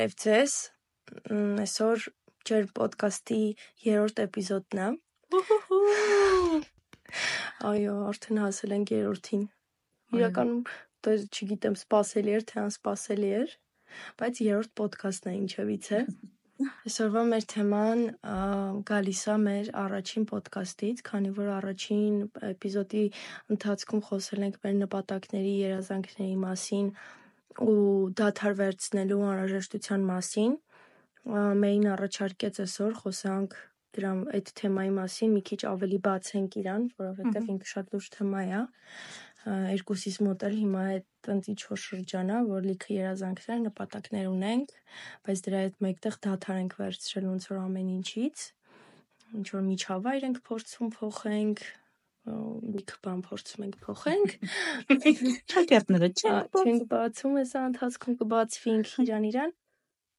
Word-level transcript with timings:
Բարև 0.00 0.14
ձեզ։ 0.16 0.52
Այսօր 1.60 2.04
ջեր 2.48 2.68
պոդքասթի 2.76 3.40
երրորդ 3.84 4.22
էպիզոդն 4.22 4.78
է։ 4.80 4.86
Այո, 7.70 7.96
արդեն 8.08 8.40
հասել 8.40 8.72
ենք 8.78 8.92
երրորդին։ 8.94 9.42
Իրականում 10.16 10.62
դա 11.04 11.18
չգիտեմ, 11.26 11.76
սпасելի 11.82 12.34
էր 12.38 12.48
թե 12.48 12.58
անսպասելի 12.62 13.30
էր, 13.42 13.54
բայց 14.24 14.42
երրորդ 14.46 14.74
պոդքասթն 14.80 15.32
է 15.34 15.36
ինչևիցե։ 15.42 16.02
Այսօրվա 16.88 17.28
մեր 17.36 17.46
թեման 17.52 18.04
գալիս 18.88 19.22
է 19.28 19.38
մեր 19.44 19.72
առաջին 19.84 20.28
ոդկասթից, 20.32 21.06
քանի 21.12 21.36
որ 21.44 21.54
առաջին 21.60 22.18
էպիզոդի 22.54 23.06
ընթացքում 23.52 24.04
խոսել 24.08 24.48
ենք 24.48 24.60
մեր 24.64 24.76
նպատակների, 24.80 25.56
երազանքների 25.68 26.36
մասին, 26.48 26.94
ու 27.58 28.10
դադար 28.20 28.54
վերցնելու 28.60 29.24
անհրաժեշտության 29.30 30.06
մասին։ 30.10 30.52
Մերին 31.30 31.88
առաջարկեց 31.94 32.60
այսօր 32.64 32.94
խոսանք 33.00 33.56
դրա 33.96 34.10
այդ 34.38 34.52
թեմայի 34.60 34.92
մասին, 34.96 35.32
մի 35.34 35.42
քիչ 35.50 35.60
ավելի 35.70 35.98
բացենք 36.06 36.56
իրան, 36.60 36.84
որովհետև 37.00 37.50
ինքը 37.54 37.70
շատ 37.70 37.90
լուրջ 37.94 38.08
թեմա 38.14 38.42
է։ 38.46 38.60
Երկուսիս 39.50 40.16
մոտ 40.26 40.44
էլ 40.46 40.56
հիմա 40.60 40.84
այդ 40.94 41.06
տենց 41.26 41.48
ինչ 41.50 41.60
որ 41.70 41.80
շրջան 41.84 42.30
է, 42.30 42.38
որ 42.50 42.66
լիքը 42.70 42.90
երազանքներ, 42.96 43.60
նպատակներ 43.66 44.26
ունենք, 44.30 44.74
բայց 45.26 45.42
դրա 45.46 45.62
հետ 45.64 45.78
մեկտեղ 45.86 46.18
դադար 46.26 46.60
ենք 46.60 46.76
վերցրել 46.80 47.28
ոնց 47.30 47.46
որ 47.50 47.60
ամեն 47.60 47.90
ինչից։ 47.96 48.44
Ինչ 49.40 49.46
որ 49.56 49.64
միջավայր 49.70 50.26
ենք 50.30 50.40
փորձում 50.50 50.92
փոխենք, 51.00 51.64
ա, 52.25 52.35
լիքը 52.75 52.97
բան 53.05 53.21
փորձում 53.27 53.65
ենք 53.65 53.75
փոխենք։ 53.85 54.35
Շակերտները 55.53 56.09
Ա, 56.09 56.39
չեն 56.55 56.71
Չենք 56.71 56.87
բացում, 56.93 57.37
հեսա 57.41 57.63
ընթացքում 57.69 58.17
կբացվի 58.21 58.73
ինքը 58.75 59.05
իրան 59.05 59.27
իրան։ 59.29 59.53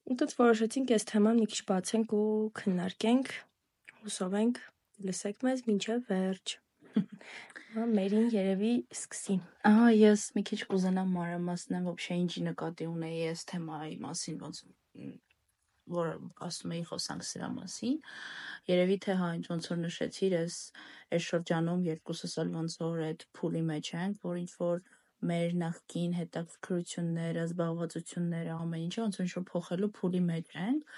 Ու 0.07 0.17
դուք 0.23 0.35
որոշեցինք 0.39 0.95
այս 0.97 1.09
թեման 1.11 1.41
մի 1.43 1.47
քիչ 1.53 1.61
բացենք 1.71 2.15
ու 2.17 2.27
քննարկենք։ 2.61 3.33
Հուսով 4.07 4.37
ենք 4.41 4.61
լսեք 5.09 5.43
մեզ 5.47 5.63
մինչև 5.67 6.07
վերջ։ 6.13 6.57
Հիմա 6.97 7.87
Մերին 7.93 8.29
երևի 8.33 8.73
սկսի։ 8.95 9.35
Ահա 9.69 9.89
ես 9.97 10.23
մի 10.37 10.43
քիչ 10.51 10.61
կուզենամ 10.71 11.11
մանրամասնեմ 11.17 11.89
вообще 11.91 12.17
ինչի 12.23 12.45
նկատի 12.47 12.87
ունեի 12.93 13.19
այս 13.33 13.43
թեմայի 13.51 13.97
մասին, 14.07 14.39
ոնց 14.47 14.61
մ, 14.65 15.11
որ 15.96 16.10
ասում 16.48 16.74
էի 16.78 16.84
խոսանք 16.92 17.28
սրա 17.28 17.50
մասին։ 17.58 17.98
Երևի 18.72 18.98
թե 19.06 19.16
հա 19.22 19.30
ինչ 19.38 19.46
ոնց 19.52 19.70
որ 19.72 19.80
նշեցիր, 19.82 20.36
այս 20.42 20.58
այս 21.18 21.28
շրջանում 21.32 21.86
երկուսս 21.90 22.36
էլ 22.44 22.52
ոնց 22.58 22.78
որ 22.82 23.04
այդ 23.08 23.26
փուլի 23.38 23.64
մեջ 23.72 23.92
ենք, 24.02 24.22
որ 24.28 24.42
ինչ 24.42 24.52
որ 24.62 24.84
մեր 25.32 25.52
նախկին 25.62 26.14
հետաքրքրությունները, 26.18 27.42
զբաղվածությունները, 27.48 28.54
ամեն 28.62 28.86
ինչը 28.88 29.02
ոնց 29.02 29.20
որ 29.38 29.46
փոխելու 29.52 29.92
փուլի 29.98 30.22
մեջ 30.30 30.56
ենք։ 30.62 30.96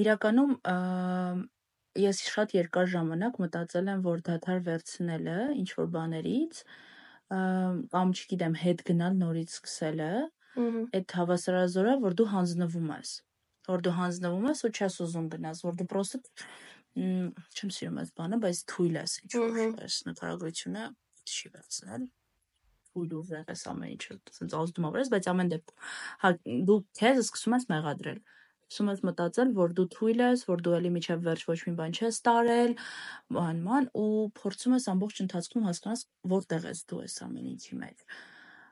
Իրականում 0.00 0.52
ես 2.00 2.20
շատ 2.30 2.54
երկար 2.54 2.90
ժամանակ 2.92 3.40
մտածել 3.44 3.90
եմ, 3.94 4.04
որ 4.04 4.22
դադար 4.28 4.60
վերցնելը 4.68 5.38
ինչ 5.60 5.70
որ 5.80 5.88
բաներից 5.96 6.60
կամ 7.30 8.12
չգիտեմ, 8.14 8.54
հետ 8.60 8.84
գնալ 8.90 9.18
նորից 9.22 9.56
սկսելը, 9.56 10.12
այդ 10.98 11.16
հավասարազոր 11.18 11.90
է, 11.90 11.96
որ 12.04 12.16
դու 12.20 12.28
հանձնվում 12.30 12.88
ես։ 12.94 13.10
Որ 13.68 13.84
դու 13.84 13.96
հանձնվում 13.98 14.48
ես 14.50 14.64
ու 14.66 14.72
չես 14.72 14.96
ուզում 15.04 15.26
գնաս, 15.34 15.64
որ 15.66 15.76
դու 15.80 15.88
պրոստը 15.90 16.22
չեմ 17.00 17.74
սիրում 17.76 18.00
այս 18.02 18.14
բանը, 18.18 18.40
բայց 18.46 18.62
թույլ 18.72 18.96
ես 19.00 19.18
ինչ 19.20 19.32
որ 19.36 19.60
այս 19.84 20.00
նկարագրությունը 20.10 20.86
չի 21.30 21.52
վերցնել 21.54 22.08
թույլ 22.90 23.12
ուժեղ 23.20 23.50
ես 23.52 23.62
ամեն 23.70 23.92
ինչը 23.94 24.14
ասենց 24.30 24.54
ազդում 24.60 24.86
ավրես, 24.88 25.10
բայց 25.14 25.28
ամեն 25.30 25.50
դեպքում 25.52 25.90
հա 26.22 26.30
դու 26.70 26.78
քեզ 27.00 27.20
սկսում 27.22 27.56
ես 27.56 27.66
մեղադրել։ 27.70 28.18
Սկսում 28.70 28.90
ես 28.90 29.00
մտածել, 29.06 29.52
որ 29.58 29.72
դու 29.78 29.86
թույլ 29.94 30.22
ես, 30.24 30.42
որ 30.50 30.64
դու 30.66 30.74
ելի 30.76 30.90
միջև 30.96 31.22
վերջ 31.26 31.44
ոչ 31.50 31.58
մի 31.66 31.72
բան 31.80 31.94
չես 32.00 32.20
տարել, 32.26 32.74
ման 33.36 33.62
ման 33.66 33.88
ու 33.98 34.10
փորձում 34.40 34.76
ես 34.78 34.86
ամբողջ 34.94 35.22
ընթացքում 35.26 35.66
հասկանաս 35.70 36.04
որտեղ 36.34 36.68
ես 36.70 36.84
դու 36.90 37.00
այս 37.06 37.16
ամեն 37.26 37.50
ինչի 37.54 37.80
մեջ։ 37.80 38.04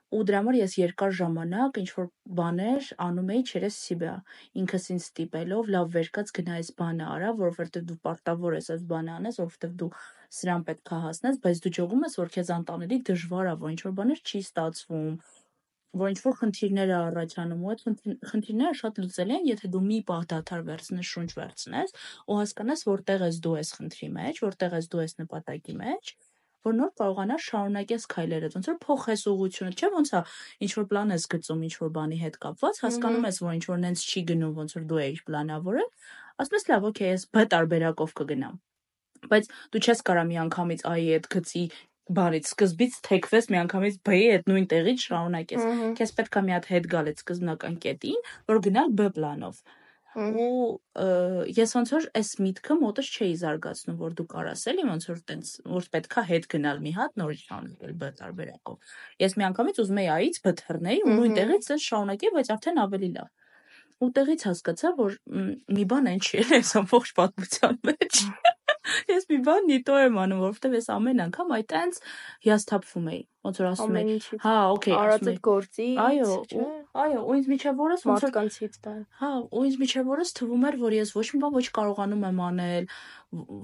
Ու 0.09 0.23
դրա 0.29 0.39
համար 0.41 0.57
ես 0.57 0.75
երկար 0.79 1.11
ժամանակ 1.17 1.79
ինչ 1.81 1.89
որ 1.95 2.07
բաներ 2.39 2.87
անում 3.07 3.33
էի 3.35 3.43
չերես 3.49 3.81
սիբա։ 3.87 4.13
Ինքս 4.61 4.87
ինձ 4.95 5.03
ստիպելով 5.09 5.73
լավ 5.75 5.91
վերկած 5.97 6.33
գնա 6.39 6.55
այս 6.61 6.71
բանը 6.79 7.09
արա, 7.15 7.33
որովհետև 7.41 7.85
դու 7.91 7.99
պարտավոր 8.09 8.57
ես 8.57 8.71
այս 8.75 8.87
բանը 8.93 9.13
անես, 9.19 9.41
որովհետև 9.43 9.75
դու 9.83 9.91
սրան 10.39 10.65
պետքա 10.69 11.01
հասնես, 11.03 11.43
բայց 11.45 11.61
դու 11.67 11.75
ճողում 11.79 12.07
ես, 12.09 12.17
որ 12.23 12.33
քեզ 12.39 12.55
անտանելի 12.57 12.99
դժվար 13.11 13.51
է, 13.53 13.55
որ 13.69 13.75
ինչ 13.77 13.83
որ 13.85 13.95
բաներ 14.01 14.25
չի 14.25 14.41
ստացվում, 14.49 15.13
որ 15.99 16.11
ինչ 16.13 16.21
որ 16.25 16.35
խնդիրներ 16.39 16.91
է 16.93 16.97
առաջանում 16.99 17.61
ու 17.65 17.71
այդ 17.73 17.85
խնդիր- 17.85 18.19
խնդիրները 18.33 18.79
շատ 18.81 18.99
լուծելի 19.03 19.37
են, 19.39 19.47
եթե 19.49 19.71
դու 19.73 19.85
մի 19.89 19.99
պահ 20.09 20.27
դադար 20.33 20.65
վերցնես, 20.69 21.13
շունչ 21.13 21.31
վերցնես 21.39 21.95
ու 22.29 22.39
հասկանաս 22.39 22.85
որտեղ 22.89 23.25
ես 23.29 23.41
դու 23.45 23.55
այս 23.61 23.71
խնդրի 23.79 24.09
մեջ, 24.19 24.43
որտեղ 24.49 24.77
ես 24.79 24.91
դու 24.93 25.03
այս 25.05 25.15
նպատակի 25.23 25.77
մեջ, 25.81 26.13
որ 26.69 26.77
նոր 26.79 26.93
կարողանաս 27.01 27.49
շարունակես 27.49 28.07
քայլերը, 28.13 28.51
ոնց 28.55 28.69
որ 28.69 28.79
փոխես 28.85 29.25
ուղղությունը, 29.33 29.73
չէ՞ 29.79 29.91
ոնց 29.97 30.13
է, 30.15 30.23
ինչ 30.67 30.71
որ 30.79 30.87
պլան 30.93 31.15
ես 31.17 31.27
գծում 31.35 31.67
ինչ 31.69 31.75
որ 31.83 31.93
բանի 31.99 32.19
հետ 32.23 32.39
կապված, 32.45 32.81
հասկանում 32.85 33.29
ես, 33.29 33.43
որ 33.49 33.59
ինչ 33.59 33.65
որ 33.69 33.83
նենց 33.89 34.07
չի 34.09 34.23
գնում, 34.29 34.55
ոնց 34.59 34.77
որ 34.79 34.89
դու 34.89 35.03
էիր 35.09 35.21
պլանավորել, 35.29 35.91
ասում 36.39 36.59
ես 36.59 36.69
լավ, 36.69 36.89
օքեյ, 36.93 37.13
ես 37.15 37.29
B 37.35 37.47
տարբերակով 37.55 38.17
կգնամ։ 38.19 38.59
Բայց 39.29 39.49
դու 39.75 39.83
չես 39.83 40.03
կարա 40.07 40.25
միանգամից 40.29 40.85
A-ի 40.89 41.07
հետ 41.09 41.27
գծի 41.35 41.65
բանից 42.09 42.47
սկզբից 42.49 42.95
թեքվես 43.05 43.49
միանգամից 43.53 43.97
B-ի 44.09 44.29
հետ 44.33 44.47
նույն 44.49 44.67
տեղից 44.73 45.03
շարունակես։ 45.09 45.67
Քեզ 45.99 46.13
պետքա 46.19 46.43
մի 46.47 46.55
հատ 46.57 46.69
հետ 46.73 46.87
գալ 46.95 47.11
այդ 47.11 47.21
սկզբնական 47.21 47.75
կետին, 47.85 48.23
որ 48.49 48.61
գնալ 48.65 48.95
B 48.97 49.09
պլանով։ 49.19 49.61
Ու 50.17 50.79
ես 51.53 51.75
ոնց 51.77 51.91
որ 51.93 52.07
այս 52.17 52.31
միտքը 52.41 52.77
մոտս 52.81 53.09
չէի 53.13 53.35
զարգացնում, 53.43 53.99
որ 54.01 54.15
դու 54.19 54.27
կարաս 54.33 54.63
էլի 54.73 54.85
ոնց 54.89 55.07
որ 55.09 55.19
տենց 55.29 55.51
որ 55.69 55.89
պետքա 55.95 56.25
հետ 56.31 56.49
գնալ 56.55 56.81
մի 56.85 56.93
հատ 56.97 57.21
նորից 57.21 57.43
շարունակել 57.49 57.93
B 58.01 58.11
տարբերակով։ 58.23 58.95
Ես 59.23 59.37
միանգամից 59.43 59.81
ուզում 59.85 60.01
էի 60.03 60.09
A-ից 60.17 60.41
B 60.43 60.55
թռնեի 60.63 61.03
ու 61.05 61.17
նույն 61.19 61.37
տեղից 61.39 61.71
էլ 61.77 61.83
շարունակեի, 61.87 62.33
բայց 62.39 62.53
արդեն 62.57 62.83
ավելի 62.89 63.11
լավ։ 63.19 63.29
Ու 63.99 64.11
տեղից 64.15 64.45
հասկացա, 64.49 64.91
որ 64.99 65.15
մի 65.77 65.85
բան 65.93 66.09
այն 66.09 66.21
չի 66.25 66.43
այս 66.59 66.71
ամբողջ 66.83 67.15
պատմության 67.19 67.81
մեջ։ 67.89 68.23
Ես 69.13 69.27
մի 69.29 69.39
բան 69.45 69.67
նիտո 69.69 69.97
եմ 70.07 70.19
անում, 70.23 70.43
որովհետև 70.45 70.77
ես 70.79 70.87
ամեն 70.95 71.23
անգամ 71.27 71.51
այտենց 71.59 71.99
հիասթափվում 72.47 73.09
էի։ 73.13 73.21
Ոնց 73.49 73.61
որ 73.61 73.69
ասում 73.69 73.99
էի, 74.01 74.15
հա, 74.45 74.55
օքեյ, 74.79 74.95
արած 74.99 75.19
ասում 75.19 75.29
այդ 75.29 75.35
էի, 75.35 75.43
գործից, 75.49 75.99
այո, 76.05 76.39
ու 76.63 76.69
այո, 76.99 77.21
ու 77.29 77.35
ինձ 77.39 77.47
միջև 77.53 77.81
օրս 77.85 78.03
ոնց 78.09 78.25
որ 78.25 78.33
Մարդկանցից 78.33 78.77
բան։ 78.85 78.99
Հա, 79.21 79.31
ու 79.55 79.63
ինձ 79.69 79.77
միջև 79.83 80.11
օրս 80.15 80.33
թվում 80.39 80.67
էր, 80.69 80.77
որ 80.83 80.97
ես 80.99 81.13
ոչ 81.15 81.25
մի 81.29 81.41
բան 81.45 81.55
ոչ 81.59 81.65
կարողանում 81.79 82.27
եմ 82.29 82.41
անել, 82.49 82.89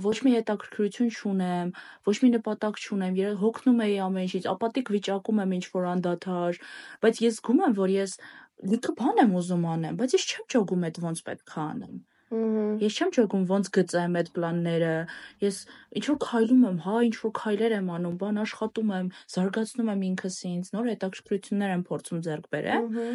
ոչ 0.07 0.17
մի 0.27 0.35
հետաքրքրություն 0.35 1.13
չունեմ, 1.15 1.73
ոչ 2.09 2.17
մի 2.25 2.31
նպատակ 2.35 2.81
չունեմ, 2.85 3.19
երբ 3.25 3.43
հոգնում 3.45 3.85
էի 3.89 3.99
ամեն 4.07 4.27
ինչից, 4.29 4.49
ապատիկ 4.55 4.95
վիճակում 4.95 5.45
եմ 5.45 5.55
ինչ 5.59 5.65
որ 5.75 5.91
անդադար, 5.95 6.63
բայց 7.05 7.23
ես 7.25 7.39
զգում 7.41 7.63
եմ, 7.69 7.79
որ 7.83 7.95
ես 7.99 8.19
լիքը 8.75 8.99
բան 9.03 9.23
եմ 9.25 9.39
ուզում 9.43 9.71
անեմ, 9.75 9.97
բայց 9.99 10.19
ես 10.19 10.27
չեմ 10.31 10.51
ճոգում 10.55 10.85
այդ 10.91 11.01
ոնց 11.05 11.25
պետք 11.29 11.55
է 11.55 11.63
անեմ։ 11.65 11.97
Ես 12.85 12.97
չեմ 12.99 13.11
ճոգում 13.15 13.45
ոնց 13.51 13.71
գծեմ 13.77 14.17
այդ 14.21 14.31
պլանները։ 14.35 14.95
Ես 15.45 15.61
ինչ 16.01 16.05
որ 16.11 16.19
քայլում 16.25 16.65
եմ, 16.69 16.79
հա, 16.85 16.97
ինչ 17.09 17.15
որ 17.21 17.33
քայլեր 17.39 17.75
եմ 17.79 17.93
անում, 17.95 18.17
բան 18.23 18.41
աշխատում 18.45 18.91
եմ, 18.99 19.09
զարգացնում 19.35 19.93
եմ 19.95 20.03
ինքս 20.09 20.39
ինձ, 20.51 20.73
նոր 20.75 20.91
հետաքրքրություններ 20.95 21.75
եմ 21.75 21.85
փորձում 21.91 22.25
ձեռք 22.25 22.51
բերեմ 22.55 22.89
Ահա։ 22.95 23.07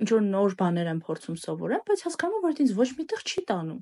ինչ 0.00 0.08
որ 0.10 0.22
նոր 0.30 0.54
բաներ 0.60 0.90
եմ 0.90 1.00
փորձում 1.06 1.40
սովորել, 1.40 1.82
բայց 1.90 2.04
հասկանում 2.08 2.38
եմ, 2.40 2.44
որ 2.50 2.62
ինձ 2.64 2.76
ոչ 2.80 2.88
միտեղ 3.00 3.24
չի 3.30 3.42
տանում։ 3.50 3.80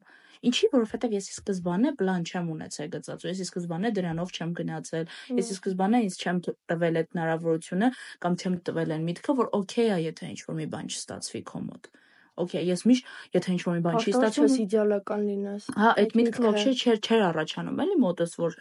Ինչի, 0.49 0.69
որովհետև 0.71 1.15
ես 1.19 1.29
ի 1.29 1.33
սկզբանե 1.35 1.91
պլան 1.99 2.27
չեմ 2.31 2.51
ունեցել 2.55 2.91
գծած, 2.95 3.25
ես 3.27 3.39
ի 3.43 3.47
սկզբանե 3.49 3.91
դրանով 3.99 4.35
չեմ 4.39 4.53
գնացել։ 4.59 5.09
Ես 5.35 5.49
ի 5.51 5.57
սկզբանե 5.59 6.01
ինձ 6.07 6.19
չեմ 6.23 6.39
տվել 6.71 6.99
այդ 7.01 7.09
հնարավորությունը 7.15 7.89
կամ 8.23 8.39
չեմ 8.39 8.59
տվել 8.69 8.95
այն 8.99 9.09
միտքը, 9.09 9.35
որ 9.39 9.51
օքեյ 9.59 9.89
է, 9.89 9.99
եթե 10.07 10.31
ինչ 10.35 10.41
որ 10.47 10.59
մի 10.63 10.67
բան 10.79 10.93
չստացվի 10.95 11.43
քո 11.51 11.63
մոտ։ 11.67 11.91
Օքեյ, 12.38 12.64
ես 12.74 12.82
միշտ, 12.90 13.10
եթե 13.38 13.52
ինչ 13.54 13.64
որ 13.68 13.76
մի 13.78 13.82
բան 13.86 13.98
չի 14.00 14.06
Հաստատ 14.10 14.24
ստացվում, 14.24 14.46
չես 14.50 14.62
իդեալական 14.64 15.26
լինես։ 15.30 15.66
հա, 15.78 15.90
այդ 15.90 16.00
Այդ 16.04 16.16
միտքը 16.18 16.24
միտքը։ 16.24 16.46
вообще 16.48 16.72
չէր 16.74 17.02
չէր 17.04 17.26
առաջանում, 17.30 17.82
էլի 17.84 17.98
մոտս, 18.04 18.34
որ 18.42 18.56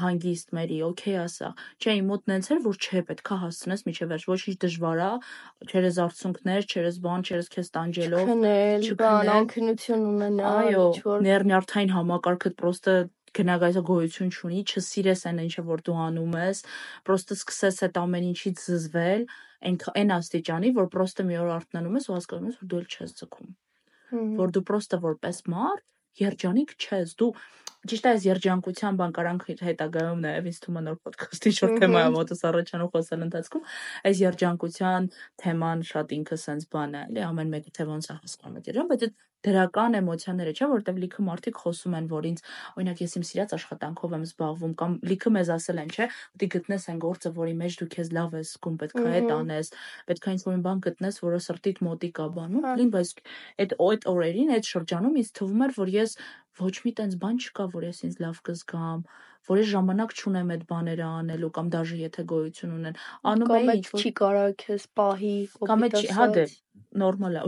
հանգիստ 0.00 0.48
մերի, 0.56 0.76
օքեյ 0.86 1.16
ասա։ 1.24 1.48
Չէ, 1.80 1.92
իմ 2.00 2.08
մոտ 2.10 2.24
նենց 2.30 2.48
էր, 2.50 2.58
որ 2.64 2.78
չէ, 2.84 3.02
պետքա 3.10 3.36
հասցնես 3.42 3.84
միջև 3.86 4.10
վերջ, 4.10 4.24
ոչինչ 4.30 4.56
դժվար 4.64 5.02
է, 5.06 5.10
չերես 5.70 6.00
արցունքներ, 6.04 6.66
չերես 6.70 6.98
բան, 7.06 7.24
չերես 7.30 7.50
քեզ 7.54 7.70
տանջելով, 7.76 8.24
Չքնել, 8.26 8.88
բան, 9.00 9.22
չքնել։ 9.22 9.30
անքնություն 9.36 10.04
ունենալ, 10.10 10.58
Այո, 10.66 10.84
ինչ 10.90 11.04
որ 11.06 11.24
ներնյարդային 11.30 11.94
համակարգը 11.96 12.52
պրոստը 12.60 12.96
գնագայսա 13.39 13.83
գոյություն 13.89 14.31
չունի, 14.35 14.61
չսիրես 14.69 15.25
այն 15.31 15.41
ինչը 15.45 15.65
որ 15.69 15.83
դու 15.87 15.97
անում 16.05 16.37
ես, 16.41 16.61
պրոստը 17.07 17.37
սկսես 17.39 17.81
այդ 17.87 17.99
ամեն 18.01 18.29
ինչից 18.29 18.63
զզվել, 18.65 19.27
այն 19.65 19.77
այն 20.01 20.15
աստիճանի, 20.15 20.71
որ 20.79 20.89
պրոստը 20.95 21.27
մի 21.29 21.37
օր 21.43 21.51
արթնանում 21.55 21.99
ես 21.99 22.09
ու 22.09 22.15
հասկանում 22.15 22.49
ես, 22.51 22.57
որ 22.61 22.71
դու 22.71 22.81
էլ 22.81 22.89
չես 22.95 23.15
Ահա։ 24.15 24.23
որ 24.39 24.51
դու 24.55 24.65
պրոստը 24.69 24.97
որպես 25.05 25.37
մարդ 25.51 25.85
երջանիկ 26.21 26.75
չես, 26.79 27.15
դու 27.19 27.31
Ճիշտ 27.85 28.05
է, 28.07 28.11
այս 28.15 28.23
երջանկության 28.25 28.95
բան 28.97 29.11
կարանք 29.13 29.43
հետագայում 29.61 30.21
նաև 30.25 30.47
ինձ 30.49 30.59
թվում 30.63 30.77
է 30.79 30.81
նոր 30.85 30.95
ոդքասթի 31.05 31.51
շուտ 31.57 31.73
թեմայա 31.83 32.07
մոտս 32.15 32.39
առաջանում 32.49 32.89
խոսել 32.95 33.25
ընթացքում, 33.25 33.67
այս 34.09 34.21
երջանկության 34.23 35.09
թեման 35.43 35.83
շատ 35.91 36.15
ինքը 36.17 36.37
սենց 36.45 36.65
բան 36.73 36.95
է, 36.97 37.03
էլի 37.11 37.23
ամեն 37.29 37.53
մեկը 37.53 37.73
թե 37.77 37.87
ոնց 37.91 38.09
է 38.09 38.15
հասկանում 38.15 38.57
այդ 38.57 38.69
երան, 38.71 38.89
բայց 38.89 39.05
այդ 39.05 39.15
դրական 39.45 39.97
էմոցիաները, 39.99 40.53
չէ, 40.55 40.67
որտեվ 40.71 40.99
լիքը 41.03 41.25
մարդիկ 41.25 41.59
խոսում 41.61 41.95
են, 41.99 42.07
որ 42.11 42.27
ինձ, 42.29 42.41
օրինակ, 42.75 43.01
ես 43.05 43.15
իմ 43.19 43.25
սիրած 43.29 43.55
աշխատանքով 43.55 44.15
եմ 44.15 44.25
զբաղվում 44.25 44.73
կամ 44.81 44.95
լիքը 45.11 45.33
մեզ 45.35 45.51
ասել 45.55 45.81
են, 45.85 45.91
չէ, 45.95 46.07
պետք 46.35 46.45
է 46.45 46.49
գտնես 46.55 46.87
այն 46.91 46.99
գործը, 47.05 47.31
որի 47.35 47.55
մեջ 47.61 47.77
դու 47.81 47.89
քեզ 47.95 48.09
լավ 48.15 48.35
ես 48.39 48.53
զգում, 48.55 48.79
պետք 48.85 49.01
է 49.05 49.07
այդ 49.15 49.29
անես, 49.35 49.71
պետք 50.09 50.25
է 50.25 50.35
ինչ-որ 50.35 50.63
բան 50.65 50.81
գտնես, 50.85 51.19
որը 51.25 51.39
սրտիդ 51.45 51.83
մոտիկ 51.85 52.21
է 52.25 52.27
բանում, 52.35 52.65
լին, 52.79 52.91
բայց 52.95 53.13
այդ 53.65 53.77
այդ 53.85 54.09
օրերին, 54.15 54.51
այդ 54.55 54.69
շրջանում 54.71 55.19
ինձ 55.21 55.29
թվում 55.39 55.63
էր, 55.65 55.75
որ 55.75 55.93
ես 55.95 56.17
ոչ 56.55 56.75
մի 56.85 56.91
տենց 56.95 57.15
բան 57.19 57.39
չկա, 57.43 57.65
որ 57.75 57.87
ես 57.89 57.97
ինձ 58.07 58.19
լավ 58.23 58.37
կզգամ, 58.47 58.99
որ 59.50 59.60
ես 59.60 59.68
ժամանակ 59.70 60.12
չունեմ 60.14 60.50
այդ 60.54 60.64
բաները 60.70 61.06
անելու 61.10 61.50
կամ 61.56 61.70
դաժե 61.74 62.00
եթե 62.00 62.24
գոյություն 62.30 62.74
ունեն։ 62.76 62.98
Անում 63.30 63.54
եմ 63.56 63.70
ինչ 63.74 63.86
որ 63.90 64.02
չի 64.04 64.12
կարա 64.20 64.42
քեզ 64.62 64.84
պահի, 65.00 65.36
կամ 65.70 65.86
այդ 65.86 65.96
հա 66.18 66.26
դե 66.36 66.44
նորմալ 67.00 67.38
է, 67.38 67.42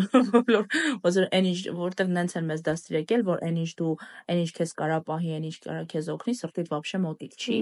որ 0.52 0.66
ոսր 1.02 1.26
այն 1.36 1.48
ինչ 1.50 1.62
որտեվ 1.78 2.10
նենց 2.16 2.34
են 2.38 2.46
մեզ 2.50 2.62
դաստիարակել, 2.68 3.24
որ 3.26 3.42
այն 3.46 3.56
ինչ 3.62 3.70
դու 3.80 3.94
այն 4.32 4.42
ինչ 4.42 4.50
քեզ 4.58 4.74
կարա 4.82 4.98
պահի, 5.08 5.32
այն 5.38 5.48
ինչ 5.50 5.56
կարա 5.66 5.82
քեզ 5.92 6.10
օգնի, 6.14 6.34
սրտիդ 6.42 6.70
вообще 6.74 7.00
մոտիկ 7.06 7.36
չի։ 7.42 7.58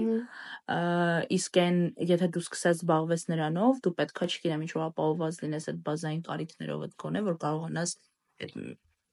Իսկ 1.37 1.59
այն 1.63 1.81
եթե 2.11 2.29
դու 2.37 2.45
սկսես 2.45 2.81
զբաղվես 2.81 3.27
նրանով, 3.33 3.81
դու 3.81 3.95
պետքա 4.01 4.29
չգիտեմ 4.29 4.65
ինչ 4.67 4.71
որ 4.77 4.85
ապահովված 4.91 5.41
լինես 5.41 5.69
այդ 5.71 5.83
բազային 5.89 6.23
կարիքներով 6.29 6.85
այդ 6.87 6.95
կոնե, 7.01 7.25
որ 7.31 7.41
կարողանաս 7.45 7.97
այդ 8.45 8.57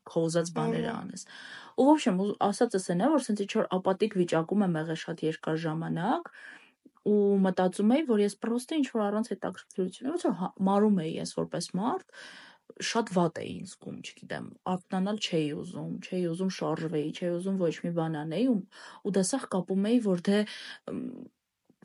քո 0.08 0.25
ուզած 0.28 0.52
բաները 0.56 0.93
անես։ 0.94 1.25
Ու 1.78 1.87
в 1.87 1.90
общем, 1.94 2.20
ասածս 2.49 2.88
այն 2.94 3.05
է, 3.05 3.08
որ 3.14 3.25
սենց 3.26 3.43
ինչ 3.44 3.52
որ 3.58 3.69
ապատիկ 3.76 4.16
վիճակում 4.19 4.64
եմ 4.66 4.78
եղել 4.81 5.00
շատ 5.05 5.25
երկար 5.28 5.60
ժամանակ 5.64 6.31
ու 7.08 7.38
մտածում 7.44 7.94
էի, 7.96 8.05
որ 8.08 8.22
ես 8.25 8.37
պրոստը 8.43 8.78
ինչ 8.78 8.88
որ 8.94 9.02
առանց 9.08 9.31
հետաքրքրություն, 9.32 10.10
ոնց 10.12 10.25
որ 10.28 10.34
հա, 10.40 10.49
մարում 10.69 10.99
էի 11.05 11.12
ես 11.19 11.34
որպես 11.38 11.69
մարդ, 11.78 12.19
շատ 12.88 13.12
վատ 13.16 13.38
էի 13.43 13.52
ինձ 13.58 13.70
զգում, 13.72 14.00
չգիտեմ, 14.08 14.49
արթնանալ 14.72 15.20
չէի 15.25 15.49
ուզում, 15.58 15.94
չէի 16.05 16.25
ուզում 16.32 16.52
շարժվեի, 16.58 17.08
չէի 17.16 17.31
ուզում 17.38 17.56
ոչ 17.62 17.72
մի 17.84 17.93
բան 17.99 18.19
անեի 18.22 18.46
ու 18.52 18.58
ու 19.08 19.14
դասախ 19.19 19.46
կապում 19.55 19.88
էի, 19.88 20.00
որ 20.05 20.22
դե 20.28 20.38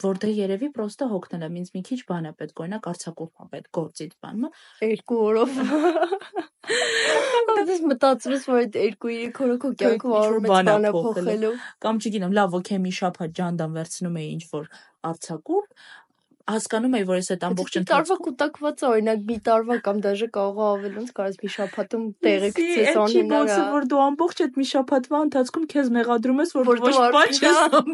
որ 0.05 0.19
դե 0.23 0.31
երևի 0.39 0.69
պրոստը 0.77 1.09
հոգնել 1.12 1.45
եմ, 1.49 1.59
ինձ 1.61 1.71
մի 1.75 1.83
քիչ 1.89 1.99
բան 2.09 2.29
է 2.29 2.33
պետք, 2.39 2.62
օրինակ 2.65 2.89
արցակուրտ 2.93 3.45
է 3.45 3.49
պետք 3.55 3.71
գործից 3.79 4.12
բանը։ 4.25 4.50
Երկու 4.89 5.21
օրով։ 5.29 5.59
Դες 7.69 7.81
մտածում 7.89 8.35
որ 8.49 8.59
այդ 8.59 8.77
2-3 8.79 9.41
օրը 9.45 9.56
քո 9.62 9.71
կյանքում 9.83 10.15
արում 10.19 10.49
ես 10.49 10.53
բանը 10.53 10.93
փոխելու։ 10.99 11.53
Կամ 11.85 12.00
չգիտեմ, 12.03 12.37
լավ, 12.39 12.56
օքեյ 12.59 12.81
մի 12.85 12.93
շաբաթ 12.99 13.35
ջանդամ 13.39 13.79
վերցնում 13.79 14.19
էի 14.19 14.29
ինչ 14.35 14.45
որ 14.53 14.69
արցակուրտ, 15.09 15.89
հասկանում 16.49 16.95
էի, 16.99 17.05
որ 17.09 17.19
ես 17.19 17.29
այդ 17.35 17.45
ամբողջ 17.49 17.75
ընթացքում 17.79 17.93
տարվա 17.99 18.17
կուտակված 18.25 18.83
է, 18.83 18.87
օրինակ 18.89 19.23
մի 19.29 19.37
տարվա 19.49 19.77
կամ 19.89 20.00
դաժե 20.06 20.29
կարող 20.37 20.59
է 20.59 20.67
ավել 20.69 20.95
ոնց 20.99 21.11
կարես 21.19 21.39
մի 21.43 21.50
շաբաթում 21.55 22.05
տեղը 22.27 22.50
գցես 22.59 22.99
անհնար 23.03 23.53
է։ 23.53 23.59
որ 23.75 23.89
դու 23.93 24.03
ամբողջ 24.09 24.43
այդ 24.47 24.59
մի 24.59 24.67
շաբաթվա 24.73 25.23
ընթացքում 25.29 25.67
քեզ 25.75 25.91
մեղադրում 25.99 26.43
ես, 26.43 26.55
որ 26.59 26.71
ոչ 26.73 26.95
բան 27.19 27.35
չես 27.39 27.59
անում։ 27.69 27.91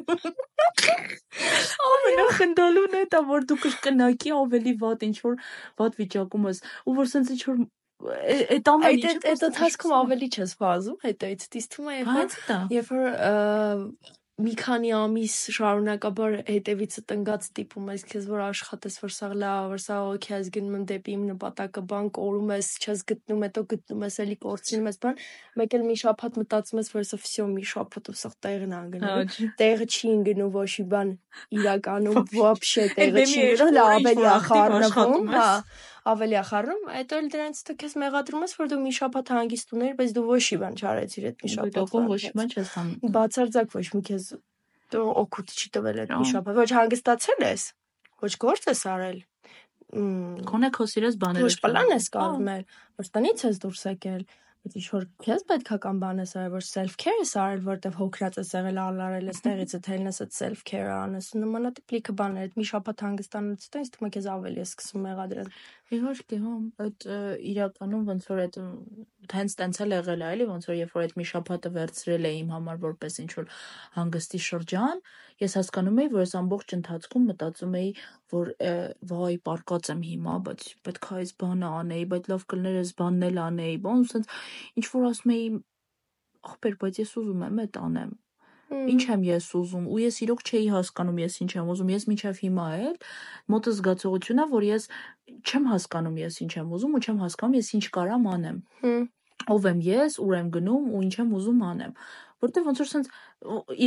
Ամենախնդալուն 1.91 2.95
է 2.95 3.05
դա, 3.15 3.23
որ 3.35 3.49
դու 3.51 3.61
կրկնակի 3.65 4.35
ավելի 4.39 4.75
վատ 4.85 5.09
ինչ 5.09 5.17
որ 5.25 5.39
վատ 5.83 5.99
վիճակում 6.05 6.51
ես, 6.51 6.62
ու 6.85 6.99
որ 7.01 7.11
սենց 7.15 7.35
ինչ 7.35 7.43
որ 7.51 7.65
այդ 8.05 8.69
ամեն 8.75 8.99
ինչը 8.99 9.31
այդ 9.33 9.45
ընթացքում 9.49 9.95
ավելի 9.99 10.29
չես 10.35 10.53
վազում, 10.61 10.99
հետո 11.05 11.29
այդ 11.31 11.45
դից 11.55 11.69
թվում 11.75 11.89
է, 11.95 11.97
երբ 12.75 12.91
որ 12.95 13.05
մի 14.43 14.53
քանի 14.59 14.89
ամիս 14.99 15.35
շարունակաբար 15.55 16.33
հետևիցդ 16.49 17.05
տնգած 17.11 17.45
ստիպում 17.47 17.91
ես 17.93 18.05
քեզ, 18.11 18.25
որ 18.33 18.41
աշխատես, 18.49 18.97
որ 19.05 19.13
սաղ 19.15 19.35
լավ 19.39 19.59
ա, 19.61 19.69
որ 19.71 19.83
սաղ 19.85 20.09
օքեյ 20.15 20.35
ա, 20.35 20.41
ես 20.41 20.51
գնում 20.57 20.87
դեպի 20.91 21.15
իմ 21.15 21.23
նպատակը, 21.29 21.85
բան 21.93 22.09
կորում 22.19 22.51
ես, 22.55 22.71
չես 22.83 23.05
գտնում, 23.13 23.45
հետո 23.47 23.65
գտնում 23.75 24.03
ես, 24.09 24.19
էլի 24.25 24.37
կորցնում 24.43 24.91
ես, 24.91 24.99
բան, 25.07 25.23
մեկ 25.63 25.79
էլ 25.79 25.87
մի 25.87 25.97
շաբաթ 26.03 26.39
մտածում 26.43 26.83
ես, 26.83 26.93
որ 26.99 27.07
սա 27.15 27.21
վсё 27.23 27.47
մի 27.55 27.65
շաբաթ 27.71 28.11
ու 28.11 28.19
սա 28.25 28.33
տեղն 28.43 28.75
ան 28.75 28.93
գնում։ 28.97 29.35
Տեղը 29.63 29.87
չի 29.95 30.13
ընկնում 30.19 30.53
ոչ 30.59 30.71
մի 30.75 30.87
բան 30.95 31.15
իրականում, 31.55 32.23
вообще 32.35 32.91
տեղը 32.99 33.27
չի 33.31 33.41
ընկնում, 33.55 33.75
լավ 33.79 33.97
ավելի 34.01 34.31
ա 34.35 34.39
խառնվում, 34.51 35.35
հա 35.39 35.51
ավելի 36.05 36.37
ախառնում, 36.41 36.83
հետո 36.95 37.19
էլ 37.21 37.29
դրանից 37.33 37.61
դու 37.65 37.77
քեզ 37.81 37.95
մեղադրում 38.03 38.43
ես, 38.45 38.55
որ 38.61 38.69
դու 38.73 38.81
մի 38.85 38.93
շաբաթ 38.99 39.31
հանգիստ 39.35 39.75
ուներ, 39.75 39.95
բայց 40.01 40.11
դու 40.15 40.25
ոչ 40.29 40.43
մի 40.45 40.59
բան 40.65 40.77
չարեցիր 40.81 41.29
այդ 41.31 41.45
մի 41.45 41.53
շաբաթ։ 41.55 41.95
Ոչ 41.95 42.21
մի 42.25 42.33
բան 42.41 42.53
չես 42.55 42.73
անում։ 42.83 43.15
Բացարձակ 43.15 43.77
ոչ 43.79 43.87
մի 43.95 44.03
քեզ 44.11 44.27
դու 44.95 45.06
օգուտ 45.25 45.55
չի 45.55 45.69
տվել 45.75 46.01
այդ 46.05 46.15
մի 46.15 46.29
շաբաթ։ 46.35 46.61
Ոչ 46.61 46.71
հանգստացել 46.77 47.45
ես, 47.49 47.67
ոչ 48.25 48.33
գործ 48.45 48.69
ես 48.69 48.85
արել։ 48.95 49.19
Քոնե 50.45 50.69
քո 50.75 50.85
սիրես 50.91 51.17
բաները։ 51.25 51.49
Ոչ 51.49 51.56
պլան 51.65 51.93
ես 51.95 52.06
կազմել, 52.15 52.62
ոչ 53.01 53.06
տնից 53.15 53.45
ես 53.49 53.61
դուրս 53.65 53.85
եկել 53.95 54.25
Բայց 54.65 54.77
ինչ 54.81 54.87
որ 54.95 55.03
քեզ 55.21 55.43
պետքա 55.45 55.77
կամ 55.85 55.99
բան 56.01 56.21
ես 56.23 56.31
արել, 56.41 56.53
որ 56.55 56.62
self 56.65 56.95
care 57.03 57.19
ես 57.21 57.33
արել, 57.37 57.59
որտեվ 57.67 57.97
հոգրած 58.01 58.39
ես 58.41 58.53
եղել 58.55 58.79
ալարել 58.81 59.27
ես 59.29 59.41
տեղից 59.45 59.75
այդ 59.77 59.89
հելնես 59.93 60.21
այդ 60.25 60.33
self 60.33 60.62
care-ը 60.71 60.95
անես։ 60.95 61.29
Նմանատիպ 61.43 61.93
լիքը 61.95 62.15
բաներ, 62.21 62.47
այդ 62.49 62.56
մի 62.56 62.65
շաբաթ 62.71 63.05
հանգստանալուց 63.05 63.67
հետո 63.69 63.83
ինձ 63.85 63.93
թվում 63.93 64.09
է 64.09 64.12
քեզ 64.17 64.29
ավելի 64.33 64.65
է 64.65 64.67
սկսում 64.71 65.05
մեղադրել։ 65.05 65.51
Իհարկե, 65.93 66.37
հա, 66.41 66.51
այդ 66.81 67.05
իրականում 67.51 68.05
ոնց 68.09 68.27
որ 68.31 68.39
այդ 68.45 68.55
հենց 69.35 69.57
տենց 69.59 69.81
էլ 69.85 69.91
եղել 69.95 70.23
է, 70.25 70.29
էլի, 70.35 70.47
ոնց 70.49 70.69
որ 70.71 70.79
երբ 70.79 70.95
որ 70.97 71.05
այդ 71.05 71.13
մի 71.21 71.27
շաբաթը 71.31 71.73
վերցրել 71.75 72.29
էի 72.29 72.39
իմ 72.41 72.55
համար 72.55 72.79
որպես 72.85 73.19
ինչ 73.25 73.29
որ 73.35 73.51
հանգստի 73.99 74.41
շրջան, 74.47 75.03
ես 75.45 75.57
հասկանում 75.61 76.01
էի, 76.05 76.11
որ 76.15 76.25
այս 76.25 76.35
ամբողջ 76.41 76.75
ընթացքում 76.79 77.29
մտածում 77.35 77.77
էի, 77.85 77.93
որ 78.33 78.53
վայ, 79.13 79.37
պարկած 79.51 79.93
եմ 79.93 80.03
հիմա, 80.09 80.41
բայց 80.49 80.67
պետք 80.89 81.13
է 81.13 81.21
այս 81.21 81.37
բանը 81.45 81.71
անեի, 81.85 82.11
բայց 82.15 82.33
լավ 82.33 82.49
կլներ 82.55 82.81
այս 82.81 82.97
բանն 83.05 83.29
էլ 83.29 83.41
անեի, 83.45 83.79
բան, 83.85 84.05
ուսենց 84.09 84.35
ինչ 84.81 84.87
որ 84.97 85.09
ասում 85.13 85.37
էի, 85.37 85.49
ախպեր, 86.45 86.79
բայց 86.81 87.05
ես 87.05 87.17
ուզում 87.21 87.49
եմ 87.51 87.65
այդ 87.65 87.83
անեմ 87.85 88.21
Ինչ 88.73 89.03
եմ 89.13 89.25
ես 89.29 89.47
ուզում 89.59 89.85
ու 89.93 89.99
ես 90.01 90.17
իրոք 90.25 90.41
չէի 90.49 90.69
հասկանում 90.75 91.19
ես 91.21 91.35
ինչ 91.45 91.51
եմ 91.55 91.71
ուզում 91.75 91.91
ես 91.95 92.07
մինչև 92.11 92.41
հիմա 92.45 92.67
էլ 92.85 92.95
մոտը 93.55 93.75
զգացողություն 93.79 94.43
է 94.45 94.47
որ 94.55 94.67
ես 94.69 94.87
չեմ 95.45 95.69
հասկանում 95.73 96.17
ես 96.25 96.39
ինչ 96.45 96.53
եմ 96.59 96.73
ուզում 96.79 96.95
ու 96.97 97.03
չեմ 97.05 97.19
հասկանում 97.25 97.59
ես 97.61 97.69
ինչ 97.79 97.85
կարամ 97.99 98.29
անեմ 98.35 98.59
ով 99.55 99.69
եմ 99.71 99.81
ես 99.85 100.19
ուր 100.25 100.37
եմ 100.41 100.49
գնում 100.57 100.85
ու 100.95 101.03
ինչ 101.05 101.15
եմ 101.21 101.35
ուզում 101.39 101.65
անեմ 101.71 101.93
որտեվ 102.45 102.69
ոնց 102.71 102.83
որ 102.85 102.89
sense 102.93 103.09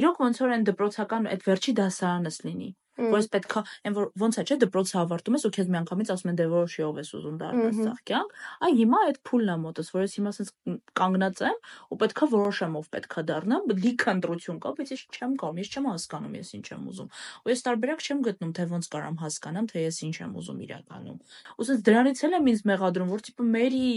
իրոք 0.02 0.22
ոնց 0.24 0.42
որ 0.44 0.54
այն 0.58 0.68
դպրոցական 0.70 1.30
այդ 1.34 1.48
վերջի 1.48 1.74
դասարանս 1.82 2.38
լինի 2.48 2.70
որ 2.98 3.18
ես 3.22 3.30
պետքա 3.34 3.64
այն 3.88 3.96
որ 3.98 4.08
ոնց 4.22 4.38
է 4.38 4.44
չէ 4.48 4.58
դպրոցը 4.64 4.98
ավարտում 5.02 5.38
ես 5.38 5.46
ու 5.48 5.52
քեզ 5.58 5.70
միանգամից 5.74 6.12
ասում 6.14 6.32
են 6.32 6.38
դե 6.38 6.48
որոշի 6.54 6.86
ով 6.88 7.00
ես 7.02 7.12
ուզում 7.18 7.38
դառնալ 7.42 7.76
սաղ 7.78 8.00
կյանք 8.10 8.36
այ 8.68 8.72
հիմա 8.78 9.02
այդ 9.08 9.20
փուլն 9.28 9.52
է 9.54 9.58
մոտս 9.68 9.92
որ 9.94 10.06
ես 10.08 10.16
հիմա 10.18 10.34
ասես 10.34 10.52
կանգնած 10.98 11.42
եմ 11.48 11.60
ու 11.88 12.00
պետքա 12.02 12.30
որոշեմ 12.34 12.78
ով 12.78 12.88
պետքա 12.98 13.24
դառնամ 13.28 13.72
լիքը 13.78 14.14
ընտրություն 14.18 14.60
կա 14.66 14.74
բայց 14.78 14.94
ես 14.98 15.04
չեմ 15.18 15.36
կարող 15.38 15.62
ես 15.62 15.72
չեմ 15.78 15.90
հասկանում 15.92 16.38
ես 16.38 16.50
ինչ 16.58 16.66
եմ 16.74 16.88
ուզում 16.88 17.10
ու 17.48 17.52
ես 17.54 17.64
տարբերակ 17.68 18.06
չեմ 18.08 18.24
գտնում 18.28 18.52
թե 18.58 18.68
ոնց 18.74 18.90
կարամ 18.98 19.18
հասկանամ 19.22 19.70
թե 19.72 19.86
ես 19.88 19.98
ինչ 20.08 20.16
եմ 20.26 20.34
ուզում 20.42 20.60
իրականում 20.68 21.20
ու 21.58 21.68
ասես 21.68 21.84
դրանից 21.88 22.24
էլ 22.28 22.38
եմ 22.38 22.50
ինձ 22.54 22.62
մեղադրում 22.72 23.12
որ 23.14 23.24
տիպը 23.28 23.48
մերի 23.58 23.92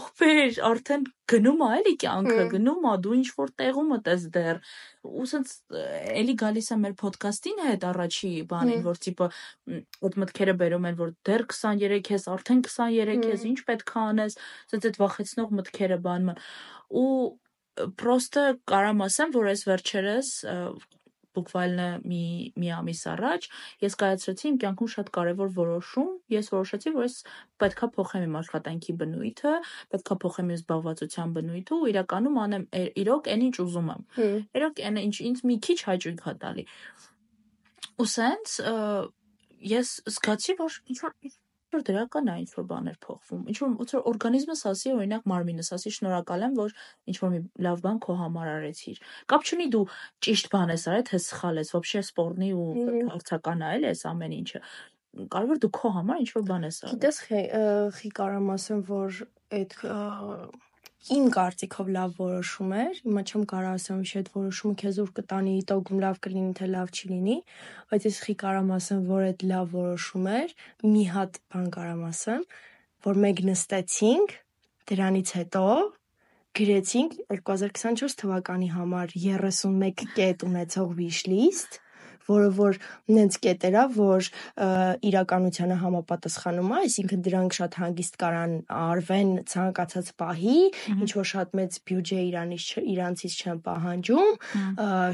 ախպեր 0.00 0.60
արդեն 0.70 1.06
գնում 1.32 1.62
է 1.64 1.68
էլի 1.80 1.94
կյանքը 2.04 2.48
գնում 2.54 2.88
է 2.88 2.94
դու 3.04 3.14
ինչ 3.18 3.28
որ 3.38 3.52
տեղում 3.60 3.94
ես 3.96 4.26
դեռ 4.34 4.60
ու 5.04 5.24
ասես 5.24 5.54
էլի 6.20 6.34
գալիս 6.44 6.68
է 6.74 6.76
մեր 6.84 6.94
ոդկասթին 7.04 7.62
հետ 7.64 7.86
առաջ 7.90 8.14
առաջի 8.14 8.30
բանին, 8.50 8.82
որ 8.84 9.00
տիպը 9.04 9.28
այդ 10.06 10.18
մտքերը 10.22 10.54
բերում 10.60 10.88
են, 10.88 10.98
որ 10.98 11.12
դեռ 11.26 11.44
23 11.50 12.10
ես, 12.14 12.26
արդեն 12.34 12.62
23 12.66 13.28
ես, 13.30 13.46
ինչ 13.50 13.58
պետք 13.68 13.94
է 13.94 14.02
անես, 14.04 14.36
ասենց 14.68 14.88
այդ 14.90 14.98
վախեցնող 15.02 15.54
մտքերը 15.60 15.98
բանում 16.04 16.32
են։ 16.34 16.42
Ու 16.94 17.08
պրոստը 17.98 18.44
կարամ 18.70 19.04
ասեմ, 19.08 19.34
որ 19.34 19.50
այս 19.54 19.64
վերջերս 19.70 20.28
բուկվալնը 21.36 21.88
մի 22.10 22.22
մի 22.60 22.68
ամիս 22.78 23.02
առաջ 23.14 23.48
ես 23.84 23.96
կայացրեցի 24.02 24.46
իմ 24.50 24.58
կյանքում 24.64 24.90
շատ 24.94 25.10
կարևոր 25.16 25.50
որոշում։ 25.58 26.10
Ես 26.34 26.50
որոշեցի, 26.54 26.92
որ 26.94 27.06
ես 27.08 27.16
պետքա 27.64 27.88
փոխեմ 27.94 28.26
իմ 28.28 28.38
աշխատանքի 28.40 28.96
բնույթը, 29.04 29.54
պետքա 29.94 30.18
փոխեմ 30.24 30.52
իմ 30.54 30.58
զբաղվածության 30.58 31.34
բնույթը 31.38 31.74
ու 31.74 31.90
իրականում 31.94 32.40
անեմ 32.44 32.64
իրոք 33.04 33.30
այն 33.34 33.46
ինչ 33.48 33.56
ուզում 33.64 33.90
եմ։ 33.94 34.02
Իրոք 34.60 34.84
այն 34.88 35.00
ինչ 35.04 35.16
ինձ 35.30 35.44
մի 35.50 35.56
քիչ 35.68 35.78
հաճույք 35.88 36.24
հա 36.24 36.34
տալի։ 36.44 36.66
Ու 37.94 38.08
սենց 38.14 38.58
ես 39.74 39.90
զգացի, 40.14 40.58
որ 40.60 40.78
ինչ 40.92 40.98
որ 41.04 41.14
որ 41.73 41.83
դրական 41.85 42.29
է 42.31 42.35
ինչ 42.41 42.49
որ 42.55 42.65
բաներ 42.69 42.95
փոխվում։ 43.05 43.41
Ինչ 43.51 43.57
որ 43.61 43.73
ոնց 43.79 43.91
որ 43.95 44.05
օրգանիզմս 44.09 44.61
ասի, 44.69 44.93
օրինակ 44.95 45.27
մարմինս 45.29 45.69
ասի, 45.75 45.91
շնորհակալ 45.97 46.45
եմ, 46.47 46.55
որ 46.59 46.73
ինչ 47.13 47.17
որ 47.21 47.33
մի 47.33 47.41
լավ 47.65 47.83
բան 47.85 47.99
քո 48.05 48.15
համար 48.19 48.49
արեցիր։ 48.53 49.01
Կապ 49.29 49.45
չունի 49.49 49.67
դու 49.75 49.83
ճիշտ 50.25 50.49
բան 50.53 50.73
ես 50.73 50.85
արել, 50.89 51.05
թե 51.09 51.19
սխալ 51.29 51.61
ես, 51.61 51.73
вообще 51.77 52.01
սպորտնի 52.09 52.49
ու 52.57 52.69
հարցական 53.13 53.61
է 53.61 53.69
էլ 53.77 53.87
այս 53.89 54.01
ամեն 54.09 54.35
ինչը։ 54.39 54.63
Կարևոր 55.29 55.61
դու 55.61 55.71
քո 55.77 55.93
համար 55.99 56.23
ինչ 56.25 56.29
որ 56.39 56.47
բան 56.49 56.65
ես 56.69 56.81
արել։ 56.85 56.97
Գիտես, 56.97 57.21
խի 57.99 58.11
կարամ 58.19 58.51
ասեմ, 58.55 58.83
որ 58.89 59.21
այդ 59.59 59.77
իմ 61.12 61.26
կարծիքով 61.34 61.88
լավ 61.94 62.12
որոշում 62.16 62.70
էր։ 62.80 63.00
Հիմա 63.04 63.22
չեմ 63.28 63.42
կարող 63.50 63.74
ասեմ, 63.76 63.98
որ 64.04 64.12
այդ 64.20 64.28
որոշումը 64.36 64.76
քեզ 64.80 65.00
ուր 65.02 65.10
կտանի, 65.18 65.52
իտոգում 65.60 66.00
լավ 66.04 66.20
կլինի, 66.24 66.52
թե 66.60 66.68
լավ 66.74 66.92
չի 66.94 67.10
լինի, 67.10 67.36
բայց 67.90 68.06
ես 68.08 68.20
խի 68.24 68.34
կարամ 68.44 68.72
ասեմ, 68.78 69.02
որ 69.10 69.26
այդ 69.28 69.44
լավ 69.50 69.74
որոշում 69.74 70.30
էր։ 70.38 70.56
Մի 70.94 71.04
հատ 71.14 71.38
բան 71.52 71.68
կարամ 71.76 72.02
ասեմ, 72.08 72.48
որ 73.04 73.22
մենք 73.24 73.44
նստեցինք, 73.52 74.34
դրանից 74.88 75.34
հետո 75.44 75.68
գրեցինք 76.54 77.14
2024 77.34 78.20
թվականի 78.24 78.68
համար 78.72 79.16
31 79.18 80.04
կետ 80.16 80.48
ունեցող 80.48 80.96
wish 81.02 81.24
list 81.28 81.83
որը 82.30 82.48
որ 82.58 82.78
նենց 83.14 83.38
կետերա, 83.44 83.84
որ 83.96 84.28
իրականությանը 85.10 85.76
համապատասխանում 85.84 86.72
է, 86.74 86.80
այսինքն 86.84 87.24
դրանք 87.28 87.58
շատ 87.58 87.78
հանգիստ 87.82 88.18
կարան 88.24 88.54
արվեն 88.84 89.30
ցանկացած 89.52 90.10
պահի, 90.24 90.58
ինչ 90.94 91.10
որ 91.18 91.28
շատ 91.34 91.54
մեծ 91.60 91.78
բյուջե 91.90 92.18
իրանից 92.30 92.66
իրանցից 92.94 93.38
չեն 93.44 93.62
պահանջում, 93.68 94.30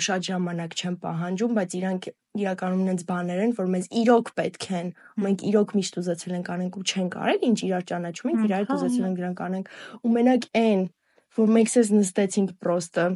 շատ 0.06 0.26
ժամանակ 0.30 0.80
չեն 0.80 0.96
պահանջում, 1.04 1.54
բայց 1.60 1.78
իրանք 1.80 2.10
իրականում 2.38 2.82
նենց 2.86 3.00
բաներ 3.08 3.40
են, 3.42 3.52
որ 3.58 3.70
մեզ 3.74 3.86
իրոք 4.00 4.28
պետք 4.38 4.66
են։ 4.80 4.90
Մենք 5.24 5.40
իրոք 5.50 5.72
միշտ 5.80 5.98
ուզեցել 6.00 6.34
ենք 6.36 6.50
անենք 6.54 6.76
ու 6.78 6.84
չենք 6.86 7.16
արել, 7.20 7.40
ինչ 7.50 7.58
իրար 7.66 7.86
ճանաչում 7.90 8.30
ենք, 8.30 8.44
իրար 8.46 8.70
ուզեցել 8.76 9.08
ենք 9.08 9.18
դրանք 9.20 9.42
անենք։ 9.46 9.72
Ու 10.06 10.12
մենակ 10.14 10.46
այն, 10.60 10.84
որ 11.40 11.52
մենք 11.58 11.72
ցես 11.74 11.90
նստեցինք 11.96 12.54
պրոստը 12.62 13.06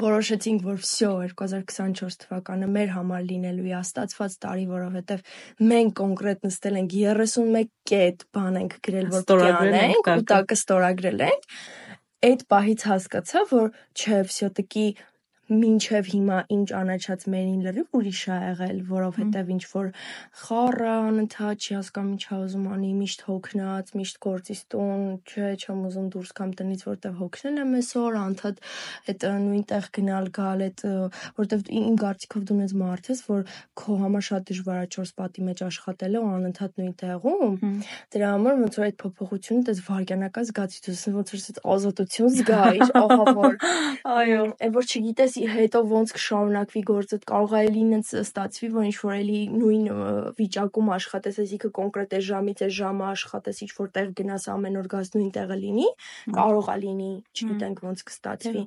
որոշեցինք, 0.00 0.62
որ 0.66 0.78
վսյո 0.82 1.10
2024 1.32 2.18
թվականը 2.24 2.68
մեր 2.74 2.92
համար 2.96 3.24
լինելու 3.30 3.66
է 3.70 3.74
աստացված 3.80 4.36
տարի, 4.44 4.66
որովհետև 4.72 5.24
մենք 5.72 5.96
կոնկրետ 6.00 6.46
նստել 6.46 6.78
ենք 6.82 6.96
31 7.00 7.72
կետ 7.90 8.24
բան 8.36 8.60
ենք 8.62 8.78
գրել, 8.88 9.10
որ 9.14 9.26
պետք 9.30 9.46
է 9.46 9.52
անենք, 9.56 10.10
ու 10.16 10.26
դա 10.32 10.40
կստորագրել 10.52 11.26
ենք։ 11.26 11.50
Այդ 12.26 12.46
պահից 12.50 12.86
հասկացա, 12.90 13.44
որ 13.52 13.68
չէ, 13.96 14.20
վսյո 14.26 14.50
տկի 14.56 14.86
մինչև 15.46 16.08
հիմա 16.10 16.38
ինչ 16.50 16.68
անաչած 16.74 17.24
մերին 17.30 17.60
լրիվ 17.66 17.96
ուրիշ 17.96 18.22
է 18.26 18.38
եղել, 18.42 18.78
որովհետև 18.90 19.50
ինչ 19.54 19.62
որ 19.70 19.90
խառը 20.42 20.88
անընդհատ 21.06 21.66
չի 21.66 21.76
հասկանում 21.76 22.14
ինչա 22.16 22.38
ուզում 22.46 22.64
անի, 22.74 22.90
միշտ 23.00 23.22
հոգնած, 23.26 23.92
միշտ 24.00 24.18
գործից 24.26 24.62
տուն, 24.74 25.04
չէ, 25.22 25.50
չեմ 25.62 25.84
ուզում 25.86 26.08
դուրս 26.16 26.32
գամ 26.40 26.50
տնից, 26.58 26.82
որտեվ 26.90 27.14
հոգնել 27.22 27.60
եմ 27.62 27.76
այսօր, 27.78 28.18
անդադ 28.26 28.60
այդ 29.06 29.26
նույնտեղ 29.46 29.88
գնալ 29.96 30.26
գալ, 30.34 30.64
այդ 30.66 30.84
որտեվ 31.38 31.70
իմ 31.76 31.96
կարծիքով 32.02 32.46
դու 32.50 32.58
նես 32.60 32.74
մարդ 32.82 33.10
ես, 33.14 33.22
որ 33.30 33.46
քո 33.78 33.98
համար 34.02 34.26
շատ 34.26 34.50
դժվար 34.50 34.82
է 34.82 34.90
4 34.96 35.14
պատի 35.20 35.46
մեջ 35.46 35.62
աշխատելը 35.66 36.22
ու 36.26 36.30
անընդհատ 36.36 36.80
նույն 36.80 36.94
տեղում։ 37.06 37.56
Դրա 38.16 38.30
համար 38.34 38.58
ոնց 38.66 38.78
որ 38.80 38.86
այդ 38.86 38.98
փոփոխությունը 39.02 39.66
դες 39.66 39.80
վարկանական 39.86 40.46
զգացություն 40.50 41.16
ոնց 41.16 41.32
որ 41.36 41.60
ազատություն 41.76 42.32
զգայր, 42.36 42.84
ահա 43.02 43.34
որ 43.36 43.56
այո, 44.16 44.42
այն 44.66 44.74
որ 44.76 44.86
չգիտես 44.86 45.35
հետո 45.36 45.80
ոնց 45.90 46.12
կշարունակվի 46.16 46.82
գործը, 46.90 47.18
կարող 47.30 47.52
է 47.56 47.60
էլի 47.66 47.82
ինձ 47.96 48.10
ստացվի, 48.20 48.68
որ 48.76 48.86
ինչ 48.88 48.96
որ 49.02 49.14
էլի 49.16 49.40
նույն 49.56 49.84
վիճակում 50.38 50.90
աշխատես, 50.96 51.38
այսինքն 51.42 51.72
կոնկրետ 51.78 52.16
այս 52.16 52.24
ժամից 52.26 52.62
այս 52.66 52.74
ժամը 52.76 53.06
աշխատես, 53.06 53.60
ինչ 53.66 53.70
որ 53.76 53.90
տեղ 53.96 54.10
գնաս 54.20 54.46
ամեն 54.56 54.78
օր 54.80 54.88
գաս 54.96 55.10
նույն 55.16 55.30
տեղը 55.36 55.58
լինի, 55.62 55.88
կարող 56.36 56.70
է 56.72 56.76
լինի, 56.86 57.10
չգիտենք 57.36 57.82
ոնց 57.86 58.04
կստացվի, 58.10 58.62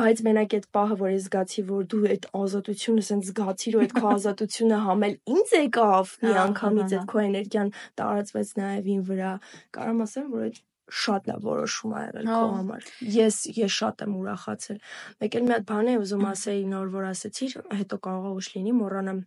բայց 0.00 0.22
մենակ 0.26 0.56
այդ 0.56 0.68
պահը, 0.76 0.98
որ 1.02 1.10
ես 1.16 1.26
զգացի, 1.26 1.66
որ 1.70 1.88
դու 1.92 2.04
այդ 2.16 2.30
ազատությունը 2.42 3.06
սենց 3.10 3.30
զգացիր 3.30 3.76
ու 3.76 3.82
այդ 3.86 3.96
քո 3.96 4.06
ազատությունը 4.16 4.78
համել 4.86 5.18
ինձ 5.36 5.56
եկավ 5.56 6.14
մի 6.26 6.38
անգամից 6.46 6.96
այդ 6.96 7.10
քո 7.12 7.24
էներգիան 7.26 7.74
տարածվեց 8.00 8.54
նաև 8.62 8.90
ին 8.96 9.04
վրա, 9.10 9.34
կարամ 9.76 10.02
ասեմ, 10.06 10.32
որ 10.36 10.48
այդ 10.50 10.64
շատ 10.86 11.28
լավ 11.30 11.46
որոշում 11.46 11.94
ա 11.96 12.00
եղել 12.04 12.28
քո 12.30 12.42
համար։ 12.56 12.90
Ես 13.16 13.36
ես 13.56 13.72
շատ 13.76 14.02
եմ 14.06 14.12
ուրախացել։ 14.20 14.78
Մեկ 15.22 15.36
էլ 15.38 15.46
մի 15.46 15.52
հատ 15.56 15.64
բան 15.70 15.88
է 15.90 15.94
ուզում 16.02 16.26
ասեի 16.30 16.62
նոր 16.70 16.92
որ 16.94 17.06
ասեցիր, 17.10 17.56
հետո 17.80 17.98
կարող 18.06 18.26
է 18.26 18.32
ուշ 18.36 18.48
լինի, 18.54 18.74
մոռանամ։ 18.76 19.18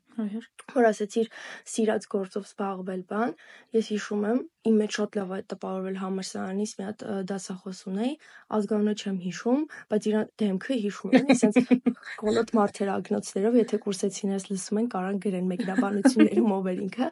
Որ 0.75 0.87
ասեցիր 0.89 1.27
սիրած 1.73 2.07
գործով 2.11 2.47
զբաղվել 2.47 3.03
բան, 3.11 3.35
ես 3.75 3.91
հիշում 3.93 4.23
եմ, 4.29 4.39
իմ 4.69 4.79
մեջ 4.79 4.97
շատ 4.99 5.17
լավ 5.19 5.29
է 5.35 5.39
տպավորվել 5.51 5.99
համալսարանից 5.99 6.73
մի 6.79 6.85
հատ 6.89 7.05
դասախոս 7.29 7.79
ունեի, 7.89 8.11
ազգանունը 8.59 8.95
չեմ 8.99 9.17
հիշում, 9.23 9.61
բայց 9.93 10.09
իր 10.09 10.17
դեմքը 10.43 10.77
հիշում 10.83 11.15
եմ, 11.19 11.31
ասենց 11.35 11.55
կոլոտ 12.23 12.53
մարդեր 12.59 12.91
ագնոցներով, 12.97 13.57
եթե 13.63 13.79
կուրսեցիներս 13.87 14.49
լսում 14.51 14.81
են, 14.83 14.91
կարան 14.95 15.23
գրեն 15.23 15.49
մեկնաբանություններում 15.53 16.53
ով 16.59 16.69
էր 16.73 16.83
ինքը, 16.89 17.09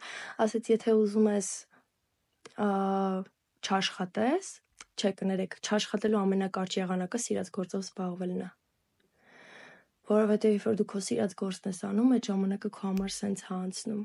ասեց, 0.47 0.71
եթե 0.75 0.97
ուզում 1.07 1.31
ես 1.37 1.49
չաշխատես, 3.65 4.51
չէ 4.97 5.11
կներեք, 5.21 5.57
չաշխատելու 5.61 6.21
ամենակարճ 6.23 6.77
եղանակը 6.81 7.21
սիրած 7.23 7.51
գործով 7.57 7.85
զբաղվելն 7.87 8.43
է։ 8.47 8.49
Որովհետև 10.07 10.53
երբ 10.55 10.67
որ 10.67 10.77
դու 10.79 10.87
քո 10.91 10.99
սիրած 11.07 11.33
գործն 11.41 11.73
ես 11.73 11.81
անում, 11.87 12.11
այդ 12.17 12.27
ժամանակը 12.31 12.69
քո 12.77 12.83
համար 12.87 13.11
սենց 13.17 13.41
հա 13.47 13.57
անցնում։ 13.67 14.03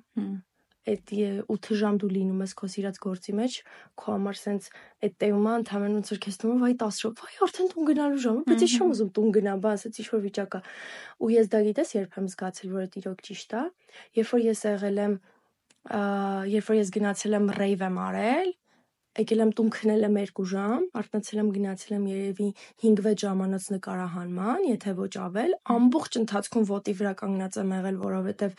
Այդ 0.83 1.13
8 1.47 1.77
ժամ 1.79 1.99
դու 2.03 2.09
լինում 2.11 2.41
ես 2.43 2.53
քո 2.59 2.69
սիրած 2.73 2.97
գործի 3.05 3.33
մեջ, 3.39 3.59
քո 4.03 4.15
համար 4.17 4.39
սենց 4.41 4.65
այդ 5.07 5.13
տեյմը 5.23 5.53
ընդհանրեն 5.63 5.95
ոնց 5.95 6.09
որ 6.11 6.21
քեզ 6.25 6.39
թվում 6.43 6.57
է, 6.57 6.63
վայ 6.63 6.73
10 6.83 6.99
ժամ, 7.03 7.13
վայ 7.23 7.37
արդեն 7.47 7.71
տուն 7.71 7.87
գնալու 7.93 8.23
ժամ, 8.25 8.41
բայց 8.49 8.65
ես 8.67 8.75
չեմ 8.75 8.91
ուզում 8.97 9.13
տուն 9.15 9.31
գնամ, 9.37 9.63
բա 9.63 9.75
ասեցի 9.79 10.03
ինչ 10.03 10.09
որ 10.11 10.25
վիճակա։ 10.27 10.61
Ու 11.23 11.31
ես 11.33 11.53
դա 11.55 11.61
գիտես 11.69 11.95
երբ 11.95 12.19
եմ 12.19 12.27
զգացել, 12.33 12.73
որ 12.73 12.83
այդ 12.83 12.99
իրոք 12.99 13.23
ճիշտ 13.31 13.55
է, 13.55 13.63
երբ 14.19 14.33
որ 14.33 14.43
ես 14.43 14.65
եղել 14.73 14.99
եմ 15.07 15.15
երբ 16.51 16.67
որ 16.73 16.77
ես 16.83 16.93
գնացել 16.99 17.39
եմ 17.39 17.47
ռեյվ 17.63 17.87
եմ 17.87 18.03
արել, 18.03 18.53
եկել 19.13 19.43
եմ 19.45 19.51
տուն 19.57 19.71
քնել 19.77 20.07
եմ 20.07 20.15
2 20.25 20.45
ժամ, 20.53 20.85
արթնացել 20.97 21.41
եմ 21.43 21.49
գնացել 21.53 21.95
եմ 21.97 22.05
երևի 22.09 22.47
5-6 22.85 23.23
ժամանոց 23.23 23.67
նկարահանման, 23.75 24.63
եթե 24.71 24.95
ոչ 24.97 25.11
ավել, 25.23 25.53
ամբողջ 25.75 26.17
ընթացքում 26.23 26.65
ոտի 26.71 26.95
վրա 27.03 27.13
կանգնած 27.21 27.59
եմ 27.63 27.75
եղել, 27.77 27.99
որովհետև 28.03 28.57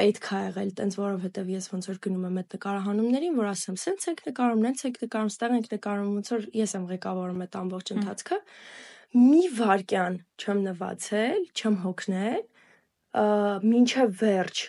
պետք 0.00 0.30
է 0.34 0.40
եղել, 0.44 0.70
տենց 0.80 0.96
որովհետև 1.04 1.52
ես 1.54 1.68
ոնց 1.74 1.90
որ 1.92 2.00
գնում 2.08 2.24
եմ 2.24 2.40
այդ 2.40 2.56
նկարահանումներին, 2.56 3.36
որ 3.44 3.50
ասեմ, 3.52 3.78
սենց 3.84 4.08
եք 4.14 4.24
նկարում, 4.30 4.64
նենց 4.64 4.84
եք 4.88 4.98
նկարում, 5.04 5.32
ստեղ 5.34 5.56
եք 5.60 5.68
նկարում, 5.74 6.14
ոնց 6.14 6.32
որ 6.34 6.48
ես 6.64 6.74
եմ 6.74 6.88
ղեկավարում 6.94 7.44
այդ 7.44 7.58
ամբողջ 7.60 7.94
ընթացքը։ 7.94 8.40
Մի 9.14 9.42
վարքյան 9.60 10.16
չեմ 10.40 10.64
նվացել, 10.64 11.44
չեմ 11.54 11.76
հոգնել, 11.84 12.40
մինչև 13.14 14.16
վերջ 14.24 14.64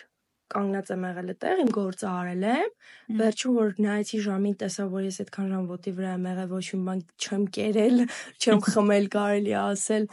կանգնած 0.54 0.92
եմ 0.94 1.06
եղել 1.06 1.32
այդտեղ, 1.32 1.62
իմ 1.62 1.70
գործը 1.76 2.06
արել 2.10 2.44
եմ, 2.50 2.74
վերջում 3.20 3.56
որ 3.56 3.72
նայեցի 3.86 4.20
ժամին, 4.26 4.56
տեսա, 4.62 4.86
որ 4.92 5.06
ես 5.06 5.18
այդքան 5.24 5.48
ժամ 5.52 5.64
ոտի 5.72 5.94
վրա 5.96 6.12
եմ 6.16 6.28
եղել, 6.30 6.52
ոչ 6.52 6.66
մի 6.76 6.82
բան 6.86 7.02
չեմ 7.26 7.46
կերել, 7.56 8.04
չեմ 8.42 8.62
խմել, 8.66 9.08
կարելի 9.16 9.56
ասել, 9.62 10.06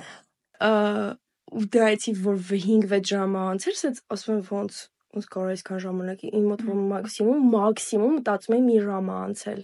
ու 1.53 1.67
դրայցի 1.73 2.15
որ 2.23 2.41
5-6 2.49 3.13
ժամ 3.13 3.37
անց 3.43 3.69
էր, 3.69 3.77
ասես 3.77 4.03
ասում 4.15 4.39
եմ 4.39 4.45
ոնց 4.53 4.81
ոնց 5.13 5.27
կարող 5.33 5.49
է 5.51 5.53
այսքան 5.53 5.81
ժամանակի 5.83 6.29
իմ 6.39 6.45
մոտ 6.49 6.61
որ 6.65 6.77
մաքսիմում 6.89 7.43
մաքսիմում 7.53 8.15
մտածում 8.17 8.55
եմ 8.57 8.63
մի 8.69 8.77
ժամ 8.87 9.11
անցել 9.13 9.59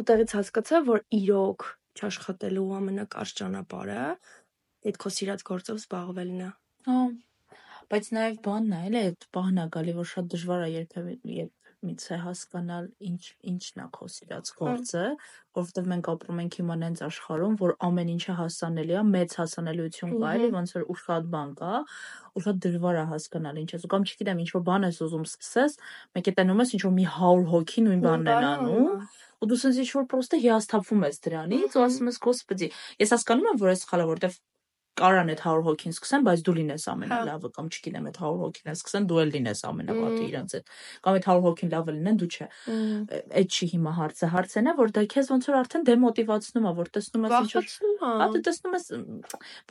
ու 0.00 0.06
տեղից 0.10 0.34
հասկացա 0.38 0.80
որ 0.86 1.02
իրոք 1.18 1.66
չաշխատելու 2.00 2.66
ամենակարճ 2.78 3.34
ճանապարհը 3.42 4.06
այդ 4.88 5.00
քո 5.02 5.12
սիրած 5.18 5.44
գործով 5.50 5.80
զբաղվելն 5.82 6.40
է 6.46 6.50
հա 6.88 6.98
Բայց 7.86 8.08
նաև 8.16 8.38
բանն 8.42 8.72
է, 8.74 8.78
էլի 8.88 9.00
այդ 9.06 9.24
պահն 9.36 9.58
ա 9.62 9.64
գալի, 9.76 9.92
որ 9.94 10.06
շատ 10.10 10.28
դժվար 10.32 10.62
է 10.64 10.70
երբևէ 10.72 11.12
երբմիցե 11.36 12.16
հասկանալ 12.24 12.88
ինչ 13.06 13.20
ինչն 13.50 13.82
ա 13.84 13.86
քո 13.94 14.08
սիրած 14.10 14.50
հա։ 14.50 14.56
գործը, 14.58 15.04
որովհետև 15.58 15.86
մենք 15.92 16.10
ապրում 16.12 16.40
ենք 16.42 16.56
հիմա 16.58 16.76
նենց 16.82 17.02
աշխարհում, 17.06 17.54
որ 17.62 17.74
ամեն 17.86 18.10
ինչը 18.16 18.34
հասանելի 18.40 18.96
է, 18.96 19.04
մեծ 19.12 19.36
հասանելիություն 19.38 20.16
կա, 20.16 20.32
էլի 20.34 20.50
ոնց 20.56 20.74
որ 20.76 20.86
ուրախատ 20.96 21.30
բան 21.36 21.52
կա, 21.62 21.72
ու 22.36 22.44
շատ 22.46 22.60
դժվար 22.66 22.98
է 22.98 23.04
հասկանալ 23.12 23.60
ինչ 23.62 23.70
ես, 23.76 23.86
կամ 23.94 24.08
չգիտեմ, 24.10 24.42
ինչ 24.42 24.50
որ 24.56 24.66
բան 24.66 24.88
ես 24.90 25.00
ուզում 25.06 25.26
սկսես, 25.30 25.78
մեկ 26.16 26.26
է 26.26 26.36
տենում 26.42 26.62
ես 26.66 26.74
ինչ 26.76 26.82
որ 26.86 26.94
մի 26.96 27.06
100 27.14 27.46
հոգի 27.54 27.86
նույն 27.86 28.04
բանն 28.06 28.32
են 28.34 28.48
անում, 28.50 29.06
ու 29.36 29.48
դու 29.52 29.60
sense 29.62 29.80
ինչ 29.84 29.90
որ 29.94 30.10
պրոստը 30.10 30.42
հիասթափվում 30.42 31.06
ես 31.06 31.22
դրանից 31.26 31.76
ու 31.76 31.86
ասում 31.86 32.10
ես 32.10 32.20
«Գոսպեդի»։ 32.26 32.68
Ես 33.04 33.12
հասկանում 33.16 33.50
եմ, 33.52 33.58
որ 33.62 33.72
այս 33.72 33.82
սխալ 33.84 34.02
է, 34.02 34.06
որովհետև 34.10 34.38
կարան 34.96 35.30
այդ 35.32 35.42
100 35.44 35.64
հոգին 35.66 35.94
սկսեն, 35.96 36.24
բայց 36.26 36.42
դու 36.46 36.54
լինես 36.56 36.84
ամենալավը 36.92 37.50
կամ 37.56 37.66
չգիտեմ 37.72 38.06
այդ 38.10 38.18
100 38.22 38.30
հոգին 38.42 38.70
են 38.72 38.76
սկսեն, 38.76 39.06
դու 39.10 39.20
էլ 39.22 39.32
լինես 39.36 39.60
ամենավատը 39.70 40.22
իրանց 40.26 40.54
հետ։ 40.56 40.72
Կամ 41.06 41.18
այդ 41.18 41.26
100 41.26 41.44
հոգին 41.46 41.72
լավը 41.76 41.94
լինեն, 41.96 42.20
դու 42.22 42.30
չէ։ 42.36 42.48
Այդ 43.36 43.56
չի 43.56 43.68
հիմա 43.76 43.92
հարցը։ 43.96 44.30
Հարցն 44.36 44.70
է, 44.70 44.74
որ 44.80 44.94
դա 44.96 45.04
քեզ 45.16 45.30
ոնց 45.36 45.48
որ 45.50 45.58
արդեն 45.60 45.86
դեմոտիվացնում 45.90 46.66
է, 46.66 46.72
որ 46.80 46.90
տեսնում 46.96 47.26
ես 47.26 47.36
ինչ 47.36 47.52
որ 47.56 47.68
հա 48.06 48.30
դու 48.36 48.42
տեսնում 48.46 48.76
ես 48.76 48.88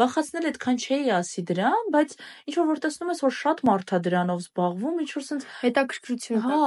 վախացնել 0.01 0.49
այդքան 0.51 0.79
չէի 0.85 1.11
ասի 1.15 1.45
դրան, 1.49 1.89
բայց 1.95 2.15
ինչ 2.45 2.55
որ 2.59 2.69
որ 2.75 2.83
տեսնում 2.85 3.11
ես 3.15 3.25
որ 3.25 3.35
շատ 3.41 3.65
մարդ 3.69 3.95
է 3.95 3.99
դրանով 4.05 4.45
զբաղվում, 4.45 5.03
ինչ 5.05 5.11
որ 5.15 5.25
sense 5.29 5.51
հետաքրքրություն 5.65 6.45
հա 6.45 6.61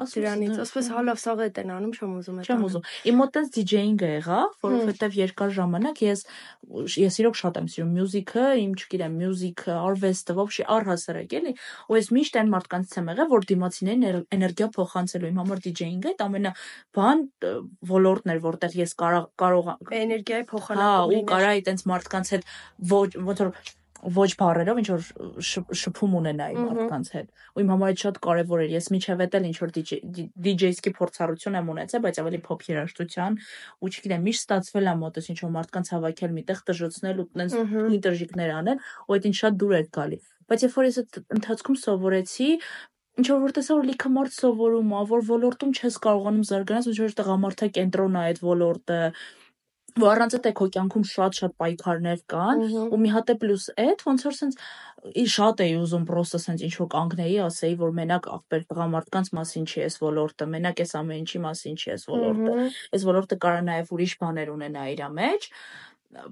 Դրանից 0.00 0.60
ասես 0.62 0.86
հա 0.94 1.00
լավ 1.04 1.18
սաղ 1.20 1.40
էտ 1.44 1.58
են 1.60 1.70
անում, 1.74 1.90
չեմ 1.92 2.12
ուզում 2.20 2.36
այդ։ 2.40 2.46
Չեմ 2.48 2.62
ուզում։ 2.66 2.84
Իմ 3.10 3.18
մոտ 3.20 3.34
էս 3.40 3.48
DJ-ինգը 3.56 4.08
եղավ, 4.10 4.54
որովհետև 4.64 5.16
երկար 5.18 5.50
ժամանակ 5.56 6.00
ես 6.06 6.22
ես 7.00 7.18
իրոք 7.20 7.36
շատ 7.40 7.58
եմ 7.60 7.68
սիրում 7.74 7.90
մյուզիկը, 7.98 8.46
իմ 8.64 8.72
չգիտեմ, 8.80 9.18
մյուզիկը, 9.20 9.74
արվեստը, 9.90 10.36
вообще 10.40 10.66
առհասարակ 10.76 11.34
էլի, 11.40 11.52
ու 11.90 11.98
ես 12.00 12.08
միշտ 12.16 12.38
այն 12.40 12.52
մարդկանց 12.54 12.96
եմ 12.96 13.10
եղել, 13.12 13.28
որ 13.34 13.46
դիմացիներին 13.50 14.06
էներգիա 14.40 14.68
փոխանցելու 14.80 15.30
իմ 15.30 15.42
համար 15.44 15.62
DJ-ինգը 15.68 16.14
այդ 16.14 16.24
ամենա 16.30 16.54
բան 16.96 17.26
ոլորտն 17.90 18.32
էր, 18.32 18.40
որտեղ 18.48 18.78
ես 18.80 18.96
կարող 19.04 19.28
կարող 19.40 19.70
էներգիայի 20.00 20.48
փոխանակում 20.54 21.12
լիներ։ 21.12 21.20
Հա, 21.20 21.20
ու 21.20 21.28
կարա 21.34 21.52
այտենց 21.60 21.86
մարդկանց 21.90 22.34
հետ 22.36 22.50
ոչ 22.94 23.08
ոնց 23.28 23.44
որ 23.44 23.52
ոչ 24.05 24.27
բառերով 24.39 24.79
ինչ 24.81 24.87
որ 24.91 25.05
շփում 25.81 26.15
ունենայի 26.19 26.55
մարդկանց 26.61 27.09
հետ։ 27.15 27.27
Ու 27.55 27.63
իմ 27.63 27.71
համար 27.73 27.95
շատ 28.01 28.19
կարևոր 28.25 28.63
էր։ 28.65 28.73
Ես 28.75 28.89
միջև 28.93 29.23
էլ 29.25 29.47
ինչ 29.49 29.57
որ 29.61 29.73
DJ-սկի 29.75 30.93
փորձառություն 30.99 31.57
եմ 31.59 31.71
ունեցել, 31.75 32.03
բայց 32.05 32.19
ավելի 32.21 32.39
փոփ 32.45 32.65
երաժշտության 32.69 33.37
ու 33.81 33.91
չգիտեմ, 33.91 34.25
միշտ 34.29 34.45
ստացվել 34.45 34.85
է 34.85 34.95
մոտս 35.01 35.29
ինչ 35.33 35.39
որ 35.45 35.53
մարդկանց 35.55 35.91
հավաքել 35.95 36.35
միտեղ 36.35 36.59
տժժեցնել 36.69 37.21
ու 37.23 37.27
տենց 37.35 37.55
ինտերժիկներ 37.95 38.55
անել, 38.55 38.83
ու 39.05 39.15
այդ 39.15 39.29
ինչ 39.31 39.35
շատ 39.41 39.59
դուր 39.65 39.77
էր 39.79 39.87
գալի։ 39.95 40.19
Բայց 40.45 40.65
երբ 40.65 40.75
որ 40.75 40.85
ես 40.85 40.99
այդ 41.01 41.19
ընթացքում 41.35 41.77
սովորեցի, 41.81 42.49
ինչ 43.15 43.27
որ 43.31 43.53
տեսա 43.55 43.75
որ 43.79 43.85
լիքը 43.89 44.09
մարդ 44.11 44.33
սովորում 44.35 44.89
ա, 44.91 45.01
որ 45.09 45.21
ոլորտում 45.29 45.71
չես 45.79 45.97
կարողանում 46.03 46.45
զարգանալ, 46.49 46.89
ինչ 46.91 46.99
որ 46.99 47.13
տղամարդա 47.19 47.69
կենտրոն 47.77 48.17
է 48.19 48.23
այդ 48.25 48.41
ոլորտը, 48.43 48.99
ու 49.95 50.07
առանց 50.11 50.33
այդ 50.35 50.47
քո 50.59 50.65
կյանքում 50.75 51.03
շատ-շատ 51.07 51.53
պայքարներ 51.61 52.23
կան 52.31 52.63
ու 52.91 52.99
մի 52.99 53.11
հատ 53.13 53.29
է 53.31 53.35
պլյուս 53.43 53.67
այդ 53.85 54.01
ոնց 54.09 54.25
որ 54.27 54.35
սենց 54.39 54.57
շատ 55.35 55.63
էի 55.65 55.75
ուզում 55.79 56.05
պրոստը 56.09 56.39
սենց 56.45 56.63
ինչ 56.67 56.73
որ 56.81 56.89
կանգնեի 56.95 57.37
ասեի 57.45 57.77
որ 57.79 57.95
մենակ 57.99 58.29
ախպեր 58.35 58.65
տղամարդկանց 58.71 59.31
մասին 59.39 59.67
չի 59.71 59.83
էս 59.85 59.97
ոլորտը 60.03 60.47
մենակ 60.55 60.83
էս 60.85 60.93
ամեն 60.99 61.21
ինչի 61.23 61.41
մասին 61.45 61.79
չի 61.79 61.91
էս 61.95 62.05
ոլորտը 62.11 62.55
էս 62.99 63.07
ոլորտը 63.11 63.39
կարա 63.45 63.61
նաև 63.69 63.93
ուրիշ 63.95 64.15
բաներ 64.25 64.53
ունենա 64.55 64.87
իր 64.95 65.03
մեջ 65.15 65.49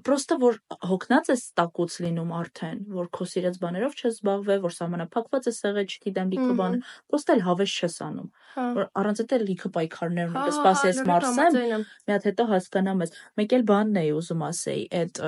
պրոստը 0.04 0.36
որ 0.40 0.56
հոգնած 0.88 1.28
ես 1.30 1.42
տակուց 1.58 1.96
լինում 2.04 2.30
արդեն, 2.38 2.78
որ 2.94 3.08
քո 3.14 3.26
սիրած 3.30 3.58
բաներով 3.62 3.96
չես 3.98 4.14
զբաղվել, 4.14 4.60
որ 4.64 4.74
սահմանափակված 4.76 5.48
ես 5.50 5.58
եղել, 5.64 5.88
չգիտեմ, 5.94 6.32
լիքը 6.34 6.56
բան, 6.60 6.76
պրոստը 7.12 7.34
էլ 7.34 7.42
հավես 7.48 7.74
չես 7.74 7.96
անում։ 8.06 8.28
հա։ 8.54 8.66
Որ 8.78 8.88
առանց 9.02 9.22
այդ 9.24 9.34
լիքը 9.50 9.70
պայքարներ 9.76 10.32
ունի, 10.32 10.44
կսպասես 10.48 11.00
մարսեմ, 11.10 11.58
մի 12.04 12.14
հատ 12.14 12.28
հետո 12.30 12.46
հասկանամ 12.54 13.04
ես։ 13.04 13.16
Մեկ 13.40 13.56
էլ 13.58 13.64
բանն 13.70 14.00
էի 14.04 14.12
ուզում 14.14 14.44
ասեի, 14.48 14.84
այդ 15.04 15.22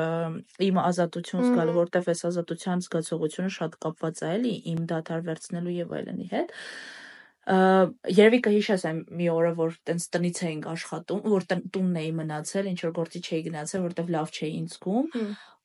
իմ 0.66 0.80
ազատություն 0.86 1.46
զգալը, 1.46 1.76
որտեվ 1.76 2.12
այս 2.14 2.22
ազատության 2.30 2.86
զգացողությունը 2.86 3.56
շատ 3.56 3.80
կապված 3.86 4.22
է 4.22 4.30
էլի 4.36 4.54
իմ 4.72 4.86
դաթար 4.94 5.26
վերցնելու 5.26 5.76
եւ 5.76 5.98
այլնի 6.00 6.30
հետ 6.32 6.56
երևի 7.46 8.38
կհիշես 8.42 8.84
այն 8.90 9.02
մի 9.18 9.26
օրը, 9.30 9.50
որ 9.58 9.74
տենց 9.86 10.06
տնից 10.16 10.38
էինք 10.46 10.64
աշխատում, 10.72 11.20
որ 11.30 11.44
տունն 11.50 11.98
էի 12.02 12.08
մնացել, 12.20 12.70
ինչ 12.72 12.80
որ 12.86 12.94
գործի 12.96 13.20
չէի 13.22 13.42
գնացել, 13.46 13.84
որտեվ 13.86 14.10
լավ 14.16 14.32
չէի 14.34 14.50
ինձ 14.56 14.74
զգում։ 14.76 15.12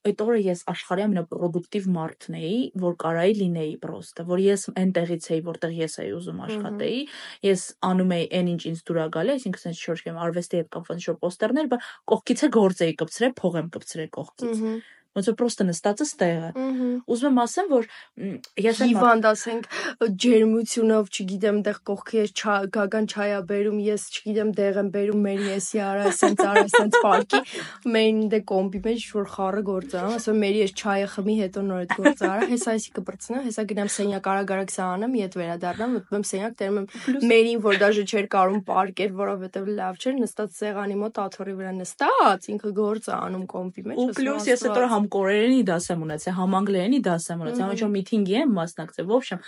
Այդ 0.01 0.21
օրը 0.25 0.37
ես 0.41 0.61
աշխարհի 0.71 1.03
ամենապրոդուկտիվ 1.05 1.87
մարդն 1.93 2.37
էի, 2.39 2.53
որ 2.81 2.93
կարայի 3.03 3.35
լինեի 3.37 3.73
պրոստը, 3.83 4.23
որ 4.31 4.39
ես 4.41 4.63
այնտեղից 4.81 5.27
էի, 5.35 5.41
որտեղ 5.49 5.75
ես 5.77 5.97
էի 6.01 6.13
ուզում 6.17 6.39
աշխատեի, 6.47 7.01
ես 7.45 7.65
անում 7.85 8.15
էի 8.17 8.25
այն 8.39 8.49
ինչ 8.55 8.61
ինձ 8.71 8.81
դուրա 8.89 9.05
գալի, 9.13 9.35
այսինքն 9.37 9.61
sense 9.61 9.85
շորժ 9.85 10.01
կամ 10.07 10.17
արվեստի 10.25 10.61
հետ 10.61 10.71
կապված 10.73 11.01
ինչ-որ 11.01 11.19
պոստերներ, 11.21 11.69
բայց 11.69 11.91
կողքից 12.13 12.41
է 12.41 12.49
գործ 12.57 12.81
էի 12.81 12.97
կպցրել, 13.01 13.35
փող 13.41 13.61
եմ 13.61 13.69
կպցրել 13.77 14.11
կողքից 14.17 14.65
ոնց 15.11 15.27
որ 15.31 15.35
պրոստը 15.41 15.65
նստած 15.67 16.01
ես 16.01 16.11
տեղը։ 16.21 16.49
Ուզում 17.11 17.31
եմ 17.31 17.39
ասեմ, 17.41 17.67
որ 17.71 17.87
ես 18.63 18.81
այն 18.81 18.91
հիվանդ 18.91 19.25
ասենք 19.31 19.65
ջերմությունով, 20.23 21.09
չգիտեմ, 21.11 21.57
դեղ 21.67 21.79
կողքի 21.89 22.19
ես 22.21 22.33
գագան 22.75 23.09
չայա 23.11 23.39
բերում, 23.51 23.79
ես 23.91 24.05
չգիտեմ, 24.11 24.53
դեղ 24.61 24.79
եմ 24.81 24.91
բերում 24.95 25.25
մեր 25.25 25.43
եսի 25.51 25.81
արա, 25.83 26.05
ասենց 26.11 26.43
արա, 26.47 26.63
ասենց 26.71 26.99
պարկի, 27.03 27.41
մեն 27.91 28.21
դե 28.31 28.39
կոմպի 28.51 28.81
մեջ 28.87 29.07
որ 29.11 29.27
խառը 29.35 29.63
գործ 29.71 29.95
ա, 29.99 30.05
ասում 30.15 30.39
մերի 30.41 30.61
ես 30.61 30.73
չայը 30.81 31.09
խմի, 31.11 31.35
հետո 31.41 31.65
նոր 31.67 31.81
այդ 31.81 31.93
գործ 32.01 32.23
արա, 32.31 32.47
հեսա 32.51 32.71
այսի 32.71 32.93
կբրծնա, 32.95 33.41
հեսա 33.51 33.65
գնամ 33.71 33.91
սենյակ 33.91 34.29
արագ-արագ 34.31 34.71
սանամ, 34.71 35.15
իդ 35.21 35.37
վերադառնամ, 35.41 35.95
մտնում 35.97 36.25
սենյակ, 36.31 36.55
տերում 36.61 36.79
եմ 36.81 37.27
մերին, 37.31 37.61
որ 37.65 37.79
դաժե 37.81 38.05
չէր 38.11 38.27
կարում 38.31 38.61
պարկեր, 38.71 39.11
որովհետև 39.21 39.71
լավ 39.81 40.01
չէր, 40.01 40.15
նստած 40.21 40.57
սեղանի 40.61 40.97
մոտ 41.01 41.21
աթոռի 41.21 41.55
վրա 41.61 41.73
նստած, 41.81 42.49
ինքը 42.51 42.73
գործ 42.81 43.09
ա 43.11 43.19
անում 43.21 43.45
կոմպի 43.51 43.85
մեջ։ 43.91 44.01
Ու 44.01 44.15
պլյուս 44.21 44.47
ես 44.51 44.65
այդ 44.71 44.77
համ 45.01 45.07
կորերենի 45.11 45.61
դաս 45.65 45.85
եմ 45.91 46.01
ունեցել, 46.05 46.33
համ 46.37 46.55
անգլերենի 46.61 46.99
դաս 47.07 47.25
եմ 47.31 47.41
ունեցել, 47.41 47.63
համ 47.65 47.73
ինչ-որ 47.75 47.91
միտինգի 47.95 48.35
եմ 48.41 48.51
մասնակցել, 48.57 49.05
ոչ 49.11 49.21
չեմ։ 49.31 49.41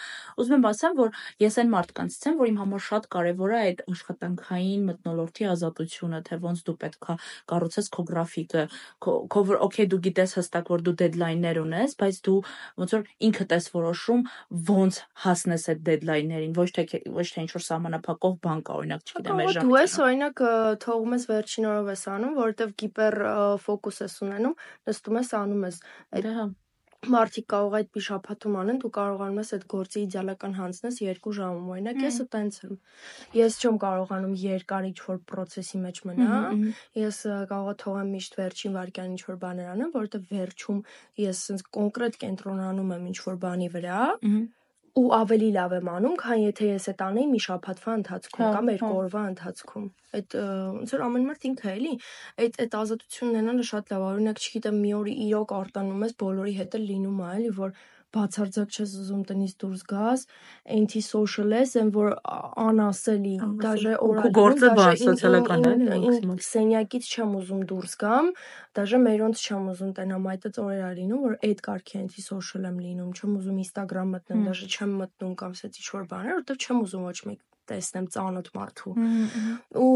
Ուզում 0.44 0.56
եմ 0.58 0.66
ասեմ, 0.70 0.96
որ 0.98 1.10
ես 1.44 1.58
այն 1.62 1.70
մարդկանցից 1.74 2.26
եմ, 2.28 2.38
որ 2.42 2.50
իմ 2.54 2.58
համար 2.64 2.84
շատ 2.84 3.08
կարևոր 3.14 3.54
է 3.54 3.60
այդ 3.64 3.84
աշխատանքային 3.94 4.88
մտնոլորտի 4.90 5.48
ազատությունը, 5.54 6.22
թե 6.24 6.40
ոնց 6.44 6.64
դու 6.64 6.78
պետքա 6.84 7.16
կառուցես 7.54 7.90
քո 7.94 8.06
գրաֆիկը, 8.10 8.64
քո 9.04 9.44
օքեյ 9.68 9.88
դու 9.94 10.02
գիտես 10.08 10.36
հստակ 10.40 10.72
որ 10.74 10.84
դու 10.84 10.96
դեդլայններ 11.04 11.60
ունես, 11.64 11.96
բայց 12.02 12.20
դու 12.24 12.40
ոնց 12.82 12.96
որ 12.98 13.04
ինքդ 13.30 13.54
ես 13.54 13.68
որոշում 13.74 14.22
ոնց 14.74 15.00
հասնես 15.24 15.68
այդ 15.74 15.84
դեդլայններին, 15.94 16.54
ոչ 16.58 16.70
թե 16.74 16.84
ոչ 17.14 17.28
թե 17.34 17.44
ինչ-որ 17.44 17.64
սահմանափակող 17.68 18.36
բան 18.44 18.64
կա, 18.64 18.78
օրինակ, 18.84 19.04
չգիտեմ, 19.04 19.42
այժմ։ 19.44 19.64
Դու 19.64 19.78
ես 19.84 19.96
օրինակ 20.04 20.44
թողում 20.84 21.16
ես 21.18 21.26
վերջին 21.34 21.68
օրով 21.74 21.92
ես 21.94 22.04
անում, 22.14 22.34
որովհետև 22.40 22.74
գիպեր 22.84 23.18
ֆոկուս 23.64 24.00
ես 24.04 24.16
ունենում, 24.24 24.56
նստում 24.90 25.20
ես 25.20 25.32
անում 25.46 25.66
ես 25.70 25.80
այդ 26.20 26.30
հա 26.40 26.50
մարդիկ 27.04 27.46
կարող 27.52 27.74
այդ 27.80 27.98
շաբաթում 28.06 28.56
անեն, 28.62 28.78
դու 28.84 28.92
կարողանում 28.96 29.40
ես 29.42 29.50
այդ 29.58 29.66
գործի 29.74 30.04
իդեալական 30.04 30.54
հանձնես 30.60 31.00
2 31.04 31.34
ժամում։ 31.38 31.72
Օրինակ 31.74 32.00
եսը 32.04 32.26
տենց 32.36 32.60
եմ։ 32.64 32.78
Ես 33.40 33.58
չեմ 33.60 33.80
կարողանում 33.84 34.36
երկար 34.44 34.88
ինչ-որ 34.90 35.20
process-ի 35.34 35.82
մեջ 35.84 36.02
մնալ։ 36.08 36.64
Ես 37.04 37.20
կարող 37.52 37.78
թողեմ 37.84 38.14
միշտ 38.16 38.40
վերջին 38.40 38.78
վարքյան 38.80 39.14
ինչ-որ 39.18 39.40
բաներ 39.44 39.72
անեմ, 39.74 39.94
որովհետև 40.00 40.34
վերջում 40.34 40.82
ես 41.28 41.46
sense 41.52 41.68
կոնկրետ 41.80 42.20
կենտրոնանում 42.24 42.94
եմ 42.98 43.08
ինչ-որ 43.14 43.40
բանի 43.44 43.72
վրա 43.76 44.02
ու 44.94 45.10
ավելի 45.18 45.48
լավ 45.56 45.72
եմ 45.80 45.88
անում, 45.90 46.16
քան 46.22 46.40
եթե 46.44 46.68
ես 46.70 46.84
այդ 46.92 47.00
անեի 47.06 47.30
մի 47.32 47.40
շաբաթվա 47.46 47.94
ընթացքում 48.00 48.44
հա, 48.44 48.50
կամ 48.56 48.68
երկու 48.74 48.90
հա։ 48.90 48.98
օրվա 49.04 49.24
ընթացքում։ 49.30 49.88
Այդ 50.14 50.36
ոնց 50.74 50.94
որ 50.94 51.04
ամեն 51.08 51.26
մարդ 51.30 51.48
ինքը 51.50 51.72
էլի, 51.74 51.94
այդ 52.44 52.60
այդ 52.64 52.78
ազատությունն 52.82 53.34
ունենալը 53.34 53.66
շատ 53.72 53.94
լավ 53.94 54.06
Օրինակ, 54.10 54.44
չգիտեմ, 54.44 54.78
մի 54.84 54.92
օր 55.00 55.10
իրոք 55.14 55.56
արտանում 55.64 56.06
ես, 56.06 56.14
բոլորի 56.22 56.54
հետ 56.62 56.78
էլ 56.78 56.86
լինում 56.94 57.24
է, 57.24 57.32
էլի, 57.34 57.52
որ 57.64 57.76
բացարձակ 58.14 58.76
չես 58.78 58.92
ուզում 59.04 59.22
տնից 59.30 59.54
դուրս 59.64 59.84
գաս, 59.90 60.26
anti 60.78 61.02
social 61.06 61.56
ես, 61.58 61.76
այն 61.82 61.90
որ 61.96 62.10
անասելի, 62.64 63.34
դաժե 63.64 63.94
օրը 64.08 64.32
գործը 64.38 64.70
բան 64.80 65.00
սոցիալական 65.04 65.66
է, 65.68 66.12
Սենյակից 66.48 67.10
չեմ 67.14 67.34
ուզում 67.40 67.64
դուրս 67.74 67.96
գամ, 68.04 68.30
դաժե 68.78 69.00
մերոնց 69.08 69.46
չեմ 69.48 69.72
ուզում 69.74 69.96
տենամ 69.98 70.30
այդ 70.34 70.48
օրեր 70.64 70.84
ա 70.84 70.92
լինում, 71.00 71.24
որ 71.24 71.40
այդ 71.50 71.64
կարգի 71.70 72.04
anti 72.04 72.26
social 72.26 72.68
եմ 72.70 72.78
լինում, 72.84 73.10
չեմ 73.18 73.34
ուզում 73.40 73.58
Instagram 73.64 74.14
մտնեմ, 74.18 74.46
դաժե 74.50 74.70
չեմ 74.74 74.94
մտնում 75.04 75.34
կամ 75.42 75.58
ասեցի 75.58 75.84
ինչ-որ 75.84 76.08
բաներ, 76.14 76.38
որովհետև 76.38 76.64
չեմ 76.64 76.84
ուզում 76.84 77.08
ոչ 77.10 77.18
մեկ 77.30 77.42
տեսնեմ 77.70 78.08
ծանոթ 78.14 78.50
մարդու։ 78.58 78.94
Ու 79.84 79.92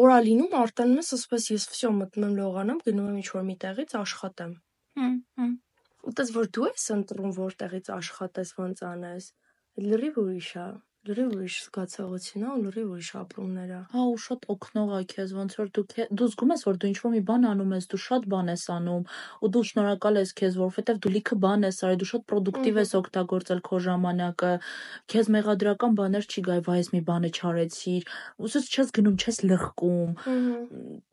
օրա 0.00 0.16
լինում 0.26 0.56
արտանում 0.60 1.02
ես, 1.02 1.12
ասես 1.16 1.46
ես 1.54 1.66
վсё 1.70 1.92
մտնում 2.00 2.34
լողանամ, 2.40 2.80
գնում 2.88 3.10
եմ 3.12 3.20
ինչ-որ 3.22 3.46
մի 3.46 3.56
տեղից 3.62 3.94
աշխատեմ։ 4.00 4.56
Հմ, 4.96 5.14
Ուտես 6.06 6.28
որ 6.36 6.50
դու 6.54 6.66
ես 6.68 6.84
ընտրում 6.94 7.32
որտեղից 7.36 7.88
աշխատես, 7.96 8.52
ոնց 8.60 8.82
անես։ 8.86 9.30
Լրիվ 9.86 10.20
ուրիշ 10.22 10.50
է 10.62 10.66
լրիվ 11.06 11.28
ուրիշ 11.36 11.56
զգացողություն 11.66 12.44
է 12.46 12.48
ու 12.50 12.60
լրիվ 12.66 12.88
ուրիշ 12.96 13.10
ապրումներ 13.20 13.70
է։ 13.76 13.80
Հա, 13.92 14.02
ու 14.10 14.18
շատ 14.26 14.46
օգնող 14.54 14.90
է 14.96 15.00
քեզ, 15.12 15.34
ոնց 15.36 15.52
որ 15.60 15.68
դու 15.76 15.84
դու 16.18 16.28
զգում 16.32 16.52
ես, 16.54 16.64
որ 16.66 16.78
դու 16.82 16.90
ինչ-որ 16.90 17.12
մի 17.14 17.22
բան 17.30 17.46
անում 17.50 17.74
ես, 17.76 17.86
դու 17.92 18.00
շատ 18.06 18.26
բան 18.32 18.50
ես 18.52 18.64
անում, 18.76 19.04
ու 19.46 19.50
դու 19.56 19.64
շնորհակալ 19.70 20.18
ես 20.20 20.32
քեզ, 20.40 20.58
որովհետև 20.62 21.00
դու 21.06 21.12
լիքը 21.16 21.38
բան 21.46 21.66
ես 21.66 21.78
արել, 21.86 22.00
դու 22.02 22.10
շատ 22.10 22.26
պրոդուկտիվ 22.26 22.80
ես 22.82 22.90
օգտագործել 23.00 23.60
քո 23.66 23.80
ժամանակը, 23.86 24.52
քեզ 25.14 25.30
մեղադրական 25.36 25.96
բաներ 26.00 26.26
չի 26.26 26.40
գայ, 26.46 26.58
վայ, 26.66 26.76
ես 26.82 26.90
մի 26.96 27.00
բանը 27.06 27.30
չարեցիր, 27.36 28.10
ուսից 28.46 28.66
չես 28.76 28.92
գնում, 28.96 29.16
չես 29.22 29.38
լղկում, 29.46 30.10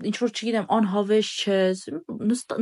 ինչ 0.09 0.15
որ 0.23 0.33
չգիտեմ, 0.33 0.67
անհավես 0.73 1.31
չես, 1.43 1.85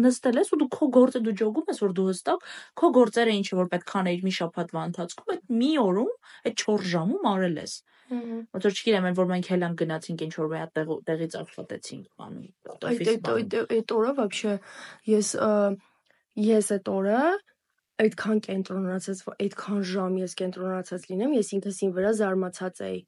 նստել 0.01 0.41
ես 0.41 0.51
ու 0.51 0.61
դու 0.61 0.69
քո 0.75 0.89
գործը 0.99 1.23
դու 1.25 1.35
ջոգում 1.41 1.71
ես, 1.71 1.81
որ 1.81 1.95
դու 1.97 2.07
հստակ 2.11 2.45
քո 2.81 2.91
գործերը 2.97 3.35
ինչ 3.41 3.47
որ 3.61 3.71
պետք 3.71 3.95
անեիր 4.01 4.25
մի 4.25 4.33
շաբաթվա 4.41 4.83
ընթացքում, 4.91 5.31
այդ 5.31 5.55
մի 5.61 5.71
օրում, 5.81 6.11
այդ 6.51 6.55
4 6.61 6.85
ժամում 6.91 7.20
դեպքում 7.20 7.28
արել 7.32 7.60
ես։ 7.62 7.74
Ոնց 8.06 8.66
որ 8.66 8.76
չգիտեմ, 8.76 9.06
այն 9.08 9.16
որ 9.18 9.28
մենք 9.32 9.50
հելան 9.52 9.76
գնացինք 9.80 10.24
ինչ 10.26 10.34
որ 10.36 10.48
վրա 10.52 10.66
տեղից 11.06 11.36
աշխատեցինք 11.40 12.04
բանում։ 12.20 12.46
Այդ 12.90 13.10
այդ 13.32 13.56
այդ 13.76 13.94
օրը 13.96 14.12
вообще 14.20 14.52
ես 15.10 15.30
ես 16.46 16.70
այդ 16.76 16.90
օրը 16.92 17.20
այդքան 17.96 18.40
կենտրոնացած, 18.44 19.20
այդքան 19.40 19.84
ժամ 19.90 20.16
ես 20.20 20.34
կենտրոնացած 20.40 21.06
լինեմ, 21.10 21.36
ես 21.38 21.52
ինքս 21.56 21.78
ին 21.86 21.92
վրա 21.96 22.10
զարմացած 22.20 22.82
էի։ 22.86 22.98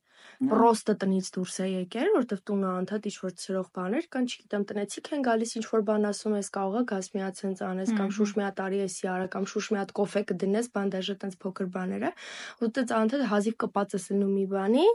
Պրոստը 0.44 0.94
տնից 1.02 1.28
դուրս 1.36 1.58
է 1.64 1.68
եկել, 1.70 2.10
որտեվ 2.14 2.40
տունը 2.50 2.70
անդադ 2.84 3.08
ինչ-որ 3.10 3.34
ծրող 3.44 3.68
բաներ 3.78 4.08
կան, 4.14 4.30
չգիտեմ, 4.34 4.64
տնեցիք 4.72 5.10
են 5.18 5.26
գալիս 5.28 5.54
ինչ-որ 5.60 5.84
բան 5.90 6.08
ասում 6.10 6.38
ես, 6.40 6.50
կարող 6.58 6.78
է 6.80 6.84
գազ 6.94 7.10
մի 7.14 7.24
հատ 7.24 7.42
սենց 7.44 7.64
անես 7.70 7.94
կամ 8.00 8.10
շուշ 8.18 8.34
մի 8.40 8.44
հատ 8.48 8.64
արի 8.64 8.82
էսի 8.88 9.12
արա 9.14 9.28
կամ 9.36 9.48
շուշ 9.54 9.70
մի 9.74 9.80
հատ 9.84 9.94
կոֆե 10.00 10.24
կդնես, 10.34 10.72
բան 10.74 10.94
դաժե 10.94 11.16
տենց 11.24 11.38
փոքր 11.44 11.70
բաները, 11.78 12.14
ու 12.64 12.72
տենց 12.78 12.96
անդադ 13.04 13.28
հազիվ 13.34 13.60
կպած 13.64 13.98
ես 14.00 14.10
լինում 14.14 14.34
մի 14.34 14.46
բանի, 14.54 14.88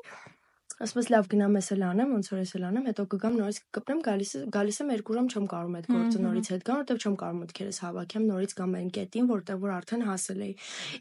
Ասում 0.78 1.00
ես 1.02 1.08
լավ 1.10 1.28
գնամ 1.32 1.56
ես 1.58 1.68
էլ 1.74 1.80
անեմ, 1.88 2.10
ոնց 2.14 2.28
որ 2.30 2.38
ես 2.38 2.52
էլ 2.54 2.64
անեմ, 2.68 2.84
հետո 2.88 3.04
կգամ 3.12 3.36
նորից 3.38 3.56
կկպնեմ, 3.66 4.02
գալիս 4.08 4.32
գալիս 4.54 4.76
եմ 4.78 4.92
2 4.98 5.16
ժամ 5.18 5.28
չեմ 5.28 5.46
կարող 5.50 5.76
այդ 5.78 5.88
գործը 5.90 6.20
նորից 6.22 6.50
հետ 6.52 6.62
գամ, 6.68 6.78
որտեվ 6.78 7.00
չեմ 7.02 7.16
կարող 7.18 7.38
մտքերս 7.38 7.80
հավաքեմ, 7.82 8.26
նորից 8.28 8.54
կամ 8.58 8.76
այն 8.78 8.90
կետին, 8.94 9.26
որտեվ 9.28 9.64
որ 9.64 9.72
արդեն 9.74 10.04
հասել 10.06 10.44
էի։ 10.46 10.54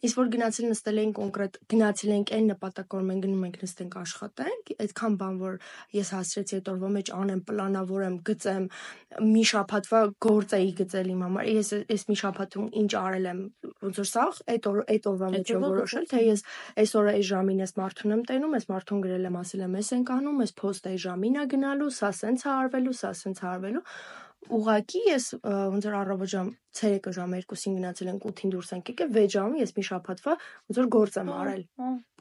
Իսկ 0.08 0.18
որ 0.18 0.32
գնացել 0.34 0.68
նստել 0.68 0.98
էին 0.98 1.14
կոնկրետ, 1.18 1.60
գնացել 1.78 2.14
ենք 2.18 2.34
այն 2.38 2.50
նպատակով 2.58 3.06
մենք 3.08 3.28
գնում 3.28 3.46
ենք 3.48 3.58
նստենք 3.68 3.98
աշխատենք, 4.02 4.72
այդքան 4.88 5.18
բան 5.22 5.38
որ 5.46 5.60
ես 5.98 6.12
հասցրեցի 6.18 6.58
այդ 6.58 6.72
օրվա 6.74 6.90
մեջ 6.98 7.12
անեմ, 7.18 7.42
պլանավորեմ, 7.48 8.18
գծեմ, 8.28 8.66
մի 9.28 9.44
շաբաթվա 9.52 10.02
գործ 10.28 10.58
էի 10.58 10.72
գծել 10.78 11.12
իմ 11.14 11.22
համար։ 11.28 11.48
Ես 11.58 11.70
այս 11.78 12.04
մի 12.08 12.18
շաբաթում 12.22 12.68
ինչ 12.82 12.92
արել 12.98 13.28
եմ, 13.32 13.40
ոնց 13.88 14.02
որ 14.02 14.08
սա 14.08 14.26
այդ 14.54 14.68
այդ 14.88 15.08
օրվա 15.12 15.30
մեջ 15.38 15.54
որոշել, 15.64 16.06
թե 16.12 16.22
ես 16.28 16.44
այսօր 16.84 17.10
այս 17.14 17.28
ժամին 17.32 17.62
ես 17.64 17.74
մարդուն 17.78 18.16
եմ 18.18 18.24
տենում, 18.28 18.56
այս 18.58 18.68
մարդուն 18.72 19.04
գրել 19.08 19.28
եմ, 19.28 19.38
ասել 19.42 19.67
եմ, 19.68 19.76
ես 19.82 19.92
ենք 19.98 20.14
անում, 20.18 20.40
այս 20.48 20.56
post 20.62 20.88
այս 20.92 21.02
ժամին 21.08 21.42
է 21.42 21.44
գնալու, 21.54 21.92
սա 21.98 22.14
սենց 22.22 22.48
է 22.48 22.50
արվելու, 22.58 22.96
սա 23.02 23.12
սենց 23.22 23.44
է 23.44 23.48
արվելու 23.52 23.84
ուղակի 24.54 25.02
ես 25.08 25.26
ոնց 25.44 25.86
որ 25.88 25.96
առավոտ 25.98 26.30
ժամ 26.32 26.50
ցերեկը 26.78 27.12
ժամ 27.18 27.34
2-ին 27.36 27.78
գնացել 27.78 28.10
ենք 28.12 28.28
8-ին 28.30 28.54
դուրս 28.54 28.70
ենք 28.78 28.92
եկել 28.94 29.10
6 29.18 29.34
ժամը 29.34 29.62
ես 29.62 29.74
մի 29.76 29.84
շաբաթվա 29.88 30.36
ոնց 30.38 30.80
որ 30.80 30.90
գործ 30.96 31.18
եմ 31.22 31.32
արել 31.36 31.64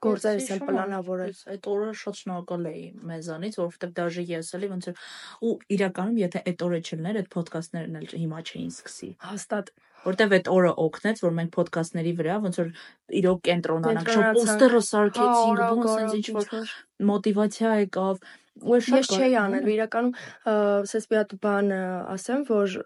գործերս 0.07 0.49
եմ 0.57 0.63
պլանավորել 0.67 1.35
այդ 1.55 1.69
օրը 1.73 1.93
շատ 2.03 2.21
շնորհակալ 2.23 2.69
էի 2.73 2.85
մեզանից 3.13 3.59
որովհետև 3.63 3.95
դաժե 4.01 4.25
ես 4.33 4.53
էլի 4.59 4.71
ոնց 4.75 4.89
որ 4.91 5.05
ու 5.47 5.55
իրականում 5.77 6.21
եթե 6.27 6.43
այդ 6.51 6.67
օրը 6.67 6.81
չլներ 6.87 7.21
այդ 7.23 7.31
ոդկասթներն 7.37 8.01
էլ 8.01 8.09
հիմա 8.27 8.43
չէին 8.51 8.73
սկսի 8.75 9.11
հաստատ 9.31 9.73
որտեվ 10.07 10.35
այդ 10.37 10.51
օրը 10.57 10.73
օգնեց 10.87 11.23
որ 11.27 11.37
մենք 11.37 11.59
ոդկասթների 11.61 12.13
վրա 12.21 12.37
ոնց 12.47 12.59
որ 12.63 12.69
իրոք 13.21 13.41
կենտրոնանանք 13.49 14.11
շոտ 14.17 14.29
պոստերը 14.39 14.83
սարքեցինք 14.89 15.63
ոնց 15.77 15.93
ինձ 16.03 16.17
ինչ 16.17 16.27
որ 16.37 16.75
մոտիվացիա 17.11 17.73
եկավ 17.87 18.21
ես 18.65 19.11
չէի 19.13 19.35
անել 19.37 19.67
իրականում 19.69 20.13
ասես 20.49 21.07
մի 21.11 21.17
հատ 21.19 21.33
բան 21.45 21.73
ասեմ 22.15 22.45
որ 22.49 22.77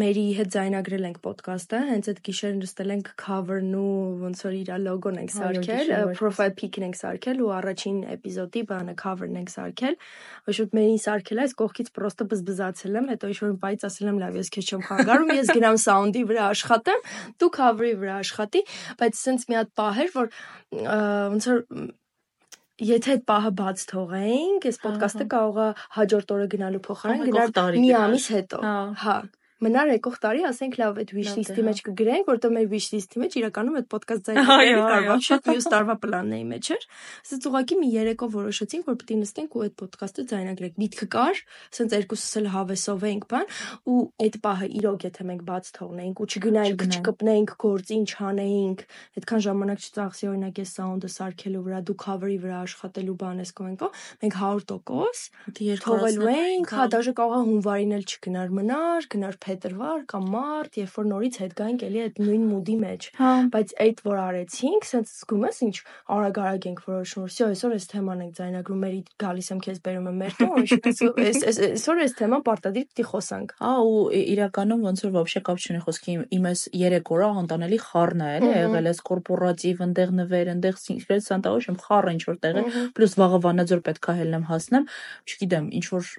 մերի 0.00 0.24
հետ 0.38 0.54
զայնագրել 0.54 1.04
ենք 1.08 1.18
ոդկասթը 1.28 1.80
հենց 1.88 2.08
այդ 2.12 2.20
գիշեր 2.28 2.54
նստել 2.58 2.92
ենք 2.94 3.10
cover-ն 3.20 3.74
ու 3.78 3.92
ոնց 4.24 4.42
որ 4.46 4.56
իր 4.58 4.72
լոգոն 4.86 5.20
ենք 5.22 5.34
սարքել 5.36 5.92
profile 6.18 6.54
pic-ն 6.58 6.86
ենք 6.88 6.98
սարքել 7.02 7.42
ու 7.44 7.52
առաջին 7.58 7.98
էպիզոդի 8.16 8.62
բանը 8.72 8.96
cover-ն 9.04 9.38
ենք 9.42 9.52
սարքել 9.52 9.98
շուտ 10.58 10.76
մերին 10.78 11.02
սարքել 11.04 11.42
այս 11.44 11.54
կողքից 11.60 11.92
պրոստը 11.98 12.28
բզբզացել 12.32 12.98
եմ 12.98 13.12
հետո 13.12 13.32
ինչ 13.32 13.38
որ 13.44 13.54
բայց 13.68 13.86
ասել 13.88 14.08
եմ 14.08 14.20
լավ 14.24 14.38
ես 14.38 14.52
քեզ 14.56 14.68
չեմ 14.72 14.84
խանգարում 14.88 15.32
ես 15.38 15.52
գնամ 15.58 15.78
sound-ի 15.84 16.24
վրա 16.32 16.48
աշխատեմ 16.56 17.06
դու 17.42 17.52
cover-ի 17.58 17.94
վրա 18.00 18.18
աշխատի 18.24 18.64
բայց 19.02 19.22
սենց 19.22 19.48
մի 19.48 19.58
հատ 19.60 19.72
պահ 19.78 20.02
էր 20.04 20.12
որ 20.18 20.32
ոնց 20.88 21.48
որ 21.52 21.64
Եթե 22.78 23.14
այդ 23.16 23.22
պահը 23.26 23.50
բաց 23.58 23.80
թողեինք, 23.90 24.66
այս 24.70 24.76
ոդկասթը 24.84 25.24
կարող 25.32 25.56
է 25.64 25.66
հաջորդ 25.96 26.34
օրը 26.36 26.46
գնալու 26.52 26.82
փոխարեն 26.84 27.24
գնալ 27.26 27.80
մի 27.82 27.90
ամիս 28.02 28.28
հետո։ 28.36 28.60
Հա 29.02 29.16
մնար 29.64 29.90
եկող 29.96 30.16
տարի 30.22 30.44
ասենք 30.48 30.76
լավ 30.78 30.98
այդ 31.02 31.12
wish 31.16 31.32
list-ի 31.38 31.62
մեջ 31.66 31.80
կգրենք, 31.88 32.28
որտեղ 32.30 32.52
մեր 32.54 32.66
wish 32.70 32.88
list-ի 32.94 33.22
մեջ 33.22 33.36
իրականում 33.40 33.78
այդ 33.80 33.88
podcast 33.90 34.28
ձայնը 34.28 34.44
կարող 34.46 35.22
շատ 35.28 35.48
մյուս 35.50 35.66
տարվա 35.72 35.96
պլանների 36.04 36.46
մեջ 36.52 36.70
էր։ 36.76 36.86
Ասած 37.26 37.48
ուղղակի 37.48 37.78
մի 37.78 37.88
երեկո 37.98 38.28
որոշեցինք, 38.38 38.86
որ 38.88 38.98
պետք 38.98 39.10
է 39.10 39.18
նստենք 39.18 39.56
ու 39.58 39.64
այդ 39.66 39.74
podcast-ը 39.82 40.24
ձայնագրենք։ 40.30 40.78
Միտքը 40.78 41.08
կար, 41.18 41.42
ասենց 41.68 41.96
երկուսս 41.98 42.38
էլ 42.38 42.48
հավեսով 42.54 43.06
էինք 43.08 43.26
բան, 43.32 43.46
ու 43.88 43.98
այդ 44.28 44.38
պահը 44.46 44.68
իրոք 44.78 45.06
եթե 45.08 45.26
մենք 45.28 45.42
բաց 45.48 45.70
թողնեինք 45.78 46.22
ու 46.22 46.28
չգնայինք, 46.28 46.86
չկպնեինք 46.98 47.54
գործին, 47.58 48.04
չանեինք, 48.08 48.84
այդքան 49.18 49.42
ժամանակ 49.48 49.78
չծախսի 49.88 50.28
օրինակ 50.28 50.62
այս 50.62 50.70
sound-ը 50.78 51.10
սարքելու 51.18 51.64
վրա, 51.66 51.80
դու 51.88 51.98
cover-ի 51.98 52.38
վրա 52.44 52.58
աշխատելու 52.68 53.16
բան 53.18 53.42
ես 53.42 53.52
կողենքո, 53.58 53.88
մենք 54.22 54.38
100% 54.38 55.82
թողելու 55.88 56.28
էինք, 56.28 56.74
հա 56.78 56.88
դաժե 56.94 57.12
կարող 57.18 57.38
է 57.38 57.48
հունվարին 57.48 57.94
էլ 57.98 58.04
չգնար 58.08 58.54
մնար, 58.58 59.08
գնար 59.14 59.38
փետրվար 59.47 60.03
կամ 60.13 60.25
մարտ, 60.33 60.77
երբ 60.83 60.95
որ 60.97 61.05
նորից 61.13 61.37
հետ 61.43 61.53
գայինք 61.59 61.83
էլի 61.87 62.01
այդ 62.03 62.19
նույն 62.23 62.43
մուդի 62.53 62.75
մեջ։ 62.83 63.07
հա։ 63.19 63.31
Բայց 63.53 63.73
այդ 63.83 64.01
որ 64.03 64.17
արեցինք, 64.23 64.87
sense 64.89 65.13
զգում 65.23 65.45
ես 65.47 65.57
ինչ 65.63 65.75
արագ-արագ 66.13 66.67
ենք 66.73 66.81
որոշում, 66.83 67.23
որ 67.23 67.31
всё, 67.33 67.47
այսօր 67.53 67.75
այս 67.77 67.87
թեման 67.93 68.23
ենք 68.23 68.33
ձայնագրում, 68.39 68.81
մերի 68.83 68.99
գալիս 69.23 69.47
եմ 69.53 69.61
քեզ 69.63 69.79
բերում 69.83 70.07
եմ 70.11 70.17
մեր 70.23 70.33
տուն, 70.39 70.53
այս 71.23 71.39
այս 71.43 71.59
այսօր 71.63 72.03
այս 72.03 72.15
թեման 72.19 72.43
պարտադիր 72.47 72.87
պիտի 72.93 73.05
խոսանք։ 73.13 73.55
Հա 73.63 73.73
ու 73.83 74.03
իրականում 74.33 74.83
ոնց 74.83 75.03
որ 75.03 75.13
вообще 75.17 75.43
կապ 75.47 75.63
չունի 75.63 75.81
խոսքի 75.83 76.15
իմ 76.37 76.47
այս 76.53 76.63
3 76.83 77.11
օրը 77.13 77.29
անտանելի 77.43 77.79
խառն 77.83 78.23
է 78.23 78.29
էլի 78.33 78.51
եղել 78.53 78.89
այս 78.93 79.01
կորպորատիվ 79.09 79.83
ընդեղ 79.87 80.13
նվեր, 80.19 80.51
ընդեղ 80.53 80.79
սինքրետ 80.83 81.25
սանտաուշ 81.27 81.69
եմ 81.73 81.79
խառը 81.83 82.13
ինչ 82.13 82.23
որ 82.29 82.39
տեղ 82.43 82.59
է, 82.59 82.63
պլյուս 82.97 83.17
վաղը 83.23 83.39
վանաձոր 83.43 83.83
պետքա 83.87 84.15
հելնեմ 84.19 84.47
հասնեմ, 84.49 84.87
չգիտեմ, 85.29 85.69
ինչ 85.79 85.85
որ 85.93 86.11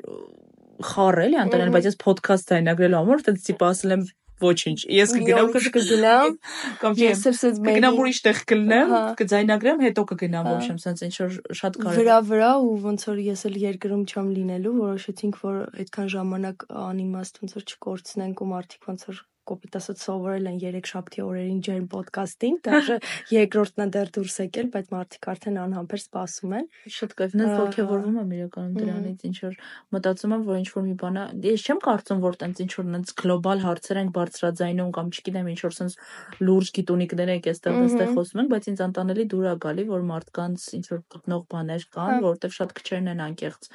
խառ 0.85 1.21
էլի 1.25 1.37
անտանել, 1.43 1.73
բայց 1.75 1.89
ես 1.89 1.99
ոդքասթ 2.05 2.53
ձայնագրելու 2.53 2.99
համար 2.99 3.23
դա 3.27 3.35
տիպ 3.49 3.63
ասել 3.69 3.95
եմ 3.95 4.03
ոչինչ։ 4.39 4.77
Ես 4.95 5.13
կգնամ 5.15 5.49
կգնամ 5.55 6.35
կամ 6.79 6.97
ես 6.99 7.23
սենց 7.39 7.59
կգնամ 7.65 7.97
ուրիշ 7.99 8.19
տեղ 8.27 8.39
կլնեմ, 8.51 8.93
կձայնագրեմ, 9.19 9.83
հետո 9.85 10.05
կգնամ, 10.11 10.49
ոչ 10.49 10.63
եմ 10.69 10.77
սենց 10.83 11.03
ինչ 11.07 11.15
որ 11.19 11.33
շատ 11.59 11.79
կարևոր։ 11.79 11.99
Վրա 11.99 12.17
վրա 12.29 12.51
ու 12.63 12.77
ոնց 12.85 13.05
որ 13.09 13.21
ես 13.25 13.43
էլ 13.49 13.57
երկրում 13.65 14.03
չեմ 14.07 14.29
լինելու, 14.37 14.75
որոշեցինք, 14.79 15.41
որ 15.43 15.57
այդքան 15.83 16.11
ժամանակ 16.15 16.67
անիմաստ 16.87 17.43
ոնց 17.43 17.57
որ 17.59 17.67
չկորցնենք 17.73 18.39
ու 18.39 18.49
մարդիկ 18.53 18.89
ոնց 18.89 19.05
որ 19.09 19.23
կոպիտ 19.49 19.77
ասած 19.79 20.03
սովորել 20.05 20.49
են 20.49 20.57
3 20.63 20.89
շաբթի 20.89 21.23
օրերին 21.25 21.59
ջերմ 21.67 21.85
ոդկասթին, 21.93 22.55
դեռ 22.65 22.89
երկրորդն 23.39 23.83
է 23.83 23.87
դեռ 23.95 24.11
դուրս 24.17 24.35
եկել, 24.43 24.69
բայց 24.75 24.91
մարդիկ 24.93 25.29
արդեն 25.33 25.59
անհամբեր 25.63 26.01
սպասում 26.03 26.55
են։ 26.59 26.67
Շատ 26.95 27.15
կայֆ, 27.19 27.35
նենց 27.39 27.53
ողջևորվում 27.59 28.19
եմ 28.19 28.33
իրականում 28.39 28.75
դրանից, 28.79 29.25
ինչ 29.29 29.37
որ 29.45 29.57
մտածում 29.95 30.35
եմ, 30.37 30.43
որ 30.49 30.59
ինչ 30.59 30.69
որ 30.75 30.85
մի 30.89 30.95
բան 30.99 31.19
է, 31.19 31.25
ես 31.49 31.65
չեմ 31.69 31.81
կարծում, 31.89 32.21
որ 32.29 32.39
տենց 32.43 32.61
ինչ 32.65 32.71
որ 32.79 32.89
նենց 32.93 33.13
գլոբալ 33.19 33.63
հարցեր 33.65 33.99
ենք 33.99 34.11
բարձրաձայնում 34.19 34.91
կամ 34.99 35.13
չգիտեմ 35.19 35.49
ինչ 35.49 35.59
որ 35.65 35.75
sense 35.79 35.95
լուրջ 36.39 36.73
գիտունիկներ 36.79 37.33
ենք 37.35 37.49
այստեղ 37.49 37.79
այստեղ 37.79 38.13
խոսում 38.19 38.43
ենք, 38.43 38.51
բայց 38.53 38.69
ինձ 38.69 38.83
անտանելի 38.89 39.25
դուր 39.33 39.47
է 39.49 39.55
գալի, 39.65 39.85
որ 39.89 40.05
մարդկանց 40.09 40.67
ինչ 40.79 40.85
որ 40.89 41.01
գտնող 41.15 41.43
բաներ 41.53 41.87
կան, 41.95 42.09
հա։ 42.09 42.21
որովհետև 42.29 42.55
շատ 42.59 42.75
քչերն 42.79 43.11
են 43.13 43.25
անկեղծ 43.29 43.71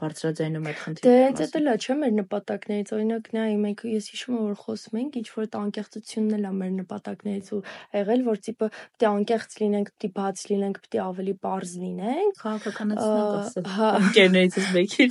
բարձրաձայնում 0.00 0.66
այդ 0.70 0.78
խնդիրը։ 0.82 1.06
Դե 1.06 1.14
հենց 1.26 1.54
դա 1.56 1.74
չէ 1.76 1.94
մեր 2.00 2.12
նպատակներից, 2.16 2.92
օրինակ 2.96 3.30
նայ 3.36 3.52
մենք 3.66 3.82
ես 3.90 4.08
հիշում 4.12 4.36
եմ 4.36 4.44
որ 4.46 4.56
խոսում 4.62 4.98
ենք 5.00 5.16
ինչ 5.20 5.26
որ 5.36 5.46
այդ 5.46 5.56
անկեղծությունն 5.60 6.36
էլ 6.36 6.46
է 6.46 6.52
մեր 6.56 6.72
նպատակներից 6.76 7.50
ու 7.56 7.60
եղել 7.96 8.24
որ 8.26 8.40
տիպը 8.46 8.68
պետք 8.76 9.06
է 9.06 9.08
անկեղծ 9.16 9.56
լինենք, 9.62 9.90
պետք 9.96 10.06
է 10.06 10.10
բաց 10.16 10.42
լինենք, 10.50 10.80
պետք 10.86 10.96
է 10.96 11.00
ավելի 11.06 11.34
པարզ 11.36 11.72
լինենք։ 11.86 12.40
Քաղաքականացնենք 12.46 13.36
ասել։ 13.36 13.70
Հա, 13.76 13.88
ընկերներիցս 14.06 14.68
մեկին։ 14.76 15.10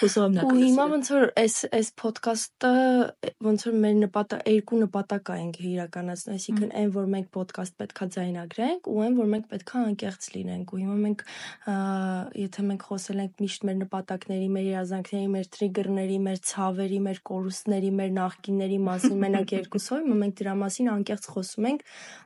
Հուսով 0.00 0.28
նա։ 0.34 0.44
Ու 0.48 0.58
հիմա 0.64 0.86
ոնց 0.94 1.10
որ 1.14 1.26
այս 1.44 1.56
այս 1.78 1.90
ոդկասթը 2.04 2.72
ոնց 3.44 3.66
որ 3.68 3.76
մեր 3.84 3.96
նպատակ 4.04 4.48
երկու 4.54 4.80
նպատակ 4.84 5.30
ա 5.34 5.36
ենք 5.44 5.58
իրականացնում, 5.74 6.34
այսինքն 6.34 6.74
այն 6.80 6.90
որ 6.94 7.08
մենք 7.14 7.38
ոդկասթ 7.38 7.76
պետքա 7.80 8.08
ձայնագրենք 8.14 8.88
ու 8.90 8.98
այն 9.04 9.18
որ 9.18 9.30
մենք 9.34 9.48
պետքա 9.54 9.82
անկեղծ 9.84 10.28
լինենք 10.34 10.74
ու 10.74 10.80
հիմա 10.82 10.96
մենք 11.04 11.24
եթե 12.44 12.64
մենք 12.68 12.86
խոսել 12.88 13.22
ենք 13.24 13.42
միշտ 13.44 13.66
մեր 13.68 13.78
նպատակների, 13.84 14.48
մեր 14.54 14.66
երազանքների, 14.70 15.28
մեր 15.34 15.48
տրիգերների, 15.56 16.18
մեր 16.26 16.38
ցավերի, 16.50 17.00
մեր 17.06 17.20
կորուստների, 17.30 17.90
մեր 18.00 18.14
նախկինների 18.18 18.78
մասին 18.88 19.20
մենակ 19.24 19.54
երկուսով, 19.54 20.08
մենք 20.24 20.38
դրա 20.40 20.54
մասին 20.64 20.90
անկեղծ 20.94 21.28
խոսում 21.34 21.68
ենք 21.70 21.84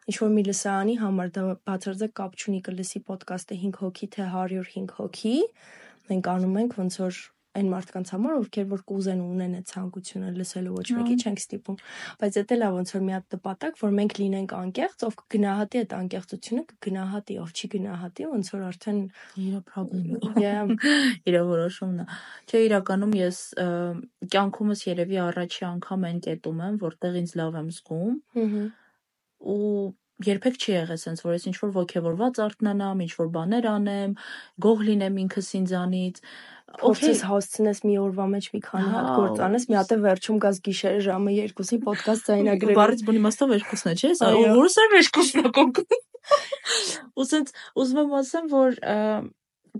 ինչ 0.08 0.16
որ 0.22 0.32
մի 0.38 0.44
լսարանի 0.48 0.94
համար, 1.02 1.32
դա 1.38 1.46
բացարձակ 1.68 2.14
կապ 2.18 2.38
չունի 2.38 2.60
կլսի 2.68 3.02
ոդկասթը 3.08 3.58
5 3.68 3.82
հոգի 3.82 4.08
թե 4.14 4.28
105 4.38 4.94
հոգի։ 4.98 5.34
Մենք 6.08 6.30
անում 6.32 6.62
ենք 6.62 6.78
ոնց 6.78 7.02
որ 7.04 7.18
այն 7.58 7.68
մարդկանց 7.72 8.12
համար, 8.14 8.34
ովքեր 8.38 8.66
որ 8.72 8.82
կուզեն 8.88 9.20
ունեն 9.24 9.56
այդ 9.58 9.66
ցանկությունը 9.72 10.32
լսելու 10.38 10.74
ոչ 10.78 10.86
մեկի 10.98 11.16
չենք 11.18 11.42
ստիպում, 11.42 11.78
բայց 12.22 12.38
դա 12.38 12.58
է 12.58 12.70
ոնց 12.78 12.92
որ 12.94 13.02
մի 13.08 13.14
հատ 13.18 13.36
նպատակ, 13.36 13.78
որ 13.82 13.94
մենք 13.98 14.16
լինենք 14.18 14.54
անկեղծ, 14.58 15.04
ով 15.08 15.16
կգնահատի 15.22 15.82
այդ 15.82 15.94
անկեղծությունը, 15.98 16.64
կգնահատի, 16.72 17.38
ով 17.42 17.52
չի 17.58 17.70
գնահատի, 17.74 18.28
ոնց 18.32 18.50
որ 18.54 18.64
արդեն 18.68 19.00
իր 19.44 19.54
problem-ը։ 19.68 20.32
Yeah, 20.38 20.72
իր 21.28 21.38
որոշումն 21.48 22.02
է։ 22.02 22.08
Չէ, 22.48 22.60
իրականում 22.68 23.14
ես 23.18 23.38
կյանքումս 24.34 24.84
երևի 24.88 25.18
առաջի 25.28 25.64
անգամ 25.68 26.06
այն 26.08 26.20
կետում 26.28 26.60
եմ, 26.68 26.78
որտեղ 26.84 27.18
ինձ 27.22 27.34
լավ 27.42 27.58
եմ 27.58 27.72
զգում։ 27.78 28.14
Ու 29.48 29.58
երբեք 30.26 30.56
չի 30.58 30.70
եղել 30.74 31.00
sense 31.00 31.24
որ 31.24 31.34
ես 31.36 31.48
ինչ 31.50 31.56
որ 31.62 31.72
ողջևորված 31.78 32.38
արթնանամ, 32.44 33.02
ինչ 33.06 33.12
որ 33.18 33.28
բաներ 33.36 33.68
անեմ, 33.70 34.14
գող 34.64 34.84
լինեմ 34.88 35.18
ինքս 35.24 35.50
ինձանից 35.58 36.22
փորձես 36.78 37.20
հասցնես 37.24 37.78
մի 37.86 37.94
օրվա 38.02 38.24
մեջ 38.28 38.48
մի 38.52 38.60
քանի 38.66 38.90
հատ 38.92 39.06
գործ 39.18 39.38
անես, 39.46 39.64
մի 39.70 39.76
հատ 39.78 39.92
է 39.94 39.98
վերջում 40.04 40.40
գաս 40.44 40.58
գիշերը 40.68 41.00
ժամը 41.06 41.34
2-ի 41.38 41.78
ոդկասթ 41.86 42.28
ձայնագրել։ 42.28 42.78
Բարից 42.78 43.04
բունի 43.08 43.20
իմաստով 43.22 43.54
երկուսն 43.56 43.88
է, 43.88 43.94
չէ՞, 43.98 44.10
որս 44.58 44.76
է 44.78 44.84
երկուսն 44.98 45.40
է 45.40 45.52
կոնկրետ։ 45.58 46.06
Ու 47.18 47.26
sense 47.30 47.56
ուզում 47.78 48.00
եմ 48.02 48.12
ասեմ, 48.18 48.50
որ 48.52 48.78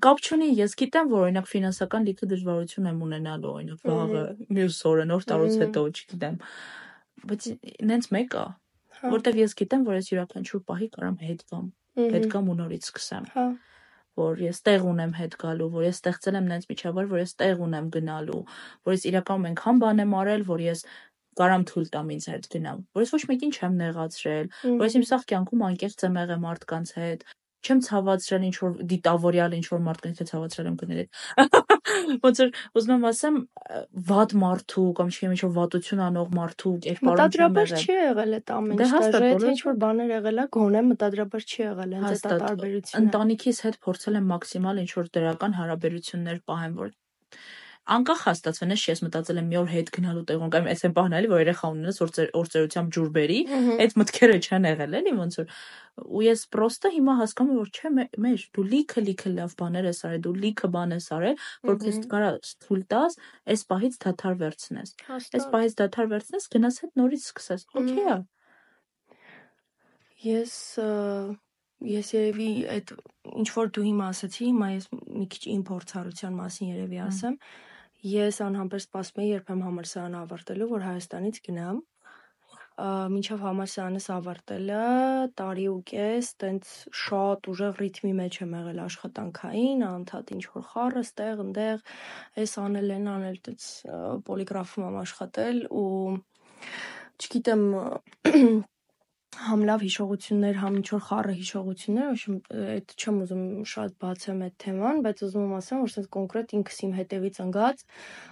կապ 0.08 0.22
չունի, 0.24 0.48
ես 0.58 0.74
գիտեմ, 0.80 1.10
որ 1.12 1.26
օրինակ 1.28 1.50
ֆինանսական 1.50 2.08
լիքը 2.08 2.28
դժվարություն 2.32 2.88
եմ 2.88 3.02
ունենալու, 3.08 3.52
օրինակ 3.58 3.84
վաղը, 3.88 4.24
մյուս 4.58 4.78
օրը, 4.88 5.06
նոր 5.12 5.28
տարուց 5.28 5.58
հետո, 5.64 5.84
չգիտեմ։ 5.98 6.40
Բայց 7.28 7.48
նենց 7.88 8.10
մեկ 8.14 8.38
է, 8.38 8.38
հա։ 8.38 8.48
որտեվ 9.04 9.40
ես 9.44 9.56
գիտեմ, 9.62 9.88
որ 9.88 9.98
ես 9.98 10.12
յուրաքանչյուր 10.12 10.62
պահի 10.68 10.88
կարամ 10.98 11.16
հետ 11.28 11.42
գամ, 11.52 11.66
հետ 11.98 12.28
գամ 12.34 12.52
ու 12.52 12.58
նորից 12.58 12.88
սկսեմ։ 12.88 13.32
Հա 13.38 13.48
որ 14.18 14.40
ես 14.42 14.58
տեղ 14.66 14.86
ունեմ 14.90 15.12
հետ 15.14 15.34
գալու, 15.38 15.68
որ 15.74 15.84
ես 15.86 15.98
ստեղծել 16.00 16.38
եմ 16.38 16.46
նենց 16.50 16.64
միջավայր, 16.70 17.10
որ 17.12 17.20
ես 17.22 17.34
տեղ 17.38 17.60
ունեմ 17.68 17.90
գնալու, 17.94 18.40
որ 18.88 18.96
ես 18.96 19.04
իրականում 19.10 19.46
այնքան 19.50 19.82
բան 19.84 20.02
եմ 20.04 20.16
արել, 20.18 20.44
որ 20.48 20.64
ես 20.64 20.82
կարամ 21.38 21.66
թույլ 21.70 21.88
տամ 21.94 22.08
ինձ 22.14 22.26
հետ 22.32 22.48
գնամ, 22.54 22.80
որ 22.98 23.04
ես 23.04 23.12
ոչ 23.14 23.22
մեկին 23.30 23.52
չեմ 23.54 23.76
նեղացրել, 23.78 24.48
որ 24.80 24.88
ես 24.88 24.96
իմ 24.98 25.04
սաղ 25.08 25.26
կյանքում 25.32 25.62
անկեղծ 25.68 26.04
եմ 26.08 26.18
եղել 26.18 26.40
մարդկանց 26.48 26.92
հետ, 26.98 27.22
չեմ 27.68 27.80
ցավացրել 27.88 28.44
ինչ 28.48 28.56
որ 28.64 28.76
դիտավորյալ 28.92 29.56
ինչ 29.58 29.66
որ 29.68 29.80
մարդկանց 29.88 30.20
հետ 30.22 30.30
ցավացրել 30.32 30.68
եմ 30.68 30.76
գնել։ 30.82 31.08
Ոնց 32.24 32.40
որ 32.42 32.50
ուզում 32.78 32.94
եմ 32.94 33.06
ասեմ 33.08 33.36
վատ 34.08 34.34
մարդու 34.42 34.86
կամ 34.98 35.10
չգիտեմ 35.12 35.34
ինչ 35.36 35.42
որ 35.44 35.52
վատություն 35.58 36.02
անող 36.08 36.30
մարդու 36.38 36.72
կերպարում 36.88 37.08
չեմ 37.08 37.18
Մտադրաբար 37.18 37.74
չի 37.78 37.96
եղել 37.98 38.36
այդ 38.38 38.52
ամեն 38.58 38.78
Դե 38.78 38.88
ինչը, 38.88 39.02
դաժե 39.08 39.20
բոլորը 39.28 39.52
ինչ 39.52 39.60
որ 39.68 39.78
բաներ 39.84 40.14
եղել 40.18 40.38
է, 40.38 40.46
գոնե 40.58 40.82
մտադրաբար 40.88 41.48
չի 41.48 41.60
եղել 41.64 41.96
հենց 41.98 42.24
այդ 42.28 42.42
տարբերությունը։ 42.44 43.04
ընտանիքիս 43.08 43.60
հետ 43.68 43.78
փորձել 43.88 44.18
եմ 44.18 44.32
մաքսիմալ 44.32 44.82
ինչ 44.84 44.90
որ 44.98 45.12
դրական 45.18 45.58
հարաբերություններ 45.58 46.42
պահեմ, 46.48 46.74
որ 46.78 46.96
անկախ 47.94 48.20
հաստատվենես 48.28 48.82
ես 48.88 49.00
մտածել 49.04 49.38
եմ 49.40 49.46
մի 49.52 49.56
օր 49.60 49.68
հետ 49.72 49.90
գնալու 49.96 50.24
տեղում 50.28 50.50
կամ 50.54 50.66
այս 50.72 50.82
են 50.88 50.94
պահնալի 50.98 51.28
որ 51.32 51.40
երեխա 51.42 51.70
ունենաս 51.74 52.00
որ 52.02 52.10
ծեր 52.18 52.28
օրծերությամբ 52.40 52.92
ջուր 52.98 53.08
բերի 53.18 53.38
այդ 53.84 53.94
մտքերը 54.02 54.36
չեն 54.48 54.68
եղել 54.68 54.96
էլի 54.98 55.12
ոնց 55.18 55.38
որ 55.40 55.52
ու 56.18 56.22
ես 56.28 56.42
պրոստը 56.54 56.90
հիմա 56.98 57.14
հասկանում 57.18 57.54
եմ 57.54 57.60
որ 57.62 57.70
չէ 57.78 57.92
մե- 57.98 58.08
մեր 58.28 58.44
դու 58.58 58.66
լիքը 58.72 59.00
լիքը 59.08 59.32
լավ 59.38 59.54
բաներ 59.62 59.88
ես 59.88 60.00
արել 60.08 60.22
դու 60.28 60.34
լիքը 60.44 60.68
բան 60.78 60.94
ես 60.98 61.06
արել 61.18 61.36
որ 61.68 61.78
քեզ 61.84 61.98
կարա 62.12 62.30
թույլ 62.68 62.82
տաս 62.92 63.18
այս 63.54 63.64
պահից 63.72 63.94
դադար 64.04 64.34
վերցնես 64.44 64.94
այս 65.38 65.48
պահից 65.54 65.78
դադար 65.82 66.10
վերցնես 66.12 66.48
գնաս 66.54 66.82
հետ 66.84 66.92
նորից 67.02 67.22
սկսես 67.32 67.66
օքեյ 67.82 68.06
է 68.14 68.18
Ես 70.18 70.52
ես 71.88 72.08
երևի 72.14 72.46
այդ 72.74 72.92
ինչ 73.38 73.48
որ 73.54 73.68
դու 73.76 73.84
հիմա 73.86 74.06
ասացի, 74.12 74.40
հիմա 74.48 74.68
ես 74.72 74.86
մի 75.18 75.26
քիչ 75.34 75.42
իմ 75.54 75.60
փորձառության 75.68 76.32
մասին 76.38 76.72
երևի 76.74 76.98
ասեմ։ 77.06 77.36
Ես 78.06 78.36
անհամբեր 78.44 78.82
սպասում 78.84 79.22
եի 79.24 79.30
երբեմ 79.32 79.62
համալսարանը 79.66 80.18
ավարտելու, 80.22 80.66
որ 80.70 80.84
Հայաստանից 80.86 81.38
գնամ։ 81.48 81.78
Մինչև 82.78 83.40
համալսարանս 83.42 84.04
ավարտելը 84.14 84.82
տարի 85.40 85.64
ու 85.72 85.80
կես 85.90 86.28
տենց 86.38 86.70
շատ 86.94 87.48
ուժեղ 87.50 87.80
ռիթմի 87.82 88.12
մեջ 88.20 88.38
եմ 88.44 88.54
եղել 88.54 88.78
աշխատանքային, 88.84 89.82
անդադ 89.88 90.30
ինչ 90.38 90.44
որ 90.54 90.66
խառը, 90.70 91.02
ստեղ, 91.08 91.42
ընդեղ, 91.48 91.82
էս 92.38 92.54
անել, 92.62 92.94
են 93.00 93.10
անել, 93.18 93.42
տենց 93.48 93.68
պոլիգրաֆում 94.30 94.88
եմ 94.92 94.98
աշխատել 95.02 95.62
ու 95.82 95.90
չգիտեմ 97.18 97.64
համ 99.38 99.62
լավ 99.68 99.84
հիշողություններ, 99.86 100.56
համ 100.62 100.78
ինչ 100.78 100.88
որ 100.94 101.02
խառը 101.08 101.34
հիշողություններ, 101.38 102.08
ոչմ 102.14 102.38
այդ 102.74 102.94
չեմ 102.98 103.20
ուզում 103.24 103.44
շատ 103.72 103.94
բացեմ 104.02 104.40
այդ 104.48 104.56
թեման, 104.64 105.02
բայց 105.06 105.22
ուզում 105.28 105.44
եմ 105.48 105.54
ասեմ, 105.58 105.82
որ 105.84 105.92
sense 105.94 106.10
կոնկրետ 106.18 106.54
ինքս 106.58 106.80
իմ 106.88 106.92
հետևից 106.98 107.40
ընկած 107.44 107.84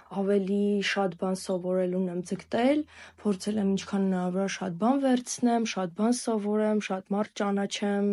ավելի 0.07 0.79
շատ 0.87 1.15
բան 1.19 1.35
սովորելուն 1.41 2.05
եմ 2.11 2.19
ձգտել, 2.29 2.81
փորձել 3.23 3.57
եմ 3.61 3.71
ինչքան 3.73 4.03
հնարավոր 4.07 4.51
շատ 4.55 4.77
բան 4.83 5.01
վերցնեմ, 5.03 5.65
շատ 5.71 5.95
բան 5.97 6.13
սովորեմ, 6.17 6.79
շատ 6.87 7.11
մարդ 7.15 7.33
ճանաչեմ, 7.41 8.07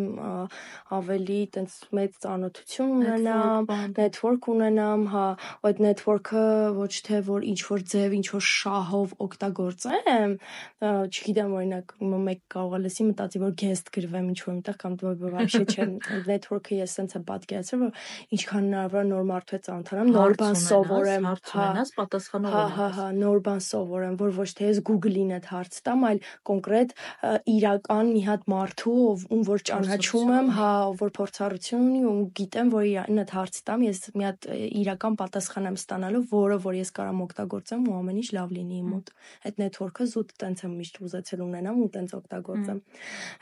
ավելի 0.97 1.39
տենց 1.55 1.77
մեծ 1.95 2.17
ծանոթություն 2.25 2.91
ունենամ, 2.99 3.69
network 3.95 4.49
ունենամ, 4.55 5.05
հա, 5.15 5.27
այդ 5.69 5.81
network-ը 5.85 6.45
ոչ 6.75 6.93
թե 7.07 7.21
որ 7.31 7.47
ինչ 7.55 7.59
որ 7.69 7.85
ձև, 7.95 8.17
ինչ 8.19 8.27
որ 8.35 8.45
շահով 8.51 9.15
օգտագործեմ, 9.25 10.35
չգիտեմ, 10.83 11.55
օրինակ 11.55 11.95
մեկ 12.25 12.43
կարող 12.55 12.75
է 12.75 12.84
լսի 12.84 13.06
մտածի, 13.10 13.40
որ 13.40 13.52
guest 13.60 13.90
գրվեմ 13.94 14.26
ինչ 14.30 14.38
որ 14.44 14.54
մտեղ 14.60 14.76
կամ 14.80 14.96
որ 15.00 15.34
вообще 15.34 15.62
չեմ 15.70 15.92
network-ը 16.30 16.78
ես 16.80 16.94
sense 16.98 17.16
եմ 17.16 17.24
պատկերացրել, 17.30 17.80
որ 17.80 18.36
ինչքան 18.36 18.66
հնարավոր 18.70 19.00
է 19.00 19.08
նոր 19.10 19.24
մարդու 19.30 19.56
հետ 19.56 19.64
ծանոթանամ, 19.70 20.10
նոր 20.10 20.20
հարց 20.20 20.40
բան 20.40 20.50
ունենաս 20.50 20.66
սովորեմ, 20.70 21.28
հարց 21.30 21.52
հա, 21.54 21.64
ունենաս 21.70 21.92
պատասխանող 22.00 22.50
Հա, 22.50 22.60
հա, 22.60 22.88
ունենաս 22.90 23.00
հա, 23.00 23.06
նոր 23.20 23.40
բան 23.48 23.62
սովորեմ, 23.70 24.14
որ 24.20 24.34
ոչ 24.40 24.48
թե 24.60 24.70
ես 24.70 24.82
Google-ին 24.90 25.32
այդ 25.40 25.48
հարց 25.50 25.80
տամ, 25.90 26.04
այլ 26.10 26.20
կոնկրետ 26.50 26.94
ը, 27.00 27.32
իրական 27.54 28.10
մի 28.10 28.22
հատ 28.30 28.46
մարդու, 28.50 28.96
ով 29.10 29.24
ում 29.30 29.44
որ 29.50 29.64
ճանաչում 29.70 30.30
եմ, 30.30 30.50
փորձառություն 30.50 30.50
ունի 30.50 30.56
հա, 30.60 30.70
ով 30.90 31.00
որ 31.00 31.12
փորձառություն 31.20 31.86
ունի 31.90 32.02
ու 32.10 32.14
գիտեմ, 32.40 32.72
որ 32.74 32.86
իրան 32.90 33.20
այդ 33.24 33.34
հարց 33.40 33.60
տամ, 33.70 33.84
ես 33.90 34.02
մի 34.20 34.26
հատ 34.30 34.50
ը, 34.50 34.58
իրական 34.80 35.18
պատասխան 35.20 35.70
եմ 35.70 35.78
ստանալու, 35.80 36.24
որը 36.30 36.58
որ 36.66 36.78
ես 36.80 36.92
կարամ 37.00 37.24
օգտագործեմ 37.26 37.86
ու 37.90 37.96
ամեն 38.00 38.20
ինչ 38.20 38.28
լավ 38.40 38.54
լինի 38.60 38.80
իմ 38.80 38.90
Հմ, 38.90 38.96
մոտ։ 38.96 39.10
Այդ 39.46 39.60
network-ը 39.60 40.06
զուտ 40.10 40.32
տենց 40.40 40.62
եմ 40.66 40.72
միշտ 40.80 40.96
ուզեցել 41.06 41.42
ունենամ 41.46 41.80
ու 41.80 41.88
տենց 41.94 42.14
հմ, 42.14 42.20
օգտագործեմ։ 42.20 42.73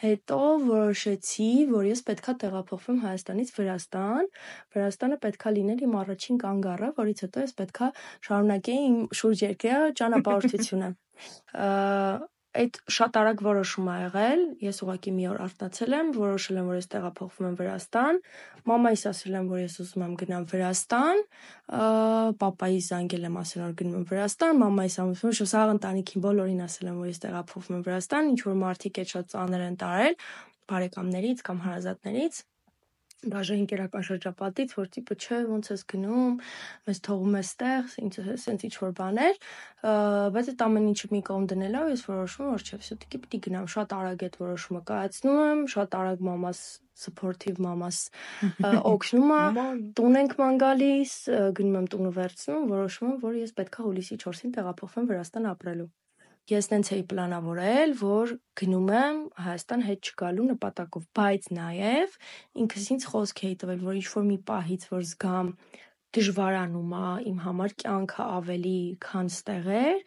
Հետո 0.03 0.39
որոշեցի, 0.65 1.49
որ 1.73 1.87
ես 1.89 2.03
պետքա 2.09 2.35
տեղափոխվեմ 2.43 2.99
Հայաստանից 3.05 3.53
Վրաստան։ 3.57 4.29
Վրաստանը 4.75 5.19
պետքա 5.27 5.55
լիներ 5.59 5.85
իմ 5.87 5.95
առաջին 6.03 6.43
կանգառը, 6.43 6.91
որից 6.99 7.25
հետո 7.27 7.47
ես 7.47 7.55
պետքա 7.63 7.89
շարունակեի 8.27 8.83
իմ 8.89 8.99
շուրջերկրյա 9.21 9.81
ճանապարհորդությունը։ 10.01 10.93
Այդ 12.53 12.77
շատ 12.93 13.15
արագ 13.17 13.39
որոշում 13.41 13.87
ա 13.89 13.93
եղել։ 13.97 14.41
Ես 14.61 14.79
ուղղակի 14.85 15.11
մի 15.17 15.23
օր 15.31 15.39
արթնացել 15.41 15.95
եմ, 15.97 16.11
որոշել 16.17 16.59
եմ, 16.61 16.67
որ 16.69 16.77
ես 16.77 16.87
տեղափոխվում 16.93 17.47
եմ 17.47 17.55
Վրաստան։ 17.61 18.19
Մամայիս 18.69 19.05
ասել 19.09 19.37
եմ, 19.39 19.47
որ 19.53 19.61
ես 19.63 19.77
ուզում 19.83 20.05
եմ 20.05 20.13
գնամ 20.21 20.45
Վրաստան։ 20.53 21.23
Պապայիս 22.43 22.91
զանգել 22.93 23.27
եմ, 23.29 23.41
ասել 23.41 23.63
որ 23.63 23.75
գնում 23.81 23.97
եմ 23.97 24.07
Վրաստան։ 24.13 24.61
Մամայիս 24.63 24.97
ամուսնու 25.03 25.35
շոսաղ 25.41 25.73
ընտանիքին 25.73 26.25
բոլորին 26.29 26.63
ասել 26.69 26.89
եմ, 26.93 27.01
որ 27.01 27.09
ես 27.09 27.21
տեղափոխվում 27.25 27.77
եմ 27.79 27.85
Վրաստան, 27.89 28.31
ինչ 28.33 28.39
որ 28.53 28.57
մարդիկ 28.63 29.03
այդ 29.03 29.13
շատ 29.17 29.33
ծանր 29.33 29.67
են 29.73 29.77
տարել, 29.81 30.17
բարեկամներից 30.73 31.45
կամ 31.49 31.63
հարազատներից 31.67 32.43
բաժը 33.26 33.54
ընկերական 33.58 34.04
շրջապատից, 34.06 34.72
որ 34.78 34.88
տիպը 34.94 35.14
չէ, 35.18 35.38
ոնց 35.50 35.70
ես 35.72 35.80
գնում, 35.90 36.34
մեզ 36.86 37.00
թողում 37.08 37.36
ես 37.38 37.50
տեղ, 37.62 37.88
ինձ 38.04 38.18
սենց 38.44 38.64
ինչ 38.68 38.74
որ 38.78 38.92
բաներ, 39.00 39.40
ը, 39.82 39.94
բայց 40.36 40.50
այդ 40.52 40.62
ամեն 40.68 40.86
ինչը 40.92 41.10
մի 41.14 41.22
կողմ 41.28 41.48
դնելով 41.52 41.90
ես 41.90 42.04
որոշում 42.06 42.46
եմ, 42.46 42.52
որ 42.54 42.66
չէ, 42.68 42.78
всё-таки 42.84 43.20
պիտի 43.24 43.40
գնամ, 43.48 43.66
շատ 43.74 43.96
արագ 43.98 44.24
այդ 44.28 44.38
որոշումը 44.38 44.82
կայացնում 44.92 45.40
եմ, 45.48 45.64
շատ 45.74 45.98
արագ 45.98 46.24
մամաս 46.28 46.62
supportive 46.98 47.62
մամաս 47.62 47.98
ը, 48.62 48.72
օգնում 48.92 49.30
է, 49.34 49.42
Մամա 49.58 49.66
տուն 49.98 50.18
ենք 50.22 50.34
ման 50.38 50.58
գալիս, 50.62 51.14
ը, 51.30 51.42
գնում 51.58 51.78
եմ 51.82 51.86
տունը 51.94 52.12
վերցնում, 52.18 52.66
որոշում 52.74 53.12
եմ, 53.12 53.20
որ 53.22 53.38
ես 53.42 53.54
պետքա 53.58 53.86
հուլիսի 53.86 54.18
4-ին 54.24 54.54
տեղափոխվեմ 54.58 55.10
Վրաստան 55.12 55.50
ապրելու։ 55.54 55.90
Ես 56.51 56.67
տենց 56.67 56.89
էի 56.91 57.03
պլանավորել, 57.07 57.93
որ 57.99 58.31
գնում 58.59 58.89
եմ 58.99 59.19
Հայաստան 59.45 59.83
հետ 59.87 60.07
չգալու 60.09 60.47
նպատակով, 60.49 61.03
բայց 61.15 61.45
նաև 61.55 62.17
ինքս 62.63 62.87
ինձ 62.95 63.05
խոսք 63.13 63.39
էի 63.47 63.53
տվել, 63.61 63.79
որ 63.87 63.99
ինչ 63.99 64.07
որ 64.11 64.25
մի 64.27 64.35
պահից 64.49 64.83
որ 64.91 65.05
զգամ 65.11 65.51
դժվարանում 66.17 66.91
է 66.99 67.05
իմ 67.31 67.37
համար 67.45 67.75
կյանքը 67.83 68.25
ավելի 68.39 68.75
քան 69.07 69.31
ստեղեր, 69.31 70.03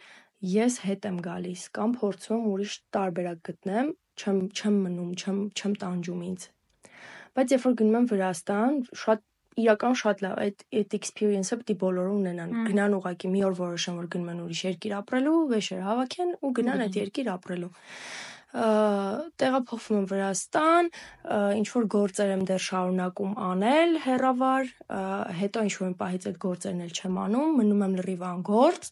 ես 0.53 0.77
հետ 0.85 1.09
եմ 1.09 1.23
գալիս 1.25 1.63
կամ 1.81 1.97
փորձում 2.03 2.37
եմ 2.37 2.51
ուրիշ 2.53 2.75
տարբերակ 2.99 3.41
գտնեմ, 3.49 3.89
չեմ 4.21 4.43
չեմ 4.53 4.77
մնում, 4.85 5.11
չեմ 5.17 5.41
չեմ 5.57 5.79
տանջում 5.87 6.21
ինձ։ 6.29 6.47
Բայց 7.37 7.57
երբ 7.57 7.65
որ 7.67 7.81
գնում 7.81 7.97
եմ 7.97 8.11
Վրաստան, 8.13 8.79
շատ 9.07 9.25
իրական 9.57 9.95
շատ 9.97 10.23
լավ 10.25 10.39
այդ 10.45 10.65
այդ 10.81 10.95
experience-ը 10.99 11.57
պիտի 11.61 11.77
բոլորը 11.81 12.13
ունենան։ 12.17 12.55
Գնան 12.67 12.97
ուղակի 12.97 13.31
մի 13.33 13.43
օր 13.47 13.55
որոշեն, 13.61 13.99
որ 14.01 14.09
գնում 14.13 14.31
են 14.33 14.43
ուրիշ 14.47 14.63
երկիր 14.67 14.95
ապրելու, 15.01 15.37
վեշեր 15.53 15.83
հավաքեն 15.87 16.33
ու 16.37 16.51
գնան 16.61 16.85
այդ 16.87 16.99
երկիր 17.01 17.31
ապրելու։ 17.37 17.71
Տեղափոխվում 18.57 19.97
եմ 20.01 20.05
Վրաստան, 20.11 20.87
ինչ 21.61 21.67
որ 21.75 21.87
գործեր 21.93 22.31
եմ 22.33 22.45
դեռ 22.49 22.63
շարունակում 22.67 23.35
անել 23.47 23.91
հերավար, 24.07 24.71
հետո 25.41 25.65
ինչ 25.67 25.75
որ 25.83 25.91
պահից 26.01 26.29
այդ 26.31 26.39
գործերն 26.47 26.81
էլ 26.87 26.95
չեմ 26.97 27.19
անում, 27.27 27.51
մնում 27.61 27.83
եմ 27.87 27.97
լրիվ 28.01 28.25
անգործ, 28.31 28.89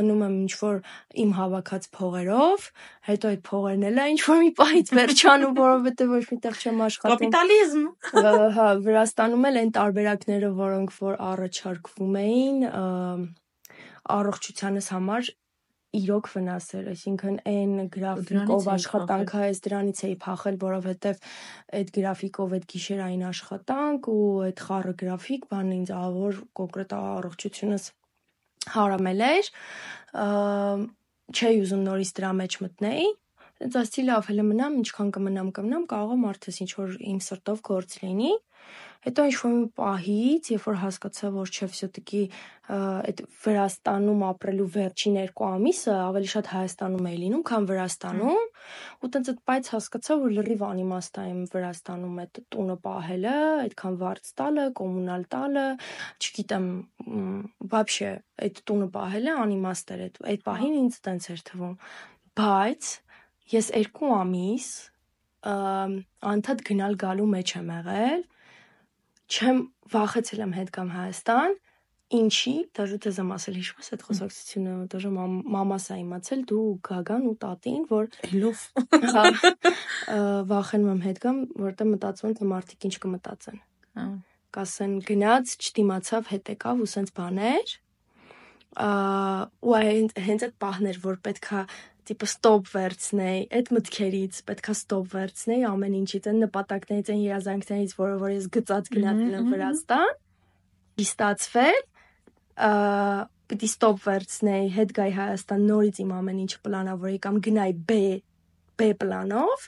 մնում 0.00 0.24
եմ 0.26 0.34
ինչ 0.44 0.54
որ 0.64 0.80
իմ 1.24 1.30
հավաքած 1.38 1.88
փողերով, 1.94 2.66
հետո 3.10 3.30
այդ 3.34 3.44
փողերն 3.50 3.86
էլ 3.90 4.02
ինչ 4.14 4.20
որ 4.24 4.42
մի 4.42 4.50
պահից 4.58 4.92
վերջանում, 4.98 5.54
որովհետեւ 5.64 6.12
ոչ 6.14 6.24
միտեղ 6.34 6.58
չեմ 6.64 6.84
աշխատում։ 6.88 7.14
կապիտալիզմ 7.14 7.86
Հա, 8.58 8.66
Վրաստանում 8.88 9.48
էլ 9.50 9.62
այն 9.62 9.72
տարբերակները, 9.78 10.52
որոնք 10.58 10.98
որ 11.04 11.16
առաջարկվում 11.30 12.20
էին, 12.24 12.68
առողջությանս 14.14 14.90
համար 14.94 15.32
իրոք 15.98 16.30
վնաս 16.34 16.66
էր, 16.78 16.86
այսինքն 16.94 17.36
այն 17.50 17.74
գրաֆիկով 17.94 18.68
աշխատանքը 18.74 19.42
ես 19.44 19.60
դրանից 19.64 20.02
էի 20.08 20.16
փախել, 20.24 20.58
որովհետև 20.64 21.28
այդ 21.80 21.92
գրաֆիկով 21.98 22.54
այդ 22.58 22.66
գիշերային 22.74 23.24
աշխատանք 23.30 24.08
ու 24.14 24.28
այդ 24.48 24.64
խառը 24.68 24.94
գրաֆիկ 25.04 25.48
բանը 25.54 25.78
ինձ 25.80 25.92
ավոր 25.98 26.40
կոնկրետ 26.60 26.96
առողջությունս 26.98 27.84
հարամել 28.74 29.24
էր, 29.28 29.50
չէի 31.34 31.60
ուզում 31.64 31.84
նորից 31.84 32.10
դրա 32.18 32.30
մեջ 32.40 32.58
մտնեի, 32.64 33.06
Հենց 33.63 33.79
ասի 33.81 34.05
լավ, 34.07 34.27
հələ 34.29 34.45
մնամ, 34.49 34.77
ինչքան 34.83 35.09
կմնամ, 35.15 35.49
կմնամ, 35.57 35.87
կարող 35.93 36.13
եմ 36.15 36.27
արդյոք 36.29 36.61
ինչ 36.63 36.71
որ 36.79 36.93
իմ 37.13 37.19
սրտով 37.29 37.65
գործ 37.69 37.97
լինի։ 38.03 38.31
Հետո 38.99 39.23
ինչ-որ 39.29 39.51
մի 39.55 39.67
պահից, 39.79 40.47
երբ 40.51 40.65
որ 40.67 40.77
հասկացա, 40.81 41.27
որ 41.31 41.51
չէ, 41.55 41.67
всё-таки 41.71 42.21
այդ 42.75 43.21
Վրաստանում 43.43 44.25
ապրելու 44.27 44.65
վերջին 44.73 45.15
2 45.29 45.45
ամիսը 45.49 45.93
ավելի 45.95 46.29
շատ 46.33 46.49
Հայաստանում 46.51 47.07
էի 47.11 47.19
լինում, 47.21 47.45
քան 47.47 47.67
Վրաստանում, 47.69 48.43
ու 48.99 49.11
տենց 49.15 49.31
այդ 49.31 49.39
պայծ 49.49 49.71
հասկացա, 49.75 50.19
որ 50.19 50.35
լրիվ 50.35 50.65
անիմաստ 50.67 51.19
է 51.23 51.25
իմ 51.31 51.41
Վրաստանում 51.55 52.21
այդ 52.27 52.41
տունը 52.51 52.77
պահելը, 52.83 53.35
այդքան 53.63 53.99
վարձ 54.03 54.31
տալը, 54.43 54.65
կոմունալ 54.83 55.27
տալը, 55.39 55.67
չգիտեմ, 56.19 56.71
вообще 57.71 58.09
այդ 58.43 58.63
տունը 58.67 58.89
պահելը 58.99 59.37
անիմաստ 59.47 59.95
էր 59.95 60.07
այդ 60.09 60.23
այդ 60.35 60.47
պահին 60.49 60.79
ինձ 60.83 60.99
տենց 61.07 61.31
էր 61.33 61.45
թվում։ 61.49 61.77
Բայց 62.39 62.91
ես 63.52 63.70
2 63.76 64.12
ամիս 64.20 64.68
անդադ 66.34 66.64
գնալ 66.68 66.96
գալու 67.04 67.28
մեջ 67.34 67.54
եմ 67.60 67.70
եղել 67.74 68.22
չեմ 69.34 69.60
վախեցել 69.92 70.42
եմ 70.44 70.52
հետ 70.54 70.70
գամ 70.74 70.90
Հայաստան, 70.94 71.54
ինչի, 72.14 72.54
դաժե 72.76 72.98
դեզ 73.04 73.18
եմ 73.22 73.30
ասել, 73.34 73.56
հիշում 73.60 73.80
ես 73.84 73.88
այդ 73.94 74.02
խոսակցությունը, 74.08 74.74
դաժե 74.92 75.12
մամաս 75.54 75.86
է 75.94 75.96
իմացել, 76.02 76.42
դու 76.50 76.64
Գագան 76.88 77.24
ու 77.30 77.36
տատին, 77.44 77.86
որ 77.90 78.10
Լուֆ 78.34 78.64
հա 79.14 79.24
վախենում 80.50 80.92
եմ 80.94 81.00
հետ 81.04 81.22
գամ, 81.24 81.40
որտեղ 81.64 81.90
մտածում 81.94 82.28
եմ, 82.28 82.36
թե 82.40 82.50
մարդիկ 82.52 82.86
ինչ 82.88 82.94
կմտածեն։ 83.04 83.58
Հա։ 83.98 84.06
Կասեն 84.54 84.92
գնաց, 85.08 85.56
չդիմացավ, 85.64 86.28
հետ 86.34 86.52
եկավ 86.54 86.84
ու 86.84 86.90
սենց 86.94 87.14
բաներ։ 87.16 87.74
Ու 89.64 89.74
հենց 90.28 90.46
այդ 90.46 90.54
պահն 90.62 90.90
էր, 90.92 91.00
որ 91.04 91.18
պետքա 91.24 91.64
տիպը 92.08 92.26
ստոպ 92.28 92.70
վերցնեի 92.74 93.38
այդ 93.58 93.70
մտքերից, 93.74 94.40
պետքա 94.48 94.74
ստոպ 94.78 95.06
վերցնեի 95.14 95.62
ամեն 95.68 95.94
ինչից, 96.00 96.28
այն 96.30 96.40
նպատակներից, 96.44 97.10
այն 97.14 97.22
երազանքներից, 97.24 97.94
որը 98.00 98.18
որ 98.24 98.34
ես 98.34 98.48
գծած 98.56 98.90
գնացել 98.94 99.36
եմ 99.38 99.48
Վրաստան, 99.54 100.12
ստացվել, 101.04 101.80
պիտի 103.54 103.70
ստոպ 103.74 104.04
վերցնեի, 104.04 104.68
հետ 104.74 104.94
գայի 104.98 105.16
Հայաստան, 105.20 105.64
նորից 105.70 106.02
իմ 106.04 106.12
ամեն 106.18 106.42
ինչը 106.44 106.60
պլանավորեի 106.64 107.18
կամ 107.24 107.40
գնայի 107.48 107.74
B 107.88 107.98
B 108.74 108.92
պլանով, 109.00 109.66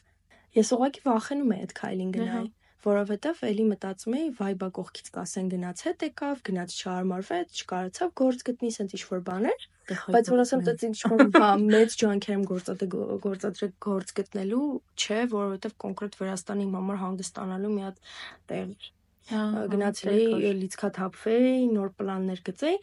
ես 0.56 0.70
ուղղակի 0.76 1.02
վախենում 1.06 1.52
եի 1.56 1.66
այդ 1.66 1.74
քայլին 1.80 2.14
գնալ 2.16 2.46
որովհետև 2.86 3.40
էլի 3.50 3.64
մտածում 3.70 4.16
էի 4.16 4.26
վայ 4.38 4.50
բա 4.60 4.68
կողքից 4.78 5.08
կասեն 5.16 5.48
գնաց 5.52 5.82
հետ 5.86 6.04
եկավ, 6.06 6.42
գնաց 6.48 6.74
չհարմարվեց, 6.76 7.62
չկարողացավ 7.62 8.12
գործ 8.20 8.44
գտնի, 8.48 8.70
սենց 8.76 8.96
ինչ 8.96 9.02
որ 9.10 9.22
բաներ։ 9.26 9.66
Բայց 9.86 10.30
որ 10.32 10.42
ասեմ, 10.42 10.62
դա 10.66 10.74
ինչ 10.86 10.98
որ 11.06 11.24
հա 11.36 11.50
մեծ 11.62 11.96
ջանքեր 12.02 12.36
եմ 12.36 12.44
գործադրել 12.50 13.72
գործ 13.86 14.12
գտնելու, 14.18 14.66
չէ, 14.98 15.20
որովհետև 15.36 15.76
կոնկրետ 15.86 16.20
Վրաստանի 16.22 16.68
համար 16.76 17.02
հանգստանալու 17.06 17.74
մի 17.76 17.84
հատ 17.86 18.00
տեղ 18.50 18.64
էր։ 18.66 18.92
Գնացել 19.26 20.10
էի 20.16 20.50
լիցքաթափվեի, 20.62 21.54
նոր 21.74 21.88
պլաններ 21.98 22.42
գծեի։ 22.46 22.76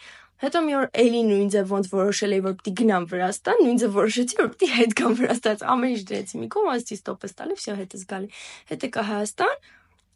Հետո 0.44 0.60
մի 0.66 0.74
օր 0.76 0.88
էլի 1.00 1.20
նույն 1.30 1.52
ձև 1.54 1.70
ոնց 1.72 1.86
որոշել 1.94 2.34
էի, 2.36 2.42
որ 2.44 2.56
պիտի 2.60 2.72
գնամ 2.80 3.06
Վրաստան, 3.14 3.62
նույն 3.64 3.78
ձև 3.84 3.94
որոշեցի, 3.96 4.38
որ 4.42 4.50
պիտի 4.54 4.68
հետ 4.74 4.96
գամ 5.00 5.14
Վրաստան։ 5.22 5.64
Ամեն 5.74 5.94
ինչ 5.94 6.02
դրեցի 6.10 6.42
մի 6.42 6.50
կողմ, 6.56 6.68
ասեցի 6.74 6.98
ստոպ 7.00 7.24
ես 7.24 7.38
տալի, 7.40 7.58
վсё 7.62 7.76
հետս 7.80 8.04
գալի։ 8.12 8.30
Հետ 8.74 8.86
եկա 8.90 9.06
Հայաստան, 9.14 9.56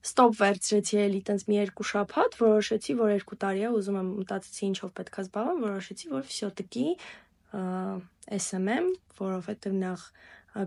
ստոպ 0.06 0.34
վերցրեցի 0.38 1.00
էլի 1.04 1.22
տենց 1.28 1.46
մի 1.48 1.56
երկու 1.58 1.88
շաբաթ, 1.92 2.38
որոշեցի, 2.42 2.96
որ 3.02 3.14
երկու 3.18 3.38
տարի 3.44 3.64
է 3.68 3.72
ուզում 3.78 3.98
եմ 4.02 4.10
մտածեցի 4.22 4.64
ինչով 4.68 4.92
պետքա 4.98 5.24
զբաղվեմ, 5.26 5.64
որոշեցի, 5.68 6.12
որ 6.14 6.28
վсё 6.28 6.50
տկի 6.60 6.88
SMM, 8.38 8.90
որովհետև 9.18 9.78
նախ 9.82 10.08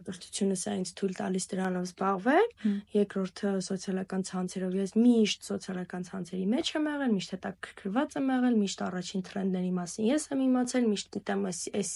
կրթությունը 0.06 0.56
սա 0.60 0.74
ինձ 0.80 0.90
թույլ 1.00 1.14
տալիս 1.20 1.46
դրանով 1.50 1.84
զբաղվել, 1.90 2.46
երկրորդը 2.94 3.50
սոցիալական 3.66 4.22
ցանցերով 4.30 4.76
ես 4.80 4.92
միշտ 5.00 5.48
սոցիալական 5.50 6.06
ցանցերի 6.10 6.46
մեջ 6.50 6.70
եմ 6.76 6.88
եղել, 6.90 7.12
միշտ 7.16 7.34
հետաքրքրված 7.36 8.16
եմ 8.20 8.30
եղել, 8.30 8.56
միշտ 8.60 8.82
առաջին 8.86 9.24
տրենդների 9.30 9.72
մասին 9.80 10.08
ես 10.10 10.26
եմ 10.30 10.42
իմացել, 10.46 10.88
միշտ 10.90 11.10
գիտեմ 11.16 11.44
այս 11.50 11.60
այս 11.80 11.92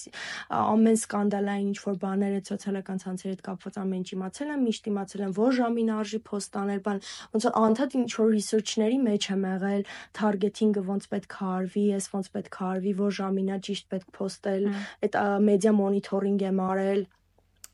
ամեն 0.54 0.98
սկանդալային 1.04 1.70
ինչ 1.74 1.78
որ 1.84 1.98
բաներ 2.04 2.34
այդ 2.34 2.50
սոցիալական 2.54 3.02
ցանցերի 3.04 3.32
հետ 3.34 3.42
կապված 3.44 3.78
ամեն 3.84 4.04
ինչ 4.04 4.08
իմացել 4.14 4.52
եմ, 4.54 4.64
միշտ 4.64 4.88
իմացել 4.94 5.24
եմ 5.24 5.34
որ 5.38 5.56
ժամին 5.58 5.92
արժի 5.94 6.20
post 6.28 6.58
անել, 6.60 6.80
բան 6.84 7.00
ոնց 7.34 7.46
որ 7.48 7.58
անդադ 7.64 7.96
ինչ 8.04 8.10
որ 8.18 8.30
research-ների 8.34 8.98
մեջ 9.04 9.28
եմ 9.34 9.44
եղել, 9.54 9.82
targeting-ը 10.20 10.84
ոնց 10.90 11.08
պետք 11.14 11.34
է 11.34 11.48
արվի, 11.54 11.84
ես 11.94 12.08
ոնց 12.14 12.30
պետք 12.34 12.58
է 12.60 12.64
արվի, 12.74 12.94
որ 13.04 13.18
ժամին 13.18 13.52
է 13.54 13.58
ճիշտ 13.68 13.90
պետք 13.94 14.14
post-ել, 14.18 14.70
այդ 15.04 15.20
մեդիա 15.48 15.74
մոնիթորինգ 15.80 16.48
եմ 16.50 16.64
արել 16.64 17.04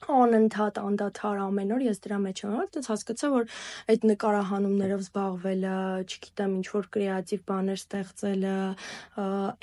անընդհատ 0.09 0.79
անդադար 0.81 1.39
ամեն 1.45 1.73
օր 1.77 1.83
ես 1.85 2.01
դրա 2.05 2.19
մեջ 2.25 2.43
եմ, 2.45 2.55
այդպես 2.61 2.89
հասկացա, 2.91 3.31
որ 3.35 3.45
այդ 3.93 4.07
նկարահանումներով 4.11 5.05
զբաղվելը, 5.05 5.77
չգիտեմ, 6.09 6.55
ինչ 6.61 6.67
որ 6.73 6.89
կրեատիվ 6.97 7.45
բաներ 7.51 7.81
ստեղծելը, 7.81 8.57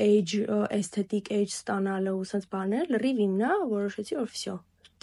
age 0.08 0.41
aesthetic 0.78 1.32
age 1.34 1.54
ստանալը 1.58 2.15
ու 2.17 2.26
sense 2.32 2.50
բաներ 2.54 2.91
լրիվ 2.93 3.21
իմն 3.28 3.45
է, 3.47 3.54
որոշեցի, 3.73 4.17
որ 4.21 4.32
վсё, 4.38 4.58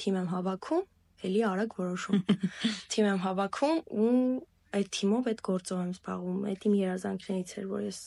թիմ 0.04 0.18
եմ 0.22 0.28
հավաքում, 0.34 0.84
էլի 1.24 1.42
արագ 1.50 1.78
որոշում։ 1.80 2.24
Թիմ 2.94 3.06
եմ 3.10 3.20
հավաքում 3.24 3.78
ու 4.04 4.10
այդ 4.74 4.88
թիմով 4.96 5.30
այդ 5.30 5.40
գործով 5.48 5.80
եմ 5.84 5.92
զբաղվում։ 5.94 6.38
Այդ 6.50 6.66
իմ 6.68 6.74
երազանքներից 6.80 7.54
էր, 7.60 7.66
որ 7.70 7.84
ես 7.84 8.00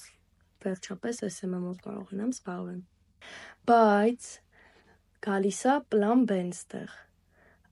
վերջապես 0.67 1.21
SMM-ով 1.27 1.77
կարողանամ 1.85 2.31
զբաղվել։ 2.37 2.79
Բայց 3.71 4.29
գալիս 5.27 5.61
է 5.71 5.75
պլան 5.93 6.25
B-ն 6.29 6.51
ստեղ 6.57 6.95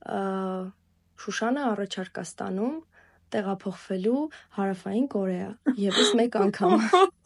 Շուշանը 0.06 1.62
առաջարկ 1.72 2.20
ստանում 2.22 2.76
տեղափոխվելու 3.36 4.22
Հարավային 4.58 5.08
Կորեա 5.16 5.50
եւս 5.82 6.12
մեկ 6.20 6.38
անգամ։ 6.46 6.76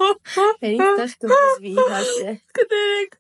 Վերին 0.64 0.86
տեղ 1.02 1.16
կհուզվի 1.26 1.74
իհարկե։ 1.76 2.36
Կներեք։ 2.60 3.20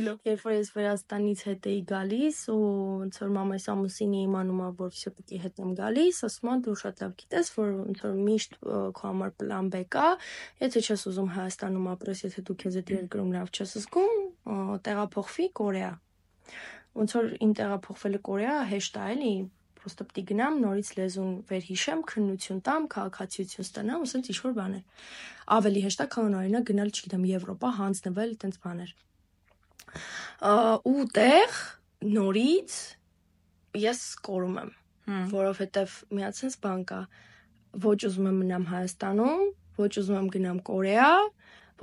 Իլոք 0.00 0.28
երբ 0.28 0.42
որ 0.46 0.54
ես 0.54 0.68
Վրաստանից 0.76 1.42
հետ 1.48 1.66
էի 1.70 1.80
գալիս 1.90 2.38
ու 2.52 2.58
ոնց 3.00 3.18
որ 3.22 3.32
մամայս 3.36 3.66
ամուսին 3.72 4.14
էի 4.16 4.22
իմանում 4.28 4.62
որ 4.80 4.92
շփիկի 5.00 5.40
հետ 5.42 5.60
եմ 5.64 5.72
գալիս, 5.80 6.20
ասում 6.28 6.50
են 6.52 6.62
դու 6.66 6.76
շատ 6.82 7.02
լավ 7.04 7.14
գիտես, 7.22 7.50
որ 7.56 7.72
ոնց 7.80 8.04
որ 8.06 8.16
միշտ 8.28 8.58
քո 9.00 9.10
համար 9.10 9.34
պլան 9.42 9.70
B 9.74 9.82
կա, 9.96 10.06
եթե 10.62 10.84
չես 10.86 11.06
ուզում 11.10 11.30
Հայաստանում 11.36 11.90
ապրես, 11.96 12.24
եթե 12.26 12.46
դու 12.46 12.58
քեզ 12.62 12.80
այդ 12.82 12.94
երկրում 12.96 13.34
լավ 13.36 13.52
չես 13.56 13.76
զգում, 13.82 14.24
տեղափոխվի 14.86 15.48
Կորեա։ 15.60 15.92
Ոնց 16.96 17.16
որ 17.16 17.32
իմ 17.44 17.50
տեղափոխվելը 17.60 18.20
Կորեա 18.30 18.56
հեշտ 18.70 18.94
է, 18.96 19.08
էլի, 19.16 19.32
պրոստը 19.86 20.04
պիտի 20.10 20.22
գնամ, 20.26 20.56
նորից 20.64 20.88
լեզուն 20.98 21.34
վերհիշեմ, 21.46 22.00
քննություն 22.10 22.60
տամ, 22.66 22.86
քաղաքացիություն 22.90 23.66
ստանամ, 23.66 24.06
ասենց 24.06 24.30
ինչ 24.32 24.38
որ 24.42 24.54
բաներ։ 24.56 25.04
Ավելի 25.56 25.82
հեշտ 25.86 26.00
է, 26.02 26.06
քան 26.14 26.34
օրինակ 26.40 26.64
գնալ, 26.70 26.90
չգիտեմ, 26.90 27.26
Եվրոպա, 27.30 27.70
հանձնվել, 27.76 28.32
տենց 28.42 28.58
բաներ։ 28.66 28.90
Ու 30.90 31.04
տեղ 31.16 31.60
նորից 32.16 32.74
ես 33.86 34.02
կորում 34.26 34.58
եմ, 34.64 34.74
որովհետև 35.36 35.94
մի 36.16 36.26
հատ 36.26 36.40
sense 36.42 36.58
բան 36.66 36.82
կա։ 36.90 37.00
Ոչ 37.86 37.98
ուզում 38.10 38.26
եմ 38.26 38.36
մնամ 38.42 38.66
Հայաստանում, 38.72 39.46
ոչ 39.76 39.92
ուզում 40.02 40.18
եմ 40.18 40.28
գնամ 40.34 40.60
Կորեա, 40.66 41.12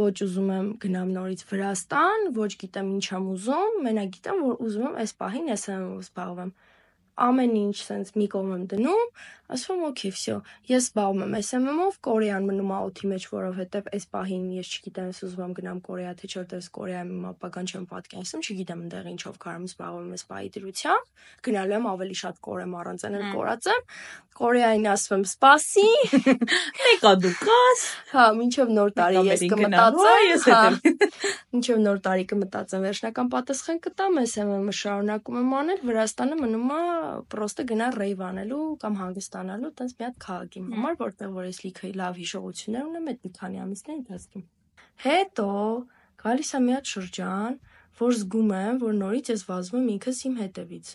ոչ 0.04 0.16
ուզում 0.26 0.52
եմ 0.54 0.70
գնամ 0.84 1.10
նորից 1.16 1.42
Վրաստան, 1.54 2.30
ոչ 2.36 2.52
գիտեմ 2.63 2.88
ինչ 2.98 3.06
եմ 3.13 3.28
ուզում, 3.34 3.76
մենակ 3.88 4.13
գիտեմ, 4.18 4.39
որ 4.44 4.63
ուզում 4.68 4.88
եմ 4.89 4.96
այս 5.04 5.13
պահին 5.22 5.52
ես 5.54 5.66
եմ 5.70 5.84
զբաղվեմ 6.04 6.54
ամեն 7.28 7.56
ինչ 7.60 7.78
sense 7.84 8.17
մի 8.17 8.28
կողմ 8.34 8.54
եմ 8.58 8.63
դնում, 8.73 9.04
ասում 9.54 9.84
օքեյ, 9.89 10.12
վսյո, 10.13 10.38
ես 10.70 10.88
զբաղվում 10.89 11.24
եմ 11.24 11.36
SMM-ով, 11.39 11.98
Կորեան 12.08 12.48
մնում 12.50 12.74
ա 12.74 12.80
օդի 12.88 13.10
մեջ, 13.13 13.28
որովհետև 13.34 13.89
էս 13.98 14.08
պահին 14.13 14.46
ես 14.58 14.72
չգիտեմ 14.74 15.10
ես 15.13 15.22
ուզում 15.28 15.44
եմ 15.44 15.54
գնամ 15.60 15.82
Կորեա, 15.88 16.13
թե 16.20 16.30
չէ, 16.30 16.38
որտեղ 16.44 16.68
Կորեայում 16.78 17.13
իմ 17.13 17.28
ապագան 17.34 17.70
չեմ 17.74 17.86
պատկերացնում, 17.94 18.44
չգիտեմ 18.44 18.84
այնտեղ 18.84 19.10
ինչով 19.13 19.39
կարող 19.44 19.60
եմ 19.63 19.68
զբաղվում 19.74 20.13
այս 20.13 20.26
պահի 20.34 20.52
դրությամբ, 20.58 21.12
գնալու 21.44 21.78
եմ 21.78 21.88
ավելի 21.94 22.18
շատ 22.24 22.39
կորեմ 22.44 22.78
առանց 22.82 23.04
այն 23.04 23.18
էլ 23.20 23.26
կորած 23.34 23.70
եմ, 23.74 23.84
Կորեային 24.34 24.88
ասում 24.89 25.13
եմ 25.13 25.24
սպասի, 25.30 25.89
մեկա 26.84 27.10
դու 27.22 27.32
կաս, 27.38 27.82
հա, 28.13 28.24
մինչև 28.39 28.72
նոր 28.74 28.94
տարի 28.98 29.22
ես 29.28 29.44
կմտածեմ, 29.52 30.48
հա, 30.48 30.56
հա 30.58 31.04
մինչև 31.54 31.84
նոր 31.84 32.00
տարի 32.08 32.26
կմտածեմ, 32.32 32.88
վերջնական 32.88 33.30
պատասխան 33.30 33.82
կտամ 33.86 34.18
SMM-ը 34.24 34.74
շարունակում 34.80 35.38
եմ 35.44 35.54
անել, 35.60 35.84
Վրաստանը 35.86 36.39
մնում 36.42 36.74
ա 36.74 36.82
պրոստը 37.30 37.68
գնա 37.70 37.92
ռեյվ 37.94 38.26
անելու 38.32 38.63
կամ 38.82 38.98
հանգստանալու 39.04 39.42
տենց 39.79 39.93
մի 39.99 40.06
հատ 40.08 40.17
քաղաքի 40.23 40.63
համար, 40.73 40.97
որտեղ 41.03 41.34
որ 41.38 41.47
ես 41.49 41.60
լիքը 41.63 41.89
լավ 41.99 42.19
հիշողություններ 42.23 42.89
ունեմ 42.89 43.10
այդ 43.13 43.23
մի 43.23 43.32
քանի 43.39 43.62
ամիսների 43.63 43.99
ընթացքում։ 44.03 44.45
Հետո 45.03 45.47
գալիս 46.23 46.51
է 46.53 46.60
մի 46.63 46.73
հատ 46.73 46.91
շրջան, 46.93 47.58
որ 48.03 48.13
զգում 48.19 48.53
եմ, 48.60 48.79
որ 48.84 48.93
նորից 48.99 49.32
ես 49.34 49.45
վազում 49.49 49.79
եմ 49.84 49.91
ինքս 49.93 50.21
իմ 50.29 50.36
հետևից։ 50.43 50.93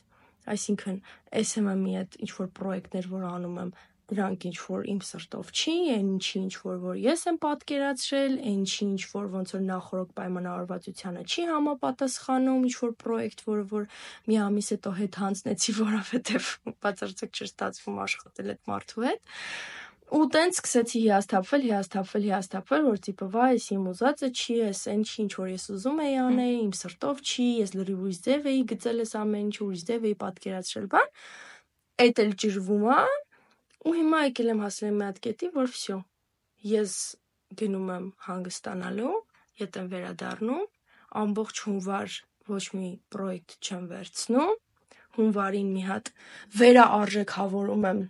Այսինքն 0.49 0.97
SMM-ի 1.39 1.95
այդ 2.01 2.19
ինչ 2.25 2.31
որ 2.39 2.49
պրոյեկտներ, 2.59 3.09
որ 3.13 3.25
անում 3.29 3.59
եմ, 3.63 3.73
դրանք 4.09 4.45
ինչ 4.49 4.57
որ 4.65 4.87
իմ 4.89 5.01
սրտով 5.05 5.49
չի, 5.53 5.73
այն 5.95 6.07
ինչի 6.15 6.39
ինչ 6.39 6.53
որ 6.65 6.77
որ 6.85 7.01
ես 7.03 7.25
եմ 7.29 7.39
պատկերացրել, 7.43 8.37
այն 8.41 8.61
ինչի 8.63 8.87
ինչ 8.89 9.03
որ 9.13 9.27
ոնց 9.35 9.53
որ 9.55 9.65
նախորդ 9.69 10.15
պայմանավորվածությանը 10.19 11.25
չի 11.29 11.45
համապատասխանում, 11.53 12.63
ինչ 12.69 12.77
որ 12.79 12.95
պրոյեկտ, 13.05 13.43
որը 13.49 13.67
որ 13.75 13.85
մի 14.29 14.39
ամիս 14.49 14.73
հետո 14.75 14.95
հետ 15.03 15.19
հանձնեցի, 15.25 15.75
որովհետև 15.83 16.49
բացարձակ 16.89 17.37
չէր 17.37 17.53
ստացվում 17.53 18.01
աշխատել 18.09 18.55
այդ 18.55 18.73
մարդու 18.73 19.07
հետ։ 19.09 19.23
Ու 20.09 20.25
տենց 20.33 20.57
սկսեցի 20.57 21.01
հիասթափվել, 21.05 21.65
հիասթափվել, 21.69 22.23
հիասթափվել, 22.25 22.85
որ 22.89 23.01
տիպը 23.05 23.27
վայ, 23.35 23.49
էս 23.59 23.67
իմ 23.75 23.83
ուզածը 23.91 24.29
չի, 24.33 24.55
էս 24.69 24.81
այն 24.89 25.03
չի, 25.05 25.17
ինչ 25.25 25.33
որ 25.37 25.51
ես 25.53 25.67
ուզում 25.75 25.99
էի 26.05 26.15
անել, 26.23 26.55
իմ 26.65 26.71
սրտով 26.79 27.21
չի, 27.29 27.49
ես 27.59 27.75
լրիվ 27.77 28.07
ուրիշ 28.09 28.21
ձև 28.25 28.49
էի 28.49 28.63
գծել 28.73 29.03
էս 29.05 29.13
ամեն 29.21 29.45
ինչ, 29.45 29.57
ուրիշ 29.69 29.83
ձև 29.91 30.07
էի 30.09 30.17
պատկերացրել, 30.25 30.87
բան։ 30.97 31.13
Այդ 32.09 32.23
էլ 32.25 32.33
ջրվում 32.41 32.89
է, 32.89 33.03
ու 33.89 33.97
հիմա 33.97 34.21
եկել 34.29 34.53
եմ 34.53 34.63
հասել 34.65 34.95
մի 34.99 35.05
հատ 35.09 35.19
կետի, 35.25 35.49
որ 35.55 35.69
վсё։ 35.73 35.99
Ես 36.69 36.95
գնում 37.61 37.91
եմ 37.95 38.07
հանգստանալու, 38.29 39.13
ետ 39.63 39.79
եմ 39.81 39.91
վերադառնում, 39.95 40.65
ամբողջ 41.23 41.63
հունվար 41.67 42.17
ոչ 42.53 42.65
մի 42.79 42.89
պրոյեկտ 43.15 43.57
չեմ 43.65 43.85
վերցնում, 43.93 44.53
հունվարին 45.19 45.71
մի 45.75 45.83
հատ 45.89 46.11
վերաարժեքավորում 46.61 47.87
եմ 47.89 48.03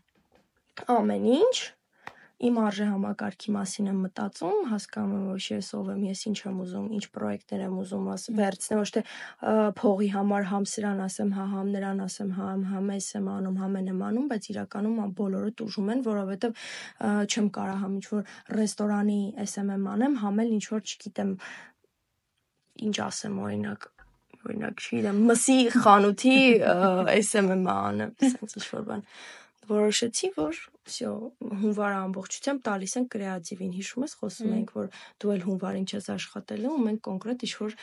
ամեն 0.99 1.29
ինչ 1.39 1.57
իմ 2.39 2.59
արժեհամակարգի 2.63 3.53
մասին 3.55 3.89
եմ 3.91 3.97
մտածում, 4.05 4.59
հասկանում 4.71 5.15
եմ, 5.19 5.23
որ 5.33 5.47
ես 5.49 5.71
ով 5.75 5.89
եմ, 5.91 6.03
ես 6.07 6.21
ինչ 6.29 6.37
եմ 6.45 6.61
ուզում, 6.63 6.85
ինչ 6.99 7.05
պրոյեկտներ 7.17 7.65
եմ 7.67 7.75
ուզում 7.83 8.05
վերցնել, 8.39 8.79
ոչ 8.79 8.91
թե 8.95 9.03
փողի 9.81 10.11
համար 10.15 10.47
համ 10.53 10.69
սրան 10.73 11.03
ասեմ, 11.09 11.33
հա, 11.35 11.47
համ 11.55 11.73
նրան 11.75 12.03
ասեմ, 12.07 12.31
հա, 12.39 12.47
համ 12.71 12.93
էս 12.95 13.09
եմ 13.19 13.29
անում, 13.35 13.59
համ 13.59 13.77
են 13.81 13.91
եմ 13.91 14.05
անում, 14.09 14.29
բայց 14.31 14.49
իրականում 14.55 15.03
բոլորը 15.19 15.53
տուժում 15.59 15.91
են, 15.99 16.05
որովհետև 16.07 16.63
չեմ 17.27 17.51
կարող 17.59 17.83
համ 17.83 17.99
ինչ 17.99 18.07
որ 18.15 18.23
ռեստորանի 18.59 19.21
SMM 19.49 19.91
անեմ, 19.99 20.17
համ 20.23 20.43
էլ 20.45 20.55
ինչ 20.59 20.65
որ 20.79 20.87
չգիտեմ 20.87 21.35
ինչ 22.89 22.97
ասեմ 23.09 23.43
օրինակ 23.49 23.91
օրինակ 24.39 24.83
չգիտեմ 24.87 25.21
մսի 25.27 25.59
խանութի 25.75 26.39
SMM 27.19 27.65
անեմ, 27.75 28.13
sense 28.23 28.59
ինչ 28.61 28.67
որ 28.71 28.85
բան 28.93 29.07
որոշեցի, 29.69 30.31
որ 30.39 30.61
վсё 30.89 31.13
հունվարը 31.63 31.99
ամբողջությամբ 32.09 32.65
տալիս 32.69 32.95
են 32.99 33.09
կրեատիվին։ 33.15 33.73
Հիշում 33.79 34.05
ես 34.09 34.15
խոսում 34.23 34.53
էինք, 34.59 34.75
որ 34.79 34.91
դու 35.23 35.33
էլ 35.37 35.47
հունվարին 35.49 35.89
չես 35.89 36.11
աշխատելու, 36.19 36.75
ու 36.75 36.85
մենք 36.89 37.03
կոնկրետ 37.09 37.47
ինչ-որ 37.49 37.77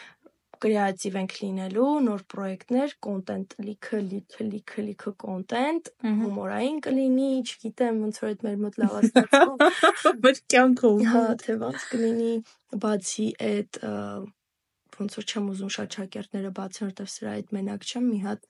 կրեատիվ 0.66 1.18
ենք 1.20 1.34
լինելու, 1.42 1.88
նոր 2.06 2.22
պրոյեկտներ, 2.32 2.94
կոնտենտ 3.06 3.56
լիքը, 3.66 4.00
լիքը, 4.12 4.48
լիքը, 4.52 4.86
լիքը 4.88 5.14
կոնտենտ, 5.26 5.92
հումորային 6.22 6.80
կլինի, 6.86 7.32
չգիտեմ, 7.44 8.00
ոնց 8.06 8.22
որ 8.24 8.32
այդ 8.32 8.46
մեր 8.48 8.58
մոտ 8.64 8.80
լավացնացում։ 8.84 9.54
Մեր 10.26 10.42
կյանքում։ 10.56 11.04
Հա, 11.12 11.26
թե 11.44 11.58
ոնց 11.66 11.88
կլինի, 11.92 12.34
բացի 12.86 13.28
այդ 13.52 13.82
ոնց 15.00 15.18
որ 15.20 15.28
չեմ 15.30 15.52
ուզում 15.54 15.72
շատ 15.76 15.98
շակերտները 16.00 16.52
բացեն, 16.60 16.90
որտեվ 16.90 17.12
սրա 17.16 17.36
այդ 17.36 17.54
մենակ 17.58 17.86
չեմ, 17.86 18.10
մի 18.12 18.20
հատ 18.26 18.50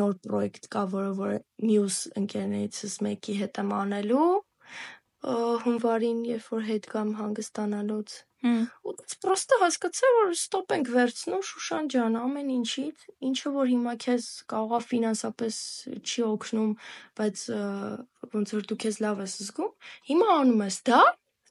նոր 0.00 0.18
պրոյեկտ 0.26 0.68
կա, 0.74 0.84
որը 0.94 1.14
որ 1.20 1.32
մյուս 1.68 1.96
ընկերներիցս 2.24 2.98
մեկի 3.08 3.38
հետ 3.44 3.62
եմ 3.64 3.74
անելու 3.78 4.28
հունվարին, 5.24 6.20
երբ 6.28 6.46
որ 6.52 6.64
հետ 6.68 6.86
գամ 6.92 7.10
հանգստանալուց։ 7.16 8.16
Ու 8.44 8.92
պրոստը 9.24 9.58
հասկացա, 9.62 10.08
որ 10.18 10.32
ստոպ 10.34 10.74
ենք 10.76 10.90
վերցնում 10.94 11.44
Շուշան 11.48 11.86
ջան, 11.94 12.18
ամեն 12.20 12.50
ինչից, 12.58 13.06
ինչը 13.30 13.52
որ 13.54 13.70
հիմա 13.72 13.94
քեզ 14.04 14.26
կարողա 14.52 14.80
ֆինանսապես 14.84 15.60
չի 16.04 16.26
օգնում, 16.28 16.74
բայց 17.20 17.44
ոնց 18.34 18.54
որ 18.58 18.68
դու 18.68 18.78
քեզ 18.84 19.00
լավ 19.06 19.24
ես 19.24 19.38
զգում, 19.48 19.72
հիմա 20.12 20.28
անում 20.44 20.64
ես 20.68 20.78
դա, 20.92 21.00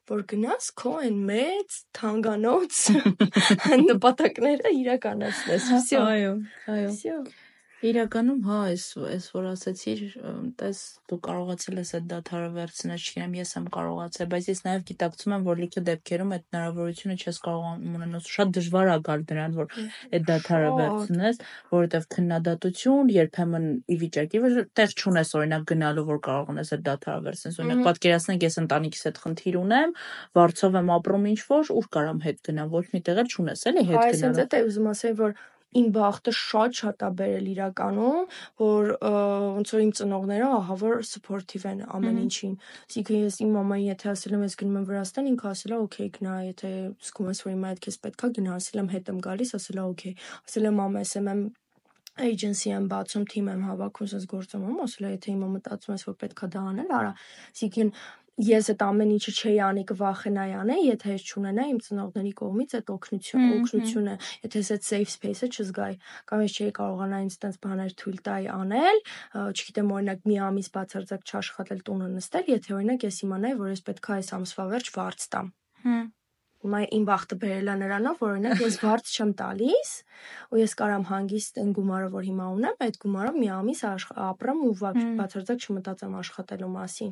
որ 0.08 0.22
գնաս 0.30 0.70
քո 0.80 0.92
այն 1.02 1.18
մեծ 1.28 1.74
թանկանոց 1.98 2.78
նպատակները 3.88 4.72
իրականացնես։ 4.78 5.68
Всё։ 5.82 6.00
Այո, 6.14 6.32
այո։ 6.74 6.88
Всё։ 6.94 7.18
Իրականում, 7.83 8.37
հա, 8.47 8.57
այս 8.71 8.83
այս 9.03 9.25
որ 9.33 9.47
ասացիր, 9.49 10.01
տես 10.59 10.77
դու 11.11 11.17
կարողացել 11.27 11.79
ես 11.81 11.89
այդ 11.97 12.05
դաթարը 12.13 12.49
վերցնել, 12.55 13.01
չգիտեմ, 13.03 13.33
ես 13.39 13.51
եմ 13.59 13.65
կարողացել, 13.75 14.29
բայց 14.33 14.47
ես 14.53 14.61
նաև 14.67 14.85
գիտակցում 14.87 15.35
եմ, 15.35 15.43
որ 15.49 15.61
լիքը 15.63 15.83
դեպքերում 15.89 16.31
այդ 16.37 16.45
հնարավորությունը 16.53 17.17
չես 17.23 17.39
կարող 17.43 17.65
ունենալ, 17.93 18.23
շատ 18.33 18.53
դժվար 18.57 18.91
է 18.93 18.95
գալ 19.07 19.25
դրան, 19.33 19.57
որ 19.59 19.75
այդ 19.83 20.27
դաթարը 20.31 20.71
վերցնես, 20.79 21.41
որովհետև 21.73 22.07
քննադատություն 22.15 23.13
երբեմն 23.13 23.67
ի 23.83 23.97
վիճակի 24.03 24.43
որ 24.43 24.57
տեղ 24.79 24.95
չունես 25.03 25.33
օրինակ 25.43 25.67
գնալու, 25.73 26.05
որ 26.07 26.19
կարողանաս 26.23 26.73
այդ 26.73 26.83
դաթարը 26.87 27.23
վերցնես։ 27.27 27.59
Օրինակ 27.63 27.83
պատկերացնենք 27.89 28.47
ես 28.47 28.59
ընտանիքիս 28.63 29.03
հետ 29.09 29.21
խնդիր 29.23 29.57
ունեմ, 29.63 29.95
վարձով 30.39 30.77
եմ 30.79 30.93
ապրում 30.93 31.27
ինչ 31.33 31.41
որ, 31.51 31.73
ուր 31.73 31.89
կարամ 31.97 32.23
հետ 32.23 32.43
գնամ, 32.47 32.73
ոչ 32.73 32.85
մի 32.93 33.03
տեղ 33.03 33.23
էլ 33.23 33.33
չունես, 33.33 33.65
էլի 33.73 33.83
հետ 33.91 33.99
Այս 34.03 34.23
գնալու։ 34.23 34.43
ինձ 34.43 34.53
է 34.53 34.63
ուզում 34.63 34.89
ասել, 34.93 35.15
որ 35.23 35.35
իմ 35.79 35.87
բախտը 35.97 36.33
շատ-շատ 36.39 37.05
է 37.07 37.09
բերել 37.19 37.47
իրականում, 37.53 38.19
որ 38.63 38.91
ոնց 39.03 39.73
որ 39.73 39.83
իմ 39.85 39.91
ծնողները 39.99 40.51
ահա 40.59 40.77
որ 40.83 41.01
սփորթիվ 41.09 41.65
են 41.73 41.81
ամեն 41.97 42.21
ինչին։ 42.23 42.53
Այսինքն 42.83 43.19
ես 43.23 43.39
իմ 43.43 43.57
մամային 43.57 43.89
եթե 43.93 44.11
ասել 44.13 44.37
եմ 44.37 44.45
ես 44.47 44.57
գնում 44.61 44.77
եմ 44.79 44.87
Վրաստան, 44.93 45.31
ինքը 45.33 45.49
ասել 45.53 45.73
է 45.73 45.81
օքեյ 45.83 46.13
գնա, 46.19 46.37
եթե 46.53 46.71
զգում 47.09 47.33
ես 47.33 47.43
որ 47.43 47.53
հիմա 47.53 47.73
այդ 47.73 47.83
քեզ 47.87 47.99
պետքա 48.03 48.31
գնա, 48.37 48.55
ասել 48.61 48.83
եմ 48.83 48.93
հետ 48.93 49.11
եմ 49.13 49.19
գալիս, 49.27 49.53
ասել 49.59 49.83
է 49.83 49.85
օքեյ։ 49.93 50.15
Ասել 50.43 50.69
եմ 50.69 50.81
մամա, 50.83 51.03
SMM 51.13 51.43
agency 52.21 52.69
եմ 52.69 52.85
բացում, 52.91 53.23
թիմ 53.31 53.47
եմ 53.49 53.61
հավաքում, 53.65 54.07
ասես 54.09 54.25
գործում 54.29 54.65
եմ, 54.69 54.81
ասել 54.83 55.07
է 55.07 55.13
եթե 55.15 55.31
հիմա 55.33 55.47
մտածում 55.53 55.93
ես 55.95 56.03
որ 56.09 56.17
պետքա 56.21 56.49
դա 56.53 56.65
անել, 56.69 56.91
արա։ 56.93 57.13
Այսինքն 57.53 57.89
ես 58.41 58.69
այդ 58.73 58.81
ամեն 58.81 59.11
ինչը 59.13 59.31
չէի 59.37 59.57
անի 59.61 59.83
կվախենայի 59.89 60.53
անել, 60.57 60.79
եթե 60.89 61.11
ես 61.13 61.25
չունենայի 61.29 61.73
իմ 61.73 61.81
ծնողների 61.85 62.31
կողմից 62.39 62.71
այդ 62.79 62.87
օգնություն, 62.93 63.43
օգնությունը, 63.57 64.15
եթե 64.45 64.63
ես 64.63 64.71
այդ 64.73 64.87
safe 64.87 65.11
space-ը 65.13 65.49
չզգայի, 65.53 65.97
կամ 66.31 66.41
ես 66.43 66.55
չէի 66.57 66.73
կարողանա 66.79 67.19
ինձ 67.27 67.37
տենց 67.43 67.59
բաներ 67.67 67.93
թույլ 68.01 68.17
տայի 68.25 68.49
անել, 68.57 68.99
չգիտեմ, 69.53 69.93
օրինակ 69.93 70.25
մի 70.33 70.39
ամիս 70.49 70.71
բացարձակ 70.73 71.29
չաշխատել 71.29 71.85
տունը 71.93 72.09
նստել, 72.17 72.51
եթե 72.57 72.75
օրինակ 72.79 73.05
ես 73.05 73.21
իմանայի, 73.29 73.57
որ 73.61 73.71
ես 73.73 73.85
պետքա 73.93 74.17
այս 74.17 74.33
ամսվա 74.41 74.67
վերջ 74.73 74.93
վարձ 74.97 75.29
տամ։ 75.33 75.53
Հմ։ 75.83 76.03
Հիմա 76.63 76.79
իմ 76.95 77.05
բախտը 77.09 77.35
բերել 77.43 77.69
է 77.69 77.73
նրանով, 77.75 78.19
որ 78.23 78.29
օրինակ 78.33 78.61
ես 78.63 78.75
վարձ 78.79 79.09
չեմ 79.11 79.31
տալիս, 79.35 79.89
ու 80.55 80.59
ես 80.61 80.75
կարամ 80.79 81.03
հանգիստ 81.09 81.59
այն 81.59 81.73
գումարը, 81.75 82.07
որ 82.13 82.23
հիմա 82.29 82.45
ունեմ, 82.55 82.77
այդ 82.87 82.99
գումարով 83.03 83.39
մի 83.43 83.49
ամիս 83.57 83.81
ապրեմ 84.23 84.61
ու 84.63 84.71
բացարձակ 84.79 85.67
չմտածեմ 85.67 86.15
աշխատելու 86.23 86.71
մասին։ 86.77 87.11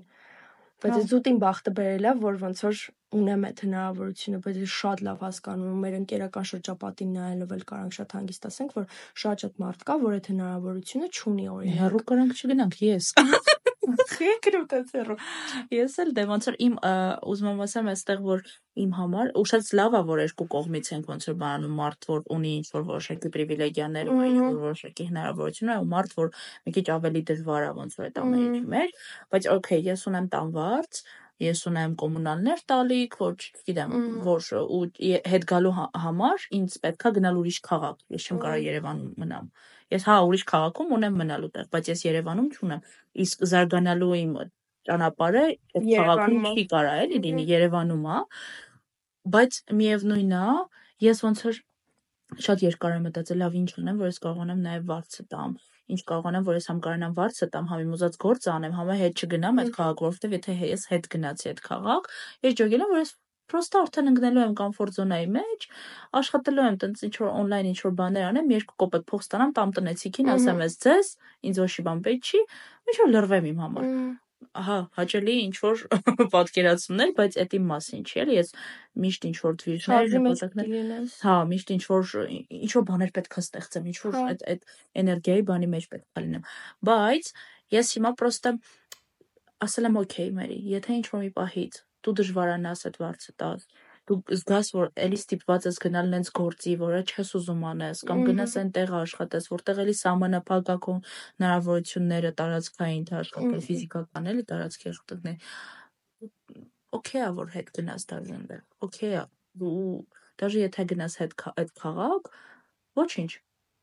Բայց 0.81 0.95
այդ 0.97 1.11
զուտ 1.11 1.27
իմ 1.31 1.39
բախտը 1.41 1.71
բերել 1.77 2.05
է, 2.09 2.13
որ 2.21 2.37
ոնց 2.41 2.61
որ 2.65 2.79
ունեմ 3.21 3.43
այդ 3.49 3.61
հնարավորությունը, 3.65 4.39
բայց 4.45 4.59
ես 4.61 4.75
շատ 4.81 5.03
լավ 5.07 5.25
հասկանում 5.25 5.71
եմ 5.71 5.81
մեր 5.85 5.97
ընկերական 5.99 6.47
շրջապատին 6.51 7.11
նայելով 7.17 7.55
էլ 7.57 7.63
կարանք 7.71 7.97
շատ 7.99 8.15
հանգիստ 8.17 8.49
ասենք, 8.49 8.75
որ 8.79 8.87
շատ-շատ 9.23 9.61
մարդ 9.61 9.87
կա, 9.91 9.97
որ 10.01 10.17
այդ 10.17 10.29
հնարավորությունը 10.31 11.11
չունի 11.11 11.49
օրինակ։ 11.51 11.81
Հեռու 11.81 12.05
կրանք 12.11 12.39
չգնանք 12.41 12.79
ես։ 12.87 13.11
Եկրում 14.21 14.65
տեցերու։ 14.71 15.17
Ես 15.75 15.95
էլ 16.03 16.11
դե 16.17 16.25
ոնց 16.31 16.47
որ 16.49 16.57
իմ 16.67 16.75
ուզում 17.31 17.49
եմ 17.51 17.63
ասեմ 17.65 17.89
այստեղ 17.91 18.21
որ 18.25 18.43
իմ 18.81 18.91
համար 18.95 19.31
ու 19.35 19.45
շատ 19.51 19.71
լավ 19.77 19.95
է 19.99 20.01
որ 20.07 20.21
երկու 20.23 20.47
կողմից 20.55 20.91
ենք 20.95 21.09
ոնց 21.11 21.27
որ 21.27 21.37
բանում 21.41 21.73
մարդ 21.81 22.07
որ 22.11 22.21
ունի 22.35 22.51
ինչ 22.61 22.67
որ 22.71 22.85
որոշակի 22.91 23.31
պրիվիլեգիաներ 23.35 24.11
ու 24.11 24.19
ինչ 24.27 24.37
որ 24.41 24.59
որոշակի 24.61 25.07
հնարավորություններ 25.11 25.81
ու 25.81 25.89
մարդ 25.91 26.15
որ 26.21 26.31
մի 26.67 26.75
քիչ 26.77 26.85
ավելի 26.95 27.23
դժվար 27.31 27.67
է 27.67 27.73
ոնց 27.81 27.97
որ 27.99 28.07
այդ 28.07 28.21
ամեն 28.21 28.45
ինչի 28.47 28.63
մեջ 28.75 28.95
բայց 29.35 29.49
օքեյ 29.55 29.91
ես 29.91 30.07
ունեմ 30.11 30.31
տանվարձ 30.31 31.03
ես 31.41 31.61
ունեմ 31.71 31.93
կոմունալներ 32.01 32.59
տալիք, 32.71 33.15
որ 33.21 33.35
չգիտեմ, 33.41 33.93
որ 34.25 34.47
ու 34.61 34.81
հետ 35.31 35.45
գալու 35.51 35.73
հա- 35.77 35.89
համար 36.03 36.45
ինձ 36.57 36.77
պետքա 36.85 37.11
գնալ 37.17 37.39
ուրիշ 37.41 37.59
քաղաք։ 37.67 37.97
Ես 38.15 38.27
չեմ 38.27 38.41
կարող 38.45 38.65
Երևանում 38.67 39.13
մնամ։ 39.23 39.47
Ես 39.91 40.05
հա 40.11 40.17
ուրիշ 40.27 40.43
քաղաքում 40.51 40.93
ունեմ 40.97 41.17
մնալու 41.21 41.51
տեղ, 41.55 41.65
բայց 41.73 41.91
ես 41.91 42.03
Երևանում 42.11 42.49
չունեմ։ 42.55 42.85
Իսկ 43.25 43.45
զարգանալու 43.51 44.13
իմ 44.21 44.31
ճանապարհը 44.91 45.43
այդ 45.47 45.89
քաղաքում 45.97 46.45
չի 46.51 46.63
կարա 46.71 46.93
էլի 47.01 47.19
լինի 47.25 47.43
Երևանում 47.51 48.05
է, 48.11 48.21
բայց 49.35 49.59
միևնույնն 49.81 50.37
է, 50.41 50.45
ես 51.05 51.21
ոնց 51.25 51.43
որ 51.47 51.59
շատ 52.45 52.63
երկար 52.65 52.95
եմ 52.97 53.05
մտածել, 53.09 53.39
լավ 53.43 53.59
ինչ 53.61 53.69
անեմ, 53.81 54.01
որ 54.01 54.11
ես 54.11 54.19
կարողանամ 54.25 54.59
նաև 54.65 54.87
վարձը 54.91 55.25
տամ։ 55.35 55.53
Ինչ 55.91 56.01
կարողանամ, 56.11 56.45
որ 56.47 56.57
ես 56.59 56.69
համ 56.71 56.79
կարողանամ 56.85 57.17
վարձը 57.17 57.47
տամ, 57.55 57.65
համ 57.71 57.81
իմ 57.85 57.95
ուզած 57.97 58.15
գործը 58.21 58.51
անեմ, 58.51 58.77
համ 58.79 58.91
հետ 59.01 59.25
չգնամ 59.25 59.61
այդ 59.61 59.73
քաղաք, 59.75 60.03
որովհետև 60.05 60.35
եթե 60.37 60.55
ես 60.71 60.87
հետ 60.91 61.09
գնացի 61.15 61.51
այդ 61.51 61.61
քաղաք, 61.67 62.09
ես 62.47 62.57
ջոգել 62.61 62.85
եմ, 62.85 62.93
որ 62.95 63.01
ես 63.01 63.13
պրոստը 63.51 63.79
արդեն 63.81 64.09
ընկնելու 64.11 64.43
եմ 64.45 64.53
կոմֆորտ 64.61 64.97
զոնայի 64.97 65.27
մեջ, 65.35 65.65
աշխատելու 66.21 66.65
եմ 66.69 66.77
տենց 66.83 67.03
ինչ 67.07 67.15
որ 67.19 67.31
on-line 67.41 67.71
ինչ 67.71 67.79
որ 67.83 67.95
բաներ 67.99 68.27
անեմ, 68.31 68.53
երկու 68.55 68.77
կոպեկ 68.83 69.05
փող 69.11 69.25
ստանամ, 69.27 69.53
տամ 69.59 69.73
տնեցիքին, 69.75 70.31
ասեմ 70.35 70.63
ես 70.63 70.77
ձեզ, 70.85 71.11
ինձ 71.51 71.61
ոչ 71.65 71.71
մի 71.75 71.85
բան 71.89 72.03
պետք 72.07 72.31
չի, 72.31 72.43
ինչ 72.91 72.97
որ 73.01 73.11
լրվեմ 73.11 73.49
իմ 73.51 73.63
համար։ 73.65 73.89
Ահա, 74.61 74.77
հաճելի 74.97 75.35
ինչ 75.45 75.53
որ 75.61 75.83
պատկերացումներ, 76.33 77.11
բայց 77.17 77.37
այդ 77.43 77.53
իմ 77.57 77.67
մասին 77.71 78.01
չի, 78.07 78.17
էլի, 78.23 78.35
ես 78.37 78.49
միշտ 79.05 79.27
ինչ 79.29 79.37
որ 79.45 79.55
դվիժներ, 79.61 80.09
նպատակներ 80.15 80.69
Հա, 81.21 81.35
միշտ 81.51 81.73
ինչ 81.75 81.83
որ 81.91 82.11
ինչ 82.31 82.71
որ 82.75 82.85
բաներ 82.91 83.13
պետք 83.17 83.37
է 83.37 83.43
ստեղծեմ, 83.45 83.87
ինչ 83.91 83.97
որ 84.01 84.17
Հա։ 84.17 84.23
այդ 84.31 84.43
այդ 84.51 84.67
էներգիայի 85.01 85.45
բանի 85.51 85.71
մեջ 85.71 85.87
պետք 85.93 86.21
է 86.21 86.25
լինեմ։ 86.25 86.49
Բայց 86.91 87.31
ես 87.77 87.93
հիմա 87.95 88.11
պրոստը 88.21 88.53
ասել 89.61 89.87
եմ 89.91 90.01
օքեյ 90.01 90.29
մերի, 90.41 90.59
եթե 90.73 90.99
ինչ 90.99 91.07
որ 91.11 91.21
մի 91.21 91.31
պահից 91.37 91.79
դու 92.01 92.13
դժվարանաս 92.17 92.87
այդ 92.89 92.95
վարձը 93.01 93.33
տաս, 93.41 93.65
դու 94.09 94.17
զգաս, 94.35 94.69
որ 94.75 94.87
էլի 95.05 95.17
ստիպված 95.21 95.67
ես 95.69 95.77
գնալ 95.83 96.07
նենց 96.11 96.31
գործի, 96.37 96.73
որը 96.81 97.01
չես 97.11 97.33
ուզում 97.39 97.61
անես, 97.71 98.01
կամ 98.09 98.23
գնաս 98.27 98.55
այնտեղ 98.61 98.93
աշխատես, 99.01 99.49
որտեղ 99.51 99.81
էլի 99.83 99.95
սահմանափակ 100.01 100.71
ա 100.73 100.77
քո 100.85 100.95
հնարավորությունները 101.03 102.31
տարածքային 102.41 103.05
թե 103.11 103.15
աշխատել 103.21 103.61
ֆիզիկական 103.67 104.31
էլի 104.31 104.47
տարածքի 104.51 104.91
աշխատանքներ։ 104.91 105.37
Օքեյ 106.97 107.21
ա, 107.21 107.29
որ 107.37 107.53
հետ 107.55 107.71
գնաս 107.77 108.07
դաժան 108.11 108.43
օքեյ 108.87 109.15
ա։ 109.21 109.23
Դու 109.61 109.77
դաժե 110.41 110.65
եթե 110.65 110.83
գնաս 110.91 111.15
հետ 111.21 111.33
այդ 111.61 111.71
քաղաք, 111.81 112.29
ոչինչ, 112.99 113.31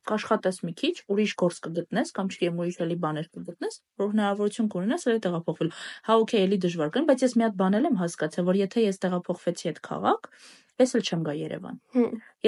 կաշխատես 0.08 0.58
մի 0.66 0.72
քիչ, 0.78 0.94
ուրիշ 1.12 1.32
գործ 1.42 1.58
կգտնես 1.64 2.12
կամ 2.18 2.30
չգիտեմ 2.32 2.60
ուրիշ 2.62 2.78
էլի 2.84 2.96
բաներ 3.04 3.28
կգտնես, 3.38 3.78
որ 3.98 4.10
հնարավորություն 4.12 4.70
կունենաս 4.74 5.06
էլի 5.08 5.22
տեղափոխվելու։ 5.28 5.74
Հա 6.08 6.16
օքեյ, 6.22 6.44
էլի 6.48 6.58
դժվար 6.64 6.92
կան, 6.96 7.08
բայց 7.08 7.24
ես 7.28 7.34
մի 7.38 7.44
հատ 7.48 7.58
բան 7.58 7.78
եմ 7.78 7.98
հասկացել, 8.02 8.46
որ 8.48 8.58
եթե 8.58 8.84
ես 8.88 9.00
տեղափոխվեցի 9.04 9.68
այդ 9.68 9.80
քաղաք, 9.88 10.30
ես 10.78 10.94
էլ 10.98 11.04
չեմ 11.08 11.22
գա 11.28 11.34
Երևան։ 11.38 11.76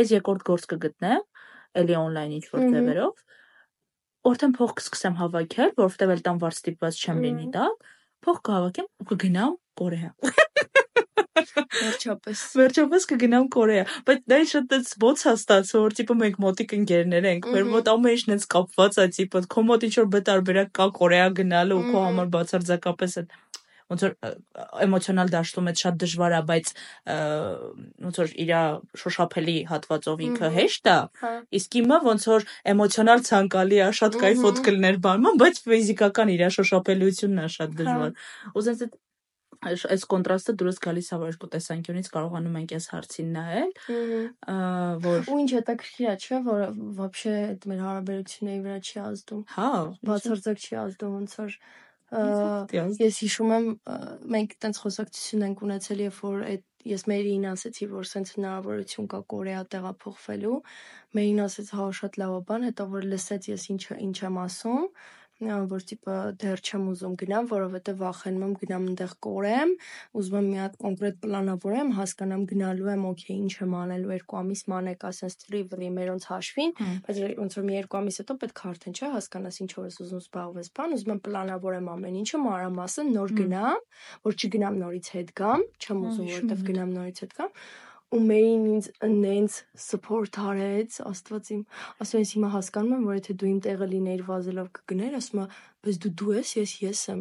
Ես 0.00 0.12
երկրորդ 0.16 0.44
գործ 0.50 0.66
կգտնեմ, 0.70 1.24
էլի 1.80 1.96
on-line 2.00 2.36
ինչ 2.40 2.46
որ 2.50 2.66
ձևերով, 2.74 3.24
արդեն 4.30 4.54
փող 4.58 4.72
կսկսեմ 4.80 5.14
հավաքել, 5.20 5.70
որովհետև 5.80 6.14
էլ 6.14 6.22
տան 6.26 6.40
վար 6.40 6.56
ստիպված 6.61 7.00
չեմ 7.00 7.20
լինի 7.24 7.46
դա, 7.54 7.66
փող 8.26 8.40
կհավաքեմ 8.50 8.88
ու 9.00 9.08
կգնամ 9.11 9.54
Կորեա։ 9.80 10.11
Վերջապես։ 11.80 12.45
Վերջապես 12.61 13.07
կգնամ 13.11 13.47
Կորեա, 13.57 13.84
բայց 14.09 14.24
դա 14.30 14.41
ինչ 14.45 14.51
այդպես 14.61 14.95
ո՞նց 15.11 15.26
է 15.26 15.34
ստացվում, 15.41 15.84
որ 15.86 15.97
տիպը 16.01 16.16
մենք 16.22 16.41
մոտիկ 16.47 16.74
ընկերներ 16.80 17.28
ենք, 17.34 17.51
մեր 17.55 17.68
մոտ 17.74 17.93
ամեն 17.95 18.16
ինչն 18.16 18.34
էս 18.36 18.49
կապված 18.57 18.99
է, 19.01 19.07
տիպը 19.18 19.45
քո 19.55 19.66
մոտ 19.70 19.86
ինչ 19.91 19.95
որ 20.01 20.11
բետարբերակ 20.16 20.74
կա 20.80 20.88
Կորեա 21.01 21.28
գնալու 21.41 21.80
ու 21.80 21.86
քո 21.91 22.05
համար 22.09 22.34
բացարձակապես 22.36 23.16
է 23.20 23.24
ոնց 23.91 24.05
որ 24.07 24.12
էմոցիոնալ 24.86 25.32
դաշտում 25.34 25.70
է 25.70 25.74
շատ 25.80 25.97
դժվար 26.03 26.34
է, 26.36 26.41
բայց 26.51 26.70
ոնց 28.07 28.20
որ 28.22 28.34
իր 28.45 28.53
շոշափելի 29.03 29.57
հատվածով 29.70 30.22
ինքը 30.28 30.51
հեշտ 30.57 30.91
է։ 30.95 30.97
Իսկ 31.59 31.78
հիմա 31.80 32.01
ոնց 32.07 32.26
որ 32.30 32.49
էմոցիոնալ 32.74 33.24
ցանկալի 33.30 33.80
է, 33.80 33.91
շատ 34.01 34.18
кайֆոտ 34.22 34.64
կլներ 34.70 35.01
բանման, 35.11 35.41
բայց 35.43 35.62
ֆիզիկական 35.66 36.34
իր 36.36 36.47
շոշափելիությունն 36.61 37.45
է 37.45 37.49
շատ 37.59 37.78
դժվար։ 37.80 38.14
Ու 38.55 38.66
sense 38.68 38.91
այս 39.66 40.03
կոնտրաստը 40.11 40.53
դուրս 40.61 40.80
գալիս 40.86 41.07
է 41.16 41.18
որ 41.22 41.32
երկու 41.32 41.49
տեսանկյունից 41.55 42.09
կարողանում 42.16 42.57
ենք 42.59 42.74
այս 42.78 42.88
հարցին 42.93 43.32
նայել 43.36 43.72
որ 45.05 45.32
ու 45.32 45.39
ինչ 45.43 45.49
հետաքրքիր 45.55 46.09
է 46.11 46.16
չէ 46.26 46.41
որ 46.49 46.61
вообще 46.99 47.34
այդ 47.45 47.66
մեր 47.72 47.82
հարաբերությունների 47.86 48.61
վրա 48.66 48.78
չի 48.86 49.01
ազդում 49.05 49.41
հա 49.55 49.72
բացարձակ 50.11 50.61
չի 50.66 50.78
ազդում 50.84 51.16
ոնց 51.16 51.36
որ 51.41 51.57
ես 52.76 53.20
հիշում 53.26 53.51
եմ 53.55 53.68
մենք 54.36 54.55
տենց 54.61 54.80
խոսակցություն 54.86 55.45
ենք 55.49 55.63
ունեցել 55.66 56.03
երբ 56.05 56.20
որ 56.22 56.43
այդ 56.51 56.63
ես 56.86 57.03
մերին 57.09 57.47
ասեցի 57.49 57.88
որ 57.89 58.05
սենց 58.05 58.32
հնարավորություն 58.36 59.07
կա 59.09 59.20
Կորեա 59.34 59.61
տեղափոխվելու 59.74 60.57
մերին 61.18 61.41
ասեց 61.45 61.72
հա 61.74 61.88
շատ 61.99 62.20
լավ 62.22 62.36
բան 62.45 62.68
հետո 62.70 62.86
որ 62.93 63.07
լսեց 63.09 63.49
ես 63.49 63.66
ինչ 63.74 63.84
ինչ 64.05 64.18
եմ 64.30 64.38
ասում 64.45 64.86
որ 65.41 65.84
տիպը 65.88 66.14
դեռ 66.41 66.61
չեմ 66.61 66.82
ուզում 66.91 67.14
գնամ, 67.20 67.47
որովհետև 67.51 68.01
վախենում 68.01 68.43
եմ 68.45 68.55
գնամ 68.61 68.86
այնտեղ 68.91 69.12
կորեմ, 69.24 69.70
ուզում 70.20 70.36
եմ 70.41 70.49
մի 70.51 70.59
հատ 70.61 70.74
կոնկրետ 70.84 71.16
պլանավորեմ, 71.24 71.93
հասկանամ 71.97 72.43
գնալու 72.51 72.91
եմ, 72.93 73.07
օքեյ, 73.11 73.36
ինչ 73.41 73.55
եմ 73.61 73.76
անելու 73.80 74.12
երկու 74.16 74.38
ամիս 74.41 74.62
մանեկ, 74.70 75.07
ասես 75.11 75.38
ծրիվրի 75.41 75.91
մերոնց 75.97 76.26
հաշվին, 76.30 76.74
բայց 77.09 77.20
ոնց 77.41 77.59
որ 77.61 77.66
մի 77.70 77.74
երկու 77.80 78.01
ամիս 78.01 78.20
հետո 78.20 78.36
պետք 78.45 78.61
է 78.61 78.68
արդեն 78.70 78.97
չէ 79.01 79.12
հասկանաս 79.16 79.61
ինչ 79.64 79.70
որ 79.80 79.88
ես 79.91 80.01
ուզում 80.05 80.20
զբաղվես, 80.20 80.72
բան, 80.76 80.97
ուզում 81.01 81.14
եմ 81.16 81.22
պլանավորեմ 81.24 81.93
ամեն 81.97 82.20
ինչը 82.20 82.43
մանրամասն 82.45 83.14
նոր 83.16 83.36
գնամ, 83.41 83.84
որ 84.28 84.41
չգնամ 84.41 84.80
նորից 84.84 85.14
հետ 85.16 85.32
գամ, 85.41 85.64
չեմ 85.80 86.05
ուզում 86.11 86.30
որտեվ 86.36 86.66
գնամ 86.70 86.93
նորից 87.01 87.24
հետ 87.24 87.38
գամ 87.41 87.55
ու 88.11 88.20
մերին 88.26 88.62
ինձ 88.74 88.86
նենց 89.06 89.56
support 89.78 90.38
արեց, 90.42 91.00
Աստված 91.06 91.50
իմ, 91.54 91.61
ասում 92.02 92.22
ես 92.24 92.32
հիմա 92.36 92.48
հասկանում 92.56 92.94
եմ, 92.96 93.04
որ 93.11 93.18
եթե 93.20 93.36
դու 93.38 93.50
իմ 93.50 93.61
տեղը 93.66 93.88
լինեիր 93.94 94.24
վազելով 94.30 94.70
կգներ, 94.80 95.18
ասում 95.20 95.42
եմ, 95.44 95.52
բայց 95.80 95.96
դու 96.04 96.11
դու 96.20 96.32
ես, 96.36 96.50
ես 96.58 96.72
ես 96.84 97.02
եմ։ 97.08 97.20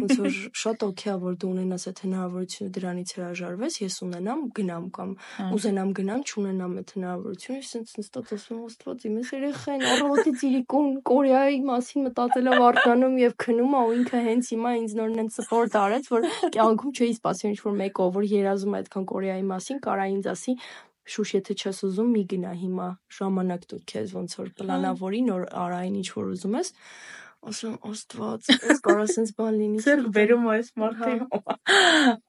Ոնց 0.00 0.14
որ 0.18 0.38
շատ 0.60 0.80
օքեյ 0.86 1.10
է, 1.10 1.16
որ 1.22 1.34
դու 1.42 1.50
ունենաս 1.54 1.84
այդ 1.90 2.00
հնարավորությունը 2.04 2.72
դրանից 2.74 3.12
հրաժարվես, 3.16 3.76
ես 3.80 3.98
ունենամ, 4.06 4.40
գնամ 4.58 4.88
կամ 4.96 5.12
ուզենամ 5.54 5.92
գնամ, 6.00 6.24
չունենամ 6.26 6.74
այդ 6.80 6.90
հնարավորությունը, 6.96 7.60
ես 7.60 7.70
ինձ 7.78 7.92
նստած 8.00 8.32
ասում 8.34 8.64
Աստված 8.66 9.06
իմ 9.10 9.14
երեխային 9.30 9.86
առավոտից 9.90 10.42
իրիկուն 10.50 10.90
Կորեայի 11.10 11.60
մասին 11.70 12.06
մտածելով 12.10 12.64
արտանում 12.70 13.16
եւ 13.20 13.36
քնում 13.46 13.78
ա 13.78 13.84
ու 13.86 13.94
ինքը 14.00 14.22
հենց 14.26 14.50
հիմա 14.50 14.74
ինձ 14.80 14.96
նոր 14.98 15.14
նենց 15.20 15.38
support 15.38 15.78
արեց, 15.80 16.10
որ 16.10 16.28
կյանքում 16.58 16.94
չէի 16.98 17.14
սպասում 17.20 17.50
ինչ 17.50 17.60
որ 17.70 17.78
մեկը, 17.80 18.10
որ 18.18 18.28
երազում 18.30 18.74
է 18.74 18.80
այդքան 18.80 19.08
Կորեայի 19.10 19.46
մասին, 19.50 19.80
կարա 19.86 20.06
ինձ 20.10 20.29
ասի 20.35 20.57
շուշ 21.15 21.35
եթե 21.35 21.55
չես 21.61 21.83
ուզում 21.85 22.15
մի 22.15 22.23
գնա 22.31 22.53
հիմա 22.61 22.87
ժամանակ 23.17 23.67
դու 23.71 23.83
քեզ 23.91 24.15
ոնց 24.15 24.39
որ 24.39 24.47
հա։ 24.47 24.55
պլանավորի 24.61 25.21
նոր 25.27 25.43
արային 25.65 25.99
ինչ 26.01 26.09
որ 26.15 26.31
ուզում 26.33 26.57
ես 26.59 26.71
ասում 27.45 27.75
Աստված, 27.85 28.47
ես 28.65 28.79
կարող 28.85 29.09
sense 29.11 29.33
բան 29.37 29.57
լինի։ 29.59 29.81
Ձեր 29.85 29.99
վերում 30.15 30.47
այս 30.49 30.71
մարդի 30.81 31.11
հա։ 31.21 31.55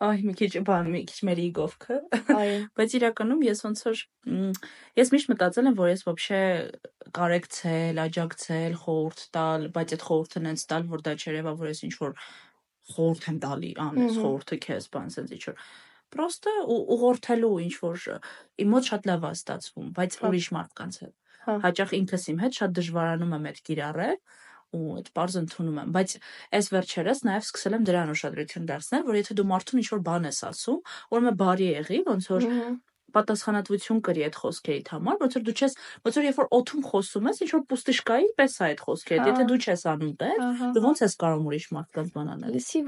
Այ 0.06 0.24
մի 0.26 0.34
քիչ 0.40 0.50
բան, 0.66 0.90
մի 0.92 1.00
քիչ 1.08 1.20
մեր 1.28 1.40
իգովքը։ 1.46 1.96
Այո։ 2.36 2.58
Բայց 2.76 2.96
իրականում 2.98 3.44
ես 3.46 3.62
ոնց 3.64 3.82
որ 3.86 4.02
ես 5.00 5.12
միշտ 5.14 5.32
մտածել 5.32 5.70
եմ, 5.70 5.78
որ 5.80 5.92
ես 5.92 6.04
вообще 6.08 6.40
կարեկցել, 7.16 8.02
աջակցել, 8.04 8.76
խորհուրդ 8.84 9.24
տալ, 9.36 9.66
բայց 9.76 9.96
այդ 9.96 10.06
խորհուրդը 10.10 10.44
նենց 10.46 10.66
տալ, 10.72 10.86
որ 10.92 11.06
դա 11.06 11.16
չերևա, 11.16 11.56
որ 11.64 11.72
ես 11.72 11.82
ինչ 11.86 11.94
որ 12.02 12.14
խորհուրդ 12.92 13.28
եմ 13.32 13.40
տալի, 13.46 13.72
անես 13.86 14.20
խորհուրդը 14.20 14.60
քեզ, 14.66 14.90
բան 14.92 15.14
sense 15.16 15.36
ինչ 15.36 15.44
որ 15.48 15.64
Պրոստը 16.11 16.53
ուղղորդելու 16.75 17.51
ինչ 17.65 17.73
որ 17.81 18.05
իմ 18.61 18.71
մոտ 18.75 18.87
շատ 18.91 19.09
լավ 19.11 19.25
է 19.27 19.31
ստացվում, 19.37 19.89
բայց 19.97 20.17
հա։ 20.21 20.29
ուրիշ 20.31 20.47
մարդկանց 20.57 20.97
հետ։ 21.01 21.13
հա։ 21.45 21.55
Հաճախ 21.65 21.93
ինքս 21.97 22.25
իմ 22.31 22.41
հետ 22.41 22.57
շատ 22.61 22.75
դժվարանում 22.81 23.35
եմ 23.37 23.47
այդ 23.51 23.61
կիրառել 23.71 24.17
ու 24.71 24.91
այդ 24.97 25.07
պարզ 25.17 25.35
ընդունում 25.41 25.79
եմ, 25.81 25.89
բայց 25.95 26.13
այս 26.57 26.67
վերջերս 26.71 27.21
նաև 27.27 27.47
սկսել 27.47 27.75
եմ 27.75 27.87
դրան 27.89 28.11
ուշադրություն 28.13 28.67
դարձնել, 28.71 29.03
որ 29.07 29.17
եթե 29.19 29.35
դու 29.39 29.47
մարդուն 29.51 29.81
ինչ-որ 29.81 30.03
բան 30.07 30.27
ես 30.31 30.39
ասում, 30.47 30.79
ուրեմն 31.11 31.39
բարի 31.41 31.67
եղի, 31.71 31.99
ոնց 32.07 32.29
որ 32.31 32.45
պատասխանատվություն 33.15 34.01
կրի 34.07 34.25
այդ 34.27 34.39
խոսքերիդ 34.41 34.91
համար, 34.91 35.19
ոնց 35.21 35.37
որ 35.37 35.45
դու 35.47 35.55
չես, 35.61 35.75
ոնց 36.05 36.19
որ 36.21 36.27
երբ 36.27 36.39
որ 36.41 36.49
օթում 36.57 36.85
խոսում 36.91 37.29
ես, 37.31 37.41
ինչ 37.41 37.51
որ 37.51 37.63
պուստիշկայի 37.71 38.27
պես 38.41 38.55
է 38.61 38.63
այդ 38.71 38.83
խոսքերդ, 38.85 39.29
եթե 39.31 39.45
դու 39.51 39.59
չես 39.61 39.85
անում 39.91 40.13
դա, 40.21 40.31
դու 40.75 40.83
ոնց 40.85 41.01
ես 41.01 41.15
կարող 41.21 41.45
ուրիշ 41.51 41.67
մարդկանց 41.75 42.11
բան 42.15 42.31
անել։ 42.31 42.55
Լսի, 42.55 42.81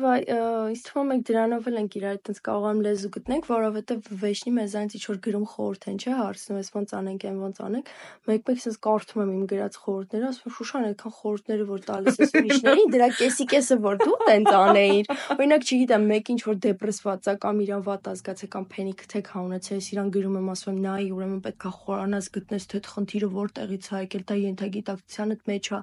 ինձ 0.74 0.84
թվում 0.88 1.14
է 1.14 1.18
դրանով 1.28 1.68
էլ 1.74 1.78
ենք 1.84 1.98
իրար 2.00 2.14
այդպես 2.14 2.44
կարողանում 2.48 2.84
լեզու 2.84 3.12
գտնենք, 3.14 3.48
որովհետև 3.54 4.10
վեճնի 4.24 4.54
մեզանից 4.54 4.96
ինչ 4.98 5.04
որ 5.14 5.20
գրում 5.24 5.46
խորհուրդ 5.54 5.88
են, 5.94 5.98
չէ, 6.04 6.14
հարցնում 6.20 6.60
ես 6.64 6.70
ոնց 6.74 6.94
անենք, 7.00 7.26
այն 7.30 7.40
ոնց 7.44 7.62
անենք։ 7.64 7.92
Մեկ-մեկ 8.30 8.62
sense 8.64 8.80
կարդում 8.84 9.24
եմ 9.24 9.32
իմ 9.34 9.46
գրած 9.54 9.78
խորհուրդները, 9.84 10.30
ասում 10.34 10.48
եմ 10.50 10.56
Շուշան, 10.58 10.88
այդքան 10.94 11.14
խորհուրդները 11.18 11.66
որ 11.74 11.84
տալիս 11.88 12.20
ես 12.24 12.34
ուրիշներին, 12.40 12.92
դրա 12.94 13.08
կեսի 13.20 13.46
կեսը 13.54 13.78
որ 13.84 14.00
դու 14.04 14.18
տենց 14.24 14.52
անեիր։ 14.64 15.12
Օրինակ, 15.34 15.66
չգիտեմ, 15.68 16.08
մեկ 16.14 16.32
ինչ 16.34 16.42
որ 16.48 16.58
դեպրեսված 16.64 17.30
է 17.34 17.36
կամ 17.44 17.62
իրան 17.64 17.84
վատ 17.88 18.10
ազգաց 18.14 18.44
է 18.44 18.50
կամ 18.54 18.68
փենիկ 18.74 19.04
թեք 19.14 19.32
հա 19.34 19.44
ունեցել, 19.44 19.82
իրան 19.94 20.13
գրում 20.14 20.36
եմ 20.40 20.50
ասում 20.54 20.72
եմ 20.74 20.80
նայ, 20.84 21.04
ուրեմն 21.14 21.40
պետքա 21.44 21.70
խորանաս 21.78 22.28
գտնես 22.36 22.66
թե 22.72 22.78
այդ 22.80 22.88
խնդիրը 22.94 23.30
որտեղից 23.34 23.88
է 23.94 24.02
եկել, 24.04 24.24
դա 24.30 24.36
ենթագիտակցությանդ 24.44 25.42
մեջ 25.50 25.70
է, 25.74 25.80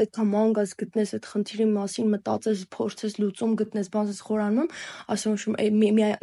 պետքա 0.00 0.24
մանգաս 0.30 0.74
գտնես 0.80 1.12
այդ 1.16 1.28
խնդիրի 1.30 1.66
մասին, 1.70 2.10
մտածես, 2.14 2.64
փորձես 2.74 3.16
լուծում 3.20 3.54
գտնես, 3.60 3.90
բանս 3.94 4.20
խորանում, 4.30 4.68
ասում 5.14 5.56
եմ 5.60 5.80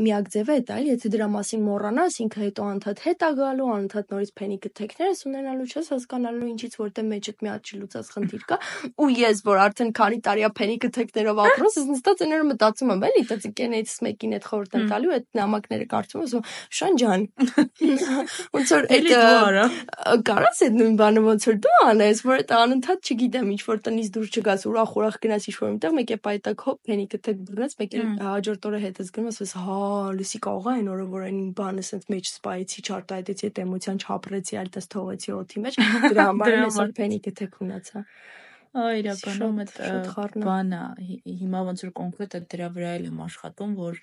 միակ 0.08 0.32
ձևը 0.38 0.58
է 0.58 0.64
դա, 0.68 0.78
էլի, 0.78 0.92
եթե 0.98 1.12
դրա 1.18 1.28
մասին 1.38 1.62
մոռանաս, 1.68 2.20
ինքը 2.28 2.42
հետո 2.48 2.68
անդադ 2.78 3.04
հետ 3.08 3.26
է 3.28 3.32
գալու, 3.38 3.70
անդադ 3.78 4.14
նորից 4.14 4.32
փենի 4.38 4.58
գթեքներս 4.68 5.24
ունենալու 5.28 5.68
չես 5.68 5.92
հասկանալու 5.98 6.50
ինչից 6.54 6.78
որտեղ 6.78 7.08
մեջդ 7.08 7.44
մի 7.48 7.52
հատ 7.54 7.72
չլուծած 7.72 8.12
խնդիր 8.18 8.46
կա, 8.48 8.58
ու 8.98 9.10
ես 9.18 9.44
որ 9.48 9.62
արդեն 9.68 9.92
քանի 9.98 10.20
տարի 10.28 10.46
է 10.48 10.52
փենի 10.58 10.78
գթեքներով 10.88 11.42
ապրում, 11.48 11.72
ես 11.78 11.88
նստած 11.92 12.24
էները 12.28 12.48
մտածում 12.48 12.94
եմ, 12.98 13.06
էլի, 13.08 13.24
դա 13.28 13.38
ցիկենից 13.48 13.96
մեկին 14.08 14.38
այդ 14.38 14.48
խորտ 14.48 14.78
եմ 14.78 14.88
տալու, 14.92 15.14
այդ 15.18 15.28
նամակները 15.38 15.88
կարդում 15.94 16.22
եմ, 16.22 16.28
ասում 16.28 16.46
Շան 16.78 16.98
ջան, 17.00 17.24
Ոնց 18.56 18.72
որ 18.74 18.88
այդ 18.98 19.08
կարաս 20.28 20.62
այդ 20.68 20.78
նույն 20.78 20.96
բանը 21.02 21.24
ոնց 21.28 21.48
որ 21.48 21.58
դու 21.66 21.76
անես, 21.88 22.22
որ 22.28 22.36
այդ 22.38 22.54
անընդհատ 22.58 23.12
չգիտեմ, 23.12 23.52
ինչ 23.54 23.62
որ 23.68 23.82
տնից 23.88 24.10
դուրս 24.18 24.32
չգաս, 24.38 24.66
ուրախ 24.72 24.96
ուրախ 24.98 25.18
գնաս 25.26 25.48
ինչ 25.48 25.56
որ 25.58 25.72
միտեղ, 25.78 25.96
մեկ 25.98 26.14
է 26.14 26.20
պայտակ 26.28 26.66
հոփ, 26.68 26.80
փենիկը 26.88 27.22
թեք 27.28 27.44
բռնես, 27.48 27.78
մեկ 27.82 27.98
է 27.98 28.06
հաջորդ 28.28 28.68
օրը 28.68 28.82
հետս 28.88 29.12
գնում, 29.18 29.30
ասես, 29.34 29.54
հա, 29.68 29.80
լուսի 30.18 30.42
կողա 30.48 30.74
այն 30.78 30.90
օրը, 30.98 31.06
որ 31.18 31.28
այն 31.28 31.40
բանը 31.58 31.86
ասես 31.88 32.10
մեջ 32.14 32.32
սպայեցի, 32.38 32.86
չարտայեցի, 32.88 33.48
այդ 33.48 33.62
էմոցիան 33.68 34.02
չապրեցի, 34.08 34.60
այլ 34.62 34.72
դաս 34.78 34.92
թողեցի 34.98 35.36
օթի 35.38 35.64
մեջ, 35.68 35.80
դրա 36.12 36.28
համար 36.32 36.58
այսօր 36.68 36.94
փենիկը 36.98 37.34
թեք 37.42 37.62
ունացա։ 37.68 38.04
Այ 38.78 38.98
իրականում 39.02 39.62
այդ 39.64 39.78
բանը 40.44 40.80
հիմա 41.42 41.62
ոնց 41.68 41.84
որ 41.86 41.92
կոնկրետ 41.98 42.36
այդ 42.38 42.48
դրա 42.52 42.68
վրա 42.76 42.90
էլ 42.98 43.06
եմ 43.08 43.22
աշխատում, 43.26 43.72
որ 43.78 44.02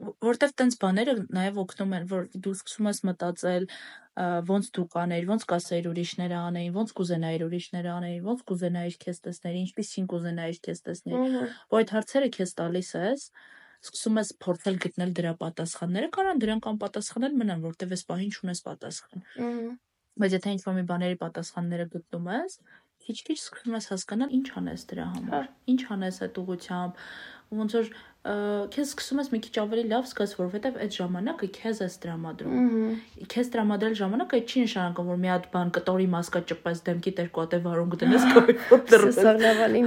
որտեվ 0.00 0.52
տենց 0.60 0.76
բաները 0.80 1.14
նաև 1.36 1.58
օգնում 1.60 1.94
են, 1.96 2.06
որ 2.10 2.26
դու 2.44 2.54
սկսում 2.56 2.88
ես 2.90 3.00
մտածել 3.08 3.66
ոնց 4.50 4.68
դու 4.76 4.84
կանեիր, 4.94 5.26
ոնց 5.30 5.44
կասեիր 5.50 5.86
ուրիշները 5.90 6.36
անեին, 6.40 6.72
ոնց 6.76 6.92
կուզենայիր 6.98 7.44
ուրիշները 7.46 7.90
անեին, 7.94 8.24
ոնց 8.26 8.42
կուզենայիր 8.50 8.96
քեզ 9.04 9.20
տեսնել, 9.26 9.56
ինչպեսին 9.60 10.08
կուզենայիր 10.10 10.58
քեզ 10.66 10.82
տեսնել։ 10.88 11.36
Որ 11.70 11.80
այդ 11.80 11.94
հարցերը 11.96 12.30
քեզ 12.36 12.52
տալիս 12.60 12.90
ես, 13.00 13.24
սկսում 13.80 14.20
ես 14.20 14.32
փորձել 14.44 14.76
գտնել 14.84 15.14
դրա 15.20 15.32
պատասխանները, 15.40 16.10
կարան 16.16 16.42
դրանք 16.44 16.68
անպատասխանել 16.70 17.38
մնան, 17.40 17.64
որտեվ 17.64 17.94
այս 17.96 18.04
պահին 18.10 18.34
չունես 18.36 18.60
պատասխան։ 18.66 19.24
Բայց 20.20 20.36
եթե 20.36 20.52
ինչ-որ 20.58 20.74
մի 20.76 20.84
բաների 20.90 21.16
պատասխանները 21.20 21.86
գտնում 21.94 22.26
ես, 22.34 22.56
քիչ-քիչ 23.00 23.36
սկսում 23.40 23.76
ես 23.78 23.86
հասկանալ 23.90 24.34
ինչ 24.36 24.48
անես 24.60 24.82
դրա 24.90 25.06
համար։ 25.14 25.46
Ինչ 25.72 25.80
անես 25.96 26.18
այդ 26.26 26.40
ուղությամբ, 26.42 26.98
ոնց 27.60 27.76
որ 27.78 27.88
քեզ 28.20 28.90
սկսում 28.92 29.20
ես 29.22 29.28
մի 29.32 29.38
քիչ 29.46 29.54
ավելի 29.62 29.82
լավ 29.88 30.08
զգաս, 30.10 30.32
որովհետև 30.36 30.74
այդ 30.84 30.96
ժամանակը 30.98 31.46
քեզ 31.56 31.78
է 31.80 31.86
տրամադրում։ 32.02 32.66
Քեզ 33.32 33.50
տրամադրել 33.54 33.94
ժամանակը 34.00 34.40
չի 34.44 34.64
նշանակում, 34.66 35.08
որ 35.10 35.20
մի 35.22 35.30
հատ 35.30 35.46
բան 35.54 35.70
կտորի 35.76 36.08
մասկա 36.14 36.42
ճպես 36.50 36.82
դեմքի 36.90 37.12
երկու 37.20 37.44
հատ 37.44 37.56
վարուն 37.64 37.94
գտնես 37.94 38.26
կոյֆոտ 38.36 38.92
դրես։ 38.92 39.20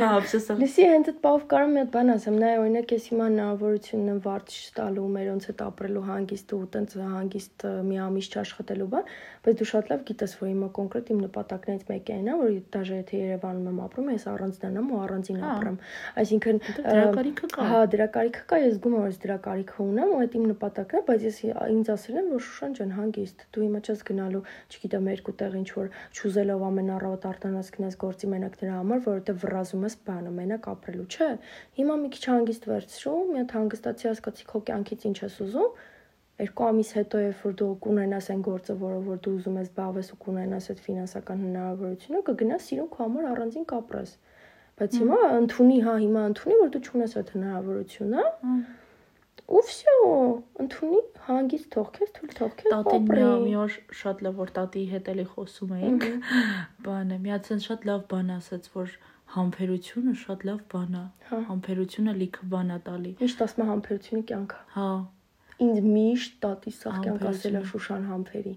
Հա, 0.04 0.10
obsessive։ 0.18 0.64
Լսի 0.64 0.88
հենց 0.90 1.12
այդ 1.14 1.20
բավ 1.24 1.46
կարում 1.54 1.74
մի 1.74 1.82
հատ 1.84 1.94
բան 1.94 2.14
ասեմ, 2.14 2.40
նայ 2.42 2.54
օրինակ 2.64 2.94
ես 2.94 3.08
հիմա 3.14 3.28
հնարավորությունն 3.30 4.12
եմ 4.14 4.20
վարձ 4.24 4.58
չտալու 4.64 5.08
մերոնց 5.14 5.48
հետ 5.54 5.64
ապրելու 5.68 6.04
հանգիստ 6.10 6.54
ու 6.58 6.62
տենց 6.74 6.98
հանգիստ 7.14 7.68
մի 7.94 8.02
ամիս 8.04 8.30
չաշխատելու 8.34 8.90
բան, 8.94 9.14
բայց 9.44 9.58
դու 9.62 9.70
շատ 9.74 9.94
լավ 9.94 10.04
գիտես, 10.10 10.36
որ 10.42 10.52
հիմա 10.54 10.70
կոնկրետ 10.78 11.14
իմ 11.14 11.22
նպատակներից 11.24 11.84
մեկը 11.94 12.18
այն 12.18 12.28
է, 12.34 12.36
որ 12.44 12.54
դաժե 12.74 13.00
եթե 13.04 13.22
Երևանում 13.24 13.68
եմ 13.74 13.82
ապրում, 13.84 14.12
ես 14.14 14.26
առանց 14.34 14.60
դնամ 14.64 14.92
ու 14.94 15.02
առանցին 15.04 15.42
հա։ 15.44 15.52
ապրեմ։ 15.54 15.78
Այսինքն 16.24 16.62
դրա 16.84 17.06
կարիքը 17.18 17.50
կա։ 17.54 17.68
Հա, 17.74 17.82
դրա 17.94 18.08
կարիքը 18.24 18.44
կա, 18.48 18.58
ես 18.64 18.76
զգում 18.78 18.94
եմ, 18.96 19.02
որ 19.04 19.16
դրա 19.20 19.36
կարիքը 19.44 19.80
ունեմ, 19.84 20.12
ու 20.14 20.20
այդ 20.24 20.36
իմ 20.38 20.44
նպատակն 20.48 20.96
է, 20.96 21.02
բայց 21.08 21.24
ես 21.28 21.40
ինձ 21.74 21.90
ասել 21.94 22.20
եմ, 22.22 22.28
որ 22.32 22.44
Շուշան 22.46 22.76
ջան, 22.78 22.94
հանգիստ, 22.96 23.44
դու 23.52 23.64
հիմա 23.64 23.82
չես 23.84 24.04
գնալու, 24.08 24.42
չգիտեմ, 24.72 25.10
երկու 25.12 25.34
տեղ 25.44 25.58
ինչ 25.60 25.70
որ 25.76 25.90
ճուզելով 26.20 26.64
ամեն 26.70 26.92
առավոտ 26.94 27.28
արտանաս 27.34 27.72
գնաս 27.76 27.98
գործի 28.04 28.30
մենակ 28.32 28.56
դրա 28.64 28.78
համար, 28.80 29.04
որովհետև 29.04 29.44
վրազում 29.44 29.84
ես 29.84 29.98
բանը, 30.08 30.32
մենակ 30.40 30.70
ապրելու, 30.72 31.08
չէ։ 31.12 31.30
Հիմա 31.84 31.98
մի 32.04 32.12
քիչ 32.16 32.24
հանգիստ 32.32 32.70
վերցրու, 32.72 33.18
մի 33.34 33.38
հատ 33.44 33.56
հանգստացի 33.60 34.08
հասկացի 34.14 34.48
քո 34.54 34.64
կյանքից 34.72 35.08
ինչ 35.12 35.18
ես 35.24 35.38
ուզում, 35.44 35.74
երկու 36.44 36.66
ամիս 36.66 36.90
հետո 36.98 37.20
երբ 37.24 37.42
որ 37.44 37.54
դու 37.60 37.74
կունենաս 37.84 38.28
այն 38.34 38.40
գործը, 38.48 38.76
որով 38.84 39.10
որ 39.12 39.20
դու 39.24 39.34
ուզում 39.38 39.58
ես 39.60 39.68
զբաղվես 39.70 40.08
ու 40.14 40.18
կունենաս 40.24 40.70
այդ 40.74 40.80
ֆինանսական 40.88 41.44
հնարավորությունը, 41.44 42.22
կգնաս 42.30 42.70
սիրուն 42.72 42.90
քո 42.94 43.04
համար 43.04 43.28
առանձին 43.34 43.68
կապրես։ 43.74 44.16
Բայց 44.82 44.96
հիմա 45.02 45.20
ընդունի, 45.40 45.76
հա, 45.86 45.98
հիմա 46.04 46.22
ընդունի, 46.34 46.56
որ 46.64 46.72
դու 46.74 46.82
չունես 46.88 47.12
այդ 47.20 47.28
հնարավորությունը։ 47.34 48.24
Ու 49.54 49.62
վсё, 49.68 49.96
ընդունի, 50.64 51.00
հանգիստ 51.28 51.68
թողքես, 51.76 52.12
թույլ 52.18 52.36
թողքես։ 52.40 52.74
Տատին 52.74 53.10
մի 53.10 53.26
մի 53.44 53.56
օր 53.64 53.74
շատ 54.02 54.24
լավ 54.26 54.38
որ 54.40 54.54
տատի 54.58 54.84
հետ 54.94 55.10
էլի 55.14 55.26
խոսում 55.34 55.74
էինք։ 55.78 56.06
Բանը, 56.88 57.18
միացեն 57.26 57.62
շատ 57.68 57.88
լավ 57.90 58.06
բան 58.14 58.32
ասաց, 58.38 58.70
որ 58.78 58.96
համբերությունը 59.34 60.14
շատ 60.24 60.48
լավ 60.50 60.64
բան 60.74 60.98
է։ 61.00 61.04
հա։ 61.30 61.42
Համբերությունը 61.50 62.16
լիքը 62.24 62.50
բան 62.54 62.74
է 62.74 62.80
տալի։ 62.88 63.14
Միշտ 63.22 63.46
ասում 63.46 63.64
եմ 63.64 63.72
համբերությունը 63.74 64.26
կյանք 64.32 64.58
է։ 64.58 64.66
Հա։ 64.74 64.90
Ինձ 65.64 65.80
միշտ 65.86 66.36
տատի 66.44 66.74
սաղ 66.80 67.00
կյանք 67.04 67.26
ասել 67.30 67.56
է 67.60 67.64
Շուշան 67.72 68.06
համբերի։ 68.10 68.54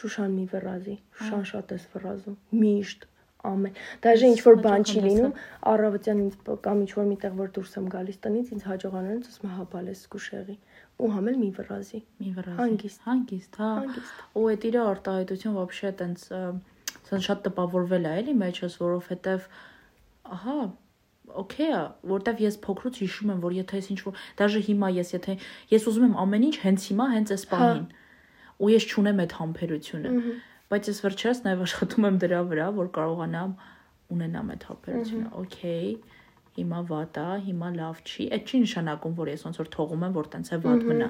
Շուշան 0.00 0.34
մի 0.36 0.44
վրազի։ 0.52 0.96
Շուշան 1.18 1.46
շատ 1.50 1.74
էս 1.76 1.86
վրազում։ 1.94 2.36
Միշտ 2.60 3.06
ամեն 3.51 3.77
դաժե 4.05 4.27
ինչ 4.31 4.41
որ 4.45 4.57
բան 4.65 4.83
չի 4.85 5.01
լինում 5.05 5.31
առավոտյան 5.71 6.19
ինձ 6.25 6.35
կամ 6.65 6.81
ինչ 6.85 6.91
որ 6.97 7.07
միտեղ 7.11 7.37
որ 7.39 7.47
դուրս 7.55 7.71
եմ 7.79 7.87
գալիս 7.95 8.19
տնից 8.25 8.51
ինձ 8.55 8.65
հաջողանալուց 8.69 9.29
ասում 9.31 9.55
հաբալես 9.57 10.03
զգուշեղի 10.05 10.57
ու 11.01 11.09
համել 11.15 11.39
մի 11.41 11.49
վրազի 11.57 12.01
մի 12.21 12.33
վրազի 12.37 12.59
հանգիստ 12.61 13.07
հանգիստ 13.07 13.57
հա 13.61 13.71
ու 14.37 14.45
այդ 14.51 14.67
իր 14.69 14.77
արտահայտություն 14.83 15.57
вообще 15.57 15.93
տենց 16.01 16.27
սան 17.09 17.25
շատ 17.27 17.43
տպավորվել 17.49 18.05
է 18.11 18.13
էլի 18.21 18.37
մեջս 18.45 18.77
որովհետև 18.81 19.49
ահա 20.37 20.59
օքեյ 21.41 21.71
է, 21.71 21.81
որտեվ 22.11 22.41
ես 22.43 22.57
փոքրուց 22.65 22.97
հիշում 23.01 23.29
եմ, 23.31 23.41
որ 23.45 23.53
եթե 23.55 23.79
ես 23.79 23.89
ինչ-որ, 23.93 24.23
դաժե 24.41 24.61
հիմա 24.67 24.89
ես 24.97 25.11
եթե 25.15 25.35
ես 25.71 25.85
ուզում 25.91 26.07
եմ 26.07 26.15
ամեն 26.23 26.45
ինչ 26.49 26.55
հենց 26.65 26.87
հիմա, 26.91 27.05
հենց 27.15 27.33
այս 27.35 27.45
պահին, 27.51 27.85
հա։ 27.87 28.57
ու 28.61 28.71
ես 28.71 28.87
չունեմ 28.91 29.21
այդ 29.23 29.35
համբերությունը 29.39 30.11
բայց 30.72 30.90
ես 30.90 31.00
վերջերս 31.06 31.40
նաև 31.46 31.64
աշխատում 31.66 32.06
եմ 32.10 32.20
դրա 32.26 32.40
վրա, 32.50 32.66
որ 32.76 32.88
կարողանամ 32.96 33.56
ունենամ 34.16 34.52
այդ 34.54 34.66
հապերությունը։ 34.70 35.30
Okay, 35.42 35.86
հիմա 36.56 36.80
վատ 36.90 37.20
է, 37.22 37.28
հիմա 37.46 37.70
լավ 37.76 38.02
չի։ 38.06 38.26
Այդ 38.36 38.50
չի 38.50 38.60
նշանակում, 38.66 39.16
որ 39.20 39.30
ես 39.32 39.46
ոնց 39.46 39.60
որ 39.62 39.70
թողում 39.76 40.04
եմ, 40.06 40.14
որ 40.16 40.28
տենց 40.34 40.52
է 40.56 40.58
վատ 40.66 40.84
մնա։ 40.90 41.08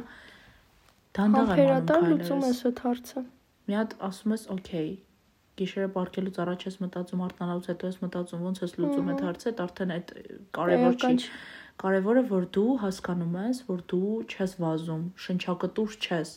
Դանդաղ 1.17 1.53
եմ 1.57 1.73
անում 1.77 2.09
լուծում 2.13 2.47
ես 2.47 2.63
այդ 2.71 2.81
հարցը։ 2.87 3.23
Մի 3.67 3.77
հատ 3.77 3.95
ասում 4.07 4.35
ես, 4.37 4.43
okay, 4.57 4.89
գիշերը 5.57 5.87
ապարկելուց 5.89 6.41
առաջ 6.45 6.65
ես 6.67 6.77
մտածում, 6.83 7.23
արտանալուց 7.27 7.69
հետո 7.71 7.91
ես 7.91 7.99
մտածում, 8.03 8.43
ոնց 8.47 8.59
ես 8.67 8.75
լուծում 8.77 9.09
այդ 9.13 9.23
հարցը, 9.27 9.53
այդ 9.53 9.63
արդեն 9.67 9.95
այդ 9.97 10.13
կարևոր 10.59 10.99
չի։ 11.01 11.31
Կարևորը 11.82 12.22
որ 12.30 12.44
դու 12.54 12.74
հասկանում 12.82 13.36
ես, 13.42 13.60
որ 13.66 13.80
դու 13.90 14.10
չես 14.30 14.52
վազում, 14.62 15.06
շնչակտուր 15.24 15.96
չես։ 15.98 16.34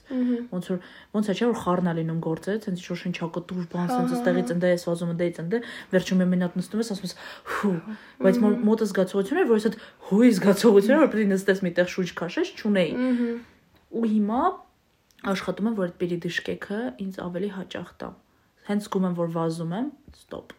Ոնց 0.55 0.69
որ 0.73 0.79
ոնց 1.17 1.29
է 1.29 1.35
չէ 1.35 1.49
որ 1.51 1.59
խառնա 1.61 1.93
լինում 1.99 2.21
գործը, 2.25 2.55
ցենց 2.65 2.81
ինչ 2.81 2.87
որ 2.89 3.01
շնչակտուր 3.03 3.67
բան, 3.75 3.91
ցենց 3.93 4.15
ստեղից 4.19 4.53
ընդ 4.55 4.65
ես 4.71 4.87
վազում, 4.89 5.13
ընդ 5.15 5.25
ես 5.25 5.41
ընդ, 5.45 5.57
վերջում 5.93 6.23
մի 6.25 6.29
մինուտ 6.33 6.57
նստում 6.61 6.85
ես, 6.85 6.93
ասում 6.95 7.09
ես 7.09 7.17
հու, 7.55 7.75
բայց 8.25 8.41
մոտը 8.65 8.89
զգացողություն 8.95 9.43
էր, 9.45 9.49
որ 9.53 9.61
ես 9.61 9.69
այդ 9.69 9.77
հույի 10.09 10.31
զգացողությունը, 10.39 11.01
որ 11.05 11.13
պետք 11.13 11.25
է 11.25 11.29
նստես 11.35 11.65
միտեղ 11.69 11.91
շուջ 11.95 12.15
քաշես, 12.25 12.55
չունեի։ 12.65 12.95
Ու 13.95 14.07
հիմա 14.15 14.41
աշխատում 15.35 15.69
եմ, 15.71 15.77
որ 15.81 15.91
այդ 15.93 15.99
պերի 16.01 16.19
դիշկեքը 16.25 16.81
ինձ 17.05 17.21
ավելի 17.25 17.53
հաճախ 17.59 17.93
տա։ 18.01 18.11
Հենց 18.65 18.89
զգում 18.89 19.09
եմ, 19.11 19.19
որ 19.21 19.35
վազում 19.37 19.77
եմ, 19.81 19.93
ստոպ։ 20.25 20.57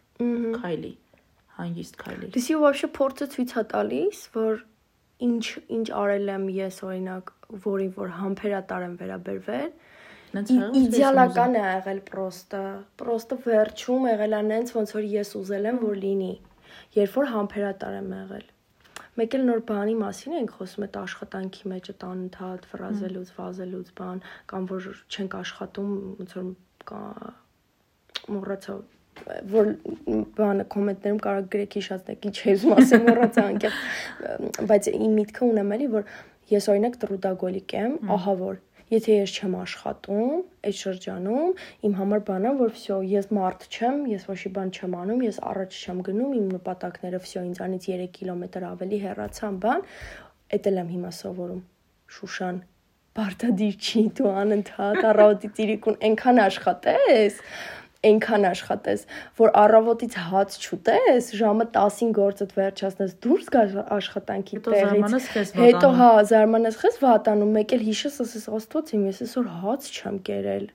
Քայլի 0.62 0.94
հանգիստ 1.56 2.00
քայլի։ 2.02 2.30
Դիսի 2.36 2.56
вообще 2.62 2.90
փորձը 2.96 3.28
ցույց 3.36 3.52
է 3.56 3.64
տալիս, 3.72 4.22
որ 4.36 4.64
ինչ 5.27 5.45
ինչ 5.77 5.87
արել 6.01 6.31
եմ 6.35 6.45
ես 6.57 6.79
օրինակ, 6.87 7.33
որին 7.65 7.93
որ 7.97 8.13
համբերատար 8.21 8.87
եմ 8.87 8.95
վերաբերվել, 9.01 9.73
իդեալական 10.31 11.57
է 11.59 11.65
եղել 11.65 12.01
պրոստը, 12.11 12.63
պրոստը 13.03 13.39
վերջում 13.47 14.07
եղել 14.11 14.37
է 14.39 14.43
նենց 14.51 14.73
ոնց 14.77 14.95
որ 14.97 15.09
ես 15.17 15.35
ուզել 15.41 15.69
եմ 15.71 15.81
որ 15.83 16.01
լինի, 16.05 16.33
երբ 17.01 17.19
որ 17.21 17.31
համբերատար 17.35 17.99
եմ 18.01 18.11
եղել։ 18.21 18.47
Մեկ 19.21 19.35
էլ 19.37 19.45
նոր 19.51 19.61
բանի 19.69 19.95
մասին 20.01 20.37
ենք 20.39 20.53
խոսում 20.57 20.85
այդ 20.87 20.97
աշխատանքի 21.01 21.71
մեջ 21.73 21.89
այդ 21.91 22.05
անընդհատ 22.11 22.69
ֆրազելուց, 22.71 23.33
վազելուց 23.41 23.89
բան, 24.01 24.23
կամ 24.53 24.69
որ 24.71 24.87
չենք 25.11 25.35
աշխատում, 25.41 25.91
ոնց 26.21 26.37
որ 26.39 26.47
մոռացա 28.31 28.77
որ 29.53 29.71
բանը 30.39 30.67
կոմենտներում 30.75 31.21
կարող 31.27 31.47
գրեք 31.55 31.77
հիշացնեք 31.81 32.27
ինչ 32.31 32.37
ես 32.51 32.67
ասեմ 32.77 33.07
մոռացա 33.11 33.45
անկեղծ 33.51 34.65
բայց 34.73 34.91
իմ 34.97 35.15
միտքը 35.21 35.47
ունեմ 35.51 35.77
էլի 35.77 35.89
որ 35.95 36.11
ես 36.51 36.69
օրինակ 36.75 36.99
տրուտագոլիկ 37.05 37.77
եմ 37.81 37.97
ահա 38.17 38.35
որ 38.41 38.59
Եթե 38.91 39.17
ես 39.21 39.33
չեմ 39.39 39.53
աշխատում 39.55 40.31
այդ 40.67 40.77
շրջանում, 40.81 41.51
իմ 41.87 41.93
համար 41.95 42.23
բանա, 42.27 42.55
որ 42.59 42.73
վсё, 42.75 42.97
ես 43.07 43.29
մարդ 43.37 43.67
չեմ, 43.71 44.01
ես 44.11 44.25
ոչի 44.27 44.51
բան 44.57 44.73
չեմ 44.75 44.97
անում, 45.01 45.21
ես 45.29 45.39
առաջ 45.51 45.77
չեմ 45.79 46.01
գնում, 46.09 46.33
իմ 46.41 46.49
նպատակները 46.57 47.21
վсё 47.23 47.45
ինձանից 47.53 47.87
3 47.93 48.09
կիլոմետր 48.19 48.67
ավելի 48.73 49.01
հեռացան, 49.07 49.61
բան, 49.63 49.87
էտել 50.59 50.83
եմ 50.83 50.91
հիմա 50.97 51.13
սովորում։ 51.21 51.63
Շուշան, 52.19 52.61
Բարդադիր 53.21 53.79
չի 53.79 54.03
դու 54.19 54.29
անընդհատ 54.41 55.07
առավոտի 55.13 55.49
ծիրիկուն 55.55 55.97
այնքան 56.11 56.43
աշխատես, 56.51 57.39
այնքան 58.06 58.48
աշխատես, 58.52 59.04
որ 59.40 59.52
առավոտից 59.62 60.16
հաց 60.30 60.56
չուտես, 60.62 61.30
ժամը 61.40 61.68
10-ին 61.76 62.14
գործդ 62.16 62.56
վերջացնես, 62.60 63.18
դուրս 63.26 63.52
գաս 63.56 63.76
աշխատանքի 63.98 64.62
տեղից։ 64.70 65.30
Հետո 65.60 65.92
հա, 66.00 66.10
զարմանես 66.32 66.80
խես 66.84 66.98
վատանում, 67.02 67.54
մեկ 67.60 67.78
էլ 67.78 67.86
հիշես, 67.90 68.18
ասես 68.26 68.50
Աստված 68.60 68.96
իմ, 68.96 69.06
ես 69.10 69.22
այսօր 69.26 69.54
հաց 69.66 69.94
չեմ 69.96 70.20
կերել։ 70.30 70.68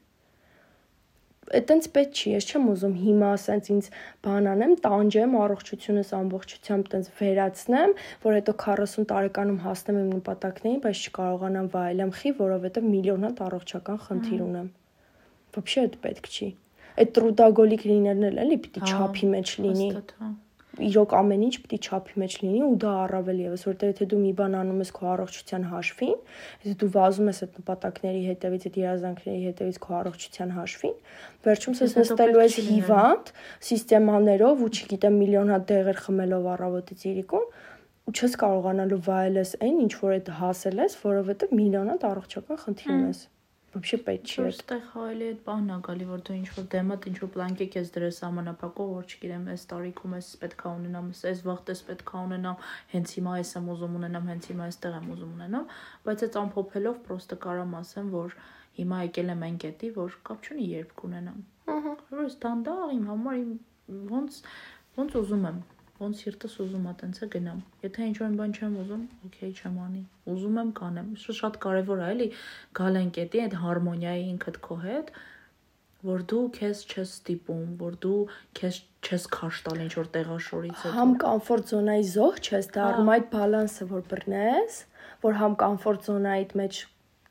Այտենց 1.50 1.86
պետք 1.90 2.14
չի, 2.14 2.30
ես 2.36 2.44
չեմ 2.46 2.66
ուզում 2.70 2.92
հիմա 3.00 3.28
ասենց 3.34 3.70
ինձ 3.74 3.86
բան 4.22 4.44
անեմ, 4.52 4.74
տանջեմ 4.84 5.32
առողջությունս 5.40 6.12
ամբողջությամբ 6.20 6.90
տենց 6.92 7.08
վերացնեմ, 7.18 7.96
որ 8.22 8.38
հետո 8.38 8.54
40 8.62 9.08
տարեկանում 9.10 9.58
հասնեմ 9.66 10.00
իմ 10.04 10.14
նպատակներին, 10.20 10.78
բայց 10.86 11.02
չկարողանամ 11.10 11.70
վայելեմ 11.74 12.14
խի, 12.20 12.34
որովհետև 12.38 12.90
միլիոն 12.94 13.26
հատ 13.26 13.44
առողջական 13.50 14.02
խնդիր 14.06 14.46
ունեմ։ 14.46 14.72
Вообще 15.58 15.88
это 15.90 16.04
պետք 16.06 16.30
չի 16.30 16.52
այդ 17.01 17.13
տրուդագոլիկ 17.19 17.85
լինելն 17.91 18.27
էլ 18.31 18.41
էլի 18.45 18.57
պիտի 18.65 18.89
չափի 18.89 19.29
մեջ 19.35 19.53
լինի 19.65 19.89
իրոք 20.85 21.13
ամեն 21.15 21.43
ինչ 21.45 21.55
պիտի 21.63 21.77
չափի 21.87 22.17
մեջ 22.21 22.33
լինի 22.41 22.61
ու 22.65 22.77
դա 22.83 22.93
առավել 23.05 23.37
եւս 23.45 23.61
որտեղ 23.69 23.91
եթե 23.91 24.07
դու 24.11 24.17
մի 24.23 24.31
բան 24.39 24.55
անում 24.59 24.81
ես 24.83 24.89
քո 24.95 25.05
առողջության 25.11 25.67
հաշվին 25.71 26.17
եթե 26.65 26.73
դու 26.81 26.89
վազում 26.95 27.29
ես 27.31 27.39
այդ 27.45 27.53
նպատակների 27.59 28.23
հետևից 28.25 28.65
այդ 28.69 28.79
երազանքների 28.81 29.45
հետևից 29.45 29.79
քո 29.85 29.95
առողջության 29.99 30.51
հաշվին 30.55 30.97
վերջում 31.47 31.77
ես 31.79 31.95
նստելու 31.99 32.43
ես 32.43 32.57
հիվանդ 32.71 33.31
սիստեմաներով 33.69 34.65
ու 34.65 34.71
չգիտեմ 34.75 35.21
միլիոն 35.23 35.55
հատ 35.55 35.69
դեղեր 35.71 36.01
խմելով 36.05 36.49
առավոտից 36.55 37.07
իրիկուն 37.15 37.47
ու 38.05 38.13
չես 38.13 38.35
կարողանալու 38.41 38.99
վայելես 39.05 39.51
այն, 39.65 39.77
ինչ 39.85 39.93
որ 39.97 40.11
այդ 40.19 40.27
հասել 40.39 40.81
ես, 40.83 40.97
որովհետեւ 41.05 41.55
միլիոնատ 41.57 42.03
առողջական 42.05 42.59
խնդիր 42.65 42.91
ունես։ 42.95 43.21
Вообще 43.74 43.98
պետք 44.02 44.30
չի։ 44.30 44.42
Այստեղ 44.42 44.80
հայելի 44.92 45.26
այդ 45.30 45.42
բանն 45.46 45.72
է 45.72 45.74
գալի, 45.86 46.06
որ 46.10 46.22
դու 46.26 46.36
ինչ 46.40 46.48
որ 46.56 46.64
դեմդ 46.74 47.04
ինչ 47.10 47.14
որ 47.20 47.30
պլանկի 47.36 47.66
քեզ 47.74 47.92
դրես 47.94 48.18
ամենապակով, 48.26 48.88
որ 48.96 49.04
չգիտեմ, 49.06 49.44
այս 49.52 49.66
տարիքում 49.70 50.16
էս 50.18 50.30
պետքա 50.40 50.72
ունենամ, 50.80 51.12
այս 51.30 51.42
վաղտես 51.46 51.82
պետքա 51.90 52.22
ունենամ, 52.26 52.66
հենց 52.94 53.14
հիմա 53.20 53.36
ես 53.38 53.54
եմ 53.60 53.70
ուզում 53.74 53.96
ունենամ, 54.00 54.28
հենց 54.34 54.50
հիմա 54.50 54.66
այստեղ 54.70 54.98
եմ 54.98 55.08
ուզում 55.14 55.32
ունենամ, 55.38 55.70
բայց 56.10 56.24
այդ 56.26 56.38
ամփոփելով 56.42 57.00
պրոստը 57.06 57.38
կարամ 57.46 57.76
ասեմ, 57.80 58.10
որ 58.18 58.38
հիմա 58.80 59.02
եկել 59.06 59.34
եմ 59.38 59.44
այն 59.46 59.60
կետի, 59.70 59.92
որ 60.00 60.18
կապ 60.26 60.50
չունի 60.50 60.66
երբ 60.74 60.94
կունենամ։ 61.00 61.40
Ահա։ 61.70 61.94
Որ 62.10 62.26
ստանդարտ 62.26 62.94
իմ 62.98 63.04
համար 63.10 63.38
իմ 63.40 63.50
ոնց 64.10 64.40
ոնց 64.98 65.20
ուզում 65.20 65.46
եմ 65.50 65.62
ոնց 65.99 66.21
սիրտս 66.21 66.55
ուզում 66.65 66.87
է 66.89 66.93
տենց 67.01 67.19
է 67.23 67.27
գնամ։ 67.35 67.59
Եթե 67.85 68.07
ինչ 68.09 68.17
որ 68.21 68.33
բան 68.39 68.55
չեմ 68.55 68.73
ուզում, 68.81 69.03
օքեյ 69.27 69.51
չեմ 69.55 69.77
անի։ 69.85 70.01
Ուզում 70.33 70.57
եմ 70.61 70.71
կանեմ։ 70.79 71.13
Սա 71.21 71.35
շատ 71.39 71.59
կարևոր 71.65 72.01
է, 72.01 72.09
էլի, 72.15 72.27
գալ 72.79 72.99
այն 73.01 73.11
կետի 73.15 73.41
այդ 73.45 73.55
հարմոնիայի 73.63 74.25
ինքդ 74.35 74.59
քո 74.65 74.77
հետ, 74.85 75.13
որ 76.05 76.25
դու 76.31 76.43
քեզ 76.55 76.81
չես 76.85 77.13
ստիպում, 77.15 77.69
որ 77.81 77.95
դու 78.05 78.17
քեզ 78.59 78.81
չես 79.05 79.23
քաշ 79.35 79.61
տալ 79.65 79.79
ինչ 79.85 79.93
որ 79.95 80.09
տեղաշորից 80.15 80.75
հետո։ 80.81 80.91
Համ 80.95 81.13
կոմֆորտ 81.23 81.71
զոնայի 81.71 82.05
զոհ 82.11 82.37
չես 82.45 82.67
դառնում 82.75 83.11
այդ 83.15 83.25
բալանսը 83.35 83.87
որ 83.95 84.03
բռնես, 84.11 84.77
որ 85.25 85.39
համ 85.41 85.57
կոմֆորտ 85.63 86.07
զոնայիդ 86.09 86.55
մեջ 86.61 86.81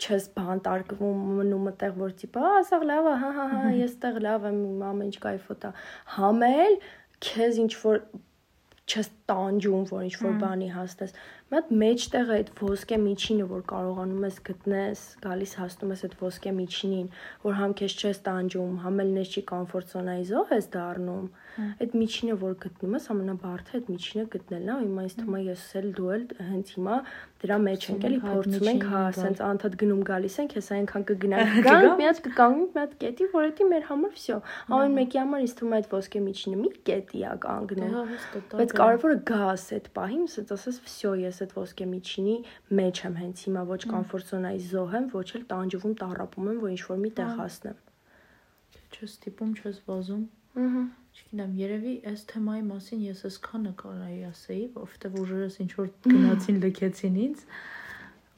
չես 0.05 0.29
բանտարկվում 0.35 1.25
մնում 1.39 1.69
այդտեղ 1.71 1.99
որ 2.03 2.15
տիպա 2.21 2.53
ասաղ 2.59 2.85
լավ 2.91 3.09
է 3.11 3.15
հա 3.23 3.31
հա 3.39 3.45
հա 3.53 3.61
ես 3.85 3.93
այդտեղ 3.95 4.21
լավ 4.27 4.47
եմ 4.51 4.63
ամեն 4.91 5.11
ինչ 5.11 5.19
կայֆոտ 5.25 5.67
է 5.69 5.71
համ 6.17 6.43
էլ 6.49 6.79
քեզ 7.29 7.61
ինչ 7.65 7.73
որ 7.85 8.01
չես 8.87 9.09
տանջում, 9.31 9.85
որ 9.91 10.03
ինչ 10.05 10.15
որ 10.21 10.35
բանի 10.43 10.69
հասնես։ 10.75 11.15
Մի 11.45 11.57
հատ 11.59 11.71
մեջտեղ 11.81 12.31
այդ 12.35 12.51
ոսկե 12.61 12.97
միջինը, 13.05 13.47
որ 13.53 13.63
կարողանում 13.71 14.25
ես 14.27 14.39
գտնես, 14.49 15.03
գալիս 15.25 15.53
հասնում 15.61 15.93
ես 15.95 16.05
այդ 16.09 16.15
ոսկե 16.25 16.53
միջինին, 16.59 17.09
որ 17.45 17.57
համ 17.61 17.75
քեզ 17.81 17.97
չես 18.01 18.21
տանջում, 18.29 18.79
համ 18.85 19.03
էլ 19.05 19.13
նես 19.19 19.35
չի 19.35 19.43
կոմֆորտ 19.53 19.95
զոնայի 19.95 20.25
զոհ 20.33 20.55
ես 20.55 20.69
դառնում։ 20.75 21.27
Այդ 21.55 21.93
միջինը, 21.95 22.35
որ 22.41 22.55
գտնում 22.65 22.97
ես, 22.99 23.05
ամենաբարդը 23.15 23.77
այդ 23.79 23.91
միջինը 23.95 24.25
գտնելն 24.35 24.71
է, 24.75 24.79
հիմա 24.85 25.05
ինձ 25.05 25.15
թվում 25.21 25.37
է 25.39 25.43
ես 25.45 25.67
էլ 25.79 25.87
դու 25.95 26.09
էլ 26.15 26.25
հենց 26.49 26.73
հիմա 26.75 26.97
դրա 27.45 27.59
մեջ 27.65 27.87
ենք 27.93 28.05
էլի 28.09 28.19
փորձում 28.25 28.69
ենք, 28.73 28.85
հա, 28.91 29.01
ասենց 29.13 29.41
անդադ 29.45 29.75
գնում 29.85 30.03
գալիս 30.09 30.37
ենք, 30.43 30.55
հեսա 30.59 30.77
այնքան 30.79 31.05
կգնանք, 31.11 31.55
գանք, 31.67 31.89
մի 32.01 32.07
հատ 32.09 32.21
կկանգնենք, 32.25 32.75
մի 32.75 32.81
հատ 32.83 32.95
կետի, 33.05 33.29
որ 33.35 33.49
դա 33.55 33.67
մեր 33.71 33.85
համար 33.91 34.15
վсё։ 34.15 34.39
Ամեն 34.75 34.97
մեկի 34.99 35.21
համար 35.21 35.45
ինձ 35.45 35.55
թվում 35.61 35.75
է 35.75 35.79
այդ 35.79 35.91
ոսկե 35.95 36.23
միջինը 36.25 36.61
մի 36.65 36.71
կետի 36.89 37.25
է 37.25 37.35
կանգնում։ 37.45 37.95
Բայց 38.55 38.75
կարևորը 38.81 39.14
գաս 39.31 39.67
այդ 39.77 39.89
պահին, 39.99 40.25
ասած 40.31 40.53
ասես 40.57 40.81
վсё, 40.85 41.15
ես 41.21 41.41
այդ 41.45 41.55
ոսկե 41.61 41.87
միջինի 41.95 42.37
մեջ 42.81 43.01
եմ 43.05 43.17
հենց 43.21 43.45
հիմա 43.49 43.63
ոչ 43.71 43.81
կոմֆորտ 43.95 44.33
զոնայի 44.35 44.61
զոհ 44.75 44.99
եմ, 44.99 45.09
ոչ 45.15 45.29
էլ 45.39 45.47
տանջվում, 45.55 45.95
տառապում 46.03 46.51
եմ, 46.55 46.61
որ 46.65 46.75
ինչ 46.75 46.83
որ 46.91 47.01
մի 47.05 47.15
տեղ 47.21 47.33
հասնեմ։ 47.45 47.81
Չես 48.95 49.17
տիպում, 49.25 49.57
չես 49.61 49.81
վազում։ 49.89 50.29
Ահա 50.65 50.85
Չգիտեմ, 51.15 51.51
երևի 51.55 51.93
այս 52.11 52.23
թեմայի 52.31 52.63
մասին 52.67 53.03
ես 53.05 53.21
այսքանը 53.29 53.73
կարայի 53.81 54.17
ասեի, 54.29 54.63
որովհետև 54.75 55.19
ուժերս 55.21 55.59
ինչ 55.63 55.69
որ 55.79 55.91
գնացին 56.07 56.57
լքեցին 56.65 57.19
ինձ, 57.25 57.45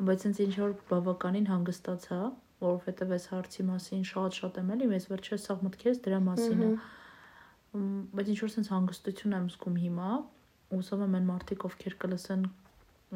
բայց 0.09 0.27
ինձ 0.29 0.41
ինչ 0.45 0.53
որ 0.61 0.75
բավականին 0.91 1.49
հանգստացա, 1.53 2.19
որովհետև 2.67 3.15
այս 3.17 3.29
հարցի 3.33 3.67
մասին 3.71 4.05
շատ-շատ 4.11 4.61
եմ 4.61 4.75
էլի, 4.77 4.91
մեզ 4.93 5.09
վերջերս 5.13 5.49
սաղ 5.49 5.65
մտքերս 5.65 6.03
դրա 6.05 6.21
մասին 6.27 6.61
է։ 6.67 6.71
Բայց 8.21 8.33
ինչ 8.35 8.39
որ 8.45 8.53
sense 8.57 8.73
հանգստություն 8.77 9.37
եմ 9.41 9.49
զգում 9.57 9.81
հիմա, 9.87 10.11
ուսով 10.75 11.05
եմ 11.07 11.15
այն 11.19 11.29
մարդիկ, 11.31 11.67
ովքեր 11.69 11.95
կլսեն, 12.03 12.43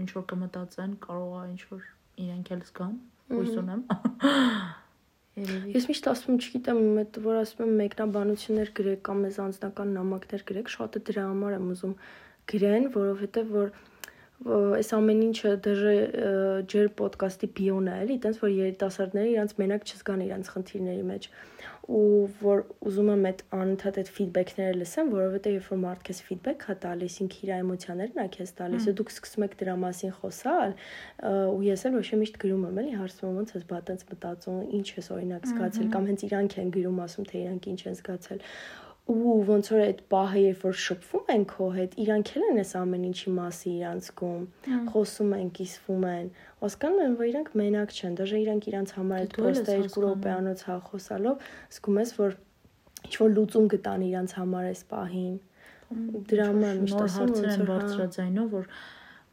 ինչ 0.01 0.09
որ 0.17 0.25
կմտածեն, 0.31 0.93
կարող 1.07 1.33
է 1.41 1.43
ինչ 1.51 1.63
որ 1.71 1.89
իրենք 2.25 2.53
էլ 2.55 2.63
զգան, 2.69 2.95
հույս 3.31 3.59
ունեմ։ 3.65 3.83
Ես 5.41 5.87
միշտ 5.89 6.09
ասում 6.11 6.39
չգիտեմ, 6.43 6.81
այդ 7.01 7.19
որ 7.25 7.37
ասում 7.41 7.63
եմ 7.65 7.77
մեկնաբանություններ 7.81 8.73
գրեք 8.77 9.03
կամ 9.07 9.23
մեզ 9.25 9.39
անձնական 9.45 9.93
նամակներ 9.97 10.43
գրեք, 10.51 10.73
շատը 10.75 11.03
դրա 11.11 11.25
համար 11.31 11.57
եմ 11.57 11.71
ուզում 11.75 11.95
գրեն, 12.51 12.89
որովհետև 12.97 13.55
որ 13.55 13.73
այս 14.41 14.91
ամեն 14.97 15.19
ինչը 15.27 15.51
դժե 15.65 15.95
ջեր 16.73 16.87
ոդկասթի 17.01 17.49
բիոն 17.57 17.89
է, 17.93 17.97
էլի, 18.05 18.17
տենց 18.25 18.39
որ 18.41 18.53
երիտասարդները 18.57 19.33
իրանց 19.35 19.55
մենակ 19.61 19.85
չզգան 19.91 20.23
իրանց 20.27 20.51
խնդիրների 20.55 21.05
մեջ 21.11 21.27
ու 21.91 22.29
որ 22.39 22.61
ուզում 22.87 23.09
եմ 23.11 23.25
այդ 23.31 23.41
անընդհատ 23.57 23.97
այդ 24.01 24.11
ֆիդբեքները 24.15 24.75
լսեմ, 24.81 25.09
որովհետեւ 25.15 25.55
երբ 25.57 25.71
որ 25.71 25.81
մարդ 25.85 26.05
քեզ 26.07 26.21
ֆիդբեք 26.27 26.67
հա 26.69 26.77
տալիս, 26.85 27.17
ինքը 27.25 27.41
իր 27.41 27.53
էմոցիաներն 27.57 28.21
է 28.23 28.27
քեզ 28.37 28.53
տալիս, 28.61 28.87
ու 28.91 28.95
դուք 29.01 29.11
սկսում 29.15 29.47
եք 29.47 29.57
դրա 29.63 29.75
մասին 29.85 30.15
խոսալ, 30.21 30.77
ու 31.51 31.65
ես 31.67 31.85
էլ 31.91 31.97
ոչ 31.99 32.07
միշտ 32.21 32.39
գրում 32.45 32.69
եմ, 32.71 32.79
էլի 32.85 32.95
հարցնում 33.01 33.41
ոնց 33.41 33.55
ես 33.59 33.67
բա 33.71 33.81
տենց 33.91 34.07
մտածում, 34.11 34.61
ինչ 34.81 34.87
ես 35.01 35.11
օրինակ 35.19 35.51
զգացել 35.51 35.91
կամ 35.97 36.09
հենց 36.11 36.25
իրանք 36.31 36.57
են 36.63 36.73
գրում 36.79 37.03
ասում 37.11 37.29
թե 37.31 37.43
իրանք 37.43 37.69
ինչ 37.75 37.81
են 37.91 37.99
զգացել 38.01 38.47
ու 39.06 39.34
ոնց 39.46 39.68
որ 39.70 39.82
այդ 39.86 40.00
պահը 40.10 40.40
երբ 40.42 40.64
որ 40.66 40.78
շփվում 40.82 41.28
են 41.30 41.44
քո 41.52 41.66
հետ, 41.76 41.92
իրանք 42.02 42.30
էլ 42.36 42.46
են 42.46 42.62
այս 42.62 42.72
ամեն 42.80 43.04
ինչի 43.10 43.34
մասի 43.36 43.74
իրանց 43.76 44.08
կողմ, 44.22 44.48
խոսում 44.96 45.36
են, 45.38 45.52
կիսվում 45.60 46.08
են, 46.10 46.32
հասկանում 46.64 47.04
են, 47.06 47.14
որ 47.20 47.30
իրանք 47.30 47.52
մենակ 47.62 47.94
չեն, 47.94 48.18
դաժե 48.18 48.42
իրանք 48.46 48.68
իրանք 48.72 48.96
համար 48.98 49.22
այդ 49.26 49.38
պրոստը 49.38 49.78
2 49.86 50.02
րոպեանոց 50.06 50.66
հա 50.66 50.78
խոսալով, 50.90 51.46
զգում 51.76 52.02
ես, 52.02 52.16
որ 52.18 52.36
ինչ 53.06 53.16
որ 53.22 53.34
լուծում 53.38 53.70
գտան 53.76 54.06
իրանք 54.10 54.36
համար 54.42 54.70
այս 54.74 54.84
պահին։ 54.90 55.36
Դրա 56.34 56.46
համար 56.50 56.78
միշտ 56.82 57.02
ասում 57.06 57.34
եմ, 57.46 57.62
որ 57.62 57.70
բարձրաձայնով, 57.70 58.48
որ 58.56 58.70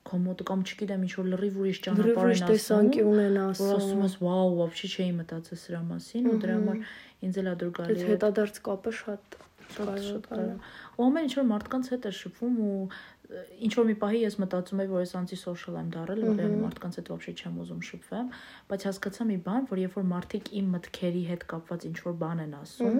քո 0.03 0.18
մոտ 0.18 0.40
կամ 0.48 0.62
չգիտեմ 0.66 1.03
ինչ 1.07 1.12
որ 1.16 1.26
լրիվ 1.32 1.59
ուրիշ 1.62 1.78
ճանապարհ 1.86 2.32
են 2.32 2.44
ասում, 2.53 2.88
ունեն 3.12 3.36
ասում, 3.42 3.68
որ 3.70 3.78
ասում 3.78 4.03
ես, 4.03 4.16
«Վաու, 4.22 4.55
вообще 4.59 4.90
չէի 4.92 5.12
մտածել 5.18 5.61
սրա 5.62 5.82
մասին» 5.92 6.26
ու 6.32 6.38
դրա 6.42 6.57
համար 6.59 6.80
ինձ 7.22 7.38
էլ 7.42 7.50
ա 7.53 7.55
դուր 7.62 7.72
գալի։ 7.78 7.94
Այդ 7.94 8.11
հետադարձ 8.11 8.59
կապը 8.66 8.94
շատ 8.98 9.36
շատ 9.76 9.91
շատ 10.07 10.28
կարևոր։ 10.32 10.72
Ու 10.97 11.07
ամեն 11.07 11.28
ինչ 11.28 11.34
որ 11.38 11.47
մարդկանց 11.51 11.89
հետ 11.93 12.07
է 12.07 12.11
շփվում 12.18 12.57
ու 12.68 12.88
ինչ 13.32 13.72
որ 13.78 13.86
մի 13.88 13.94
պահի 14.03 14.20
ես 14.26 14.34
մտածում 14.42 14.80
եմ, 14.82 14.90
որ 14.92 15.03
ես 15.03 15.12
անտի 15.18 15.36
սոշիալ 15.40 15.76
եմ 15.80 15.88
դարել, 15.94 16.22
որ 16.26 16.40
այն 16.42 16.55
մարդկանց 16.62 16.96
հետ 16.98 17.09
вообще 17.12 17.32
չեմ 17.32 17.55
ուզում 17.62 17.82
շփվեմ, 17.88 18.26
բայց 18.72 18.84
հասկացա 18.88 19.26
մի 19.30 19.36
բան, 19.46 19.68
որ 19.70 19.80
երբ 19.82 19.94
որ 19.96 20.07
մարդիկ 20.12 20.50
իմ 20.59 20.66
մտքերի 20.74 21.22
հետ 21.30 21.46
կապված 21.53 21.86
ինչ 21.88 21.96
որ 22.03 22.16
բան 22.22 22.42
են 22.42 22.53
ասում, 22.59 22.98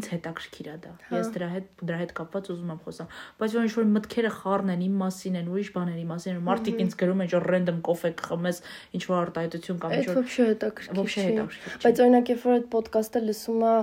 ինձ 0.00 0.08
հետաքրքիր 0.10 0.68
է 0.70 0.76
դա։ 0.84 0.92
հա։ 1.06 1.20
Ես 1.20 1.30
դրա 1.36 1.48
հետ 1.54 1.70
դրա 1.80 2.00
հետ 2.00 2.12
կապված 2.20 2.50
ուզում 2.50 2.72
եմ 2.74 2.80
խոսամ, 2.84 3.08
բայց 3.40 3.56
որ 3.56 3.68
ինչ 3.70 3.74
որ 3.80 3.88
մտքերը 3.94 4.32
խառն 4.40 4.74
են 4.74 4.84
իմ 4.90 4.94
մասին 5.00 5.38
են, 5.40 5.50
ուրիշ 5.50 5.70
բաների 5.80 6.04
մասին, 6.10 6.40
մարդիկ 6.50 6.82
ինձ 6.84 6.96
գրում 7.00 7.24
են, 7.24 7.30
որ 7.30 7.48
random 7.50 7.80
կոֆե 7.90 8.10
կխմես, 8.20 8.60
ինչ 9.00 9.02
որ 9.10 9.16
արտահայտություն 9.20 9.80
կամ 9.80 9.96
ինչ 10.00 10.06
որ 10.10 10.18
Вообще 10.20 10.44
հետաքրքիր։ 10.50 11.00
Вообще 11.00 11.24
հետաքրքիր։ 11.30 11.80
Բայց 11.80 12.00
օրինակ 12.04 12.30
երբ 12.30 12.44
որ 12.44 12.54
այդ 12.60 12.66
ոդկասթը 12.74 13.22
լսում 13.30 13.64
է 13.70 13.74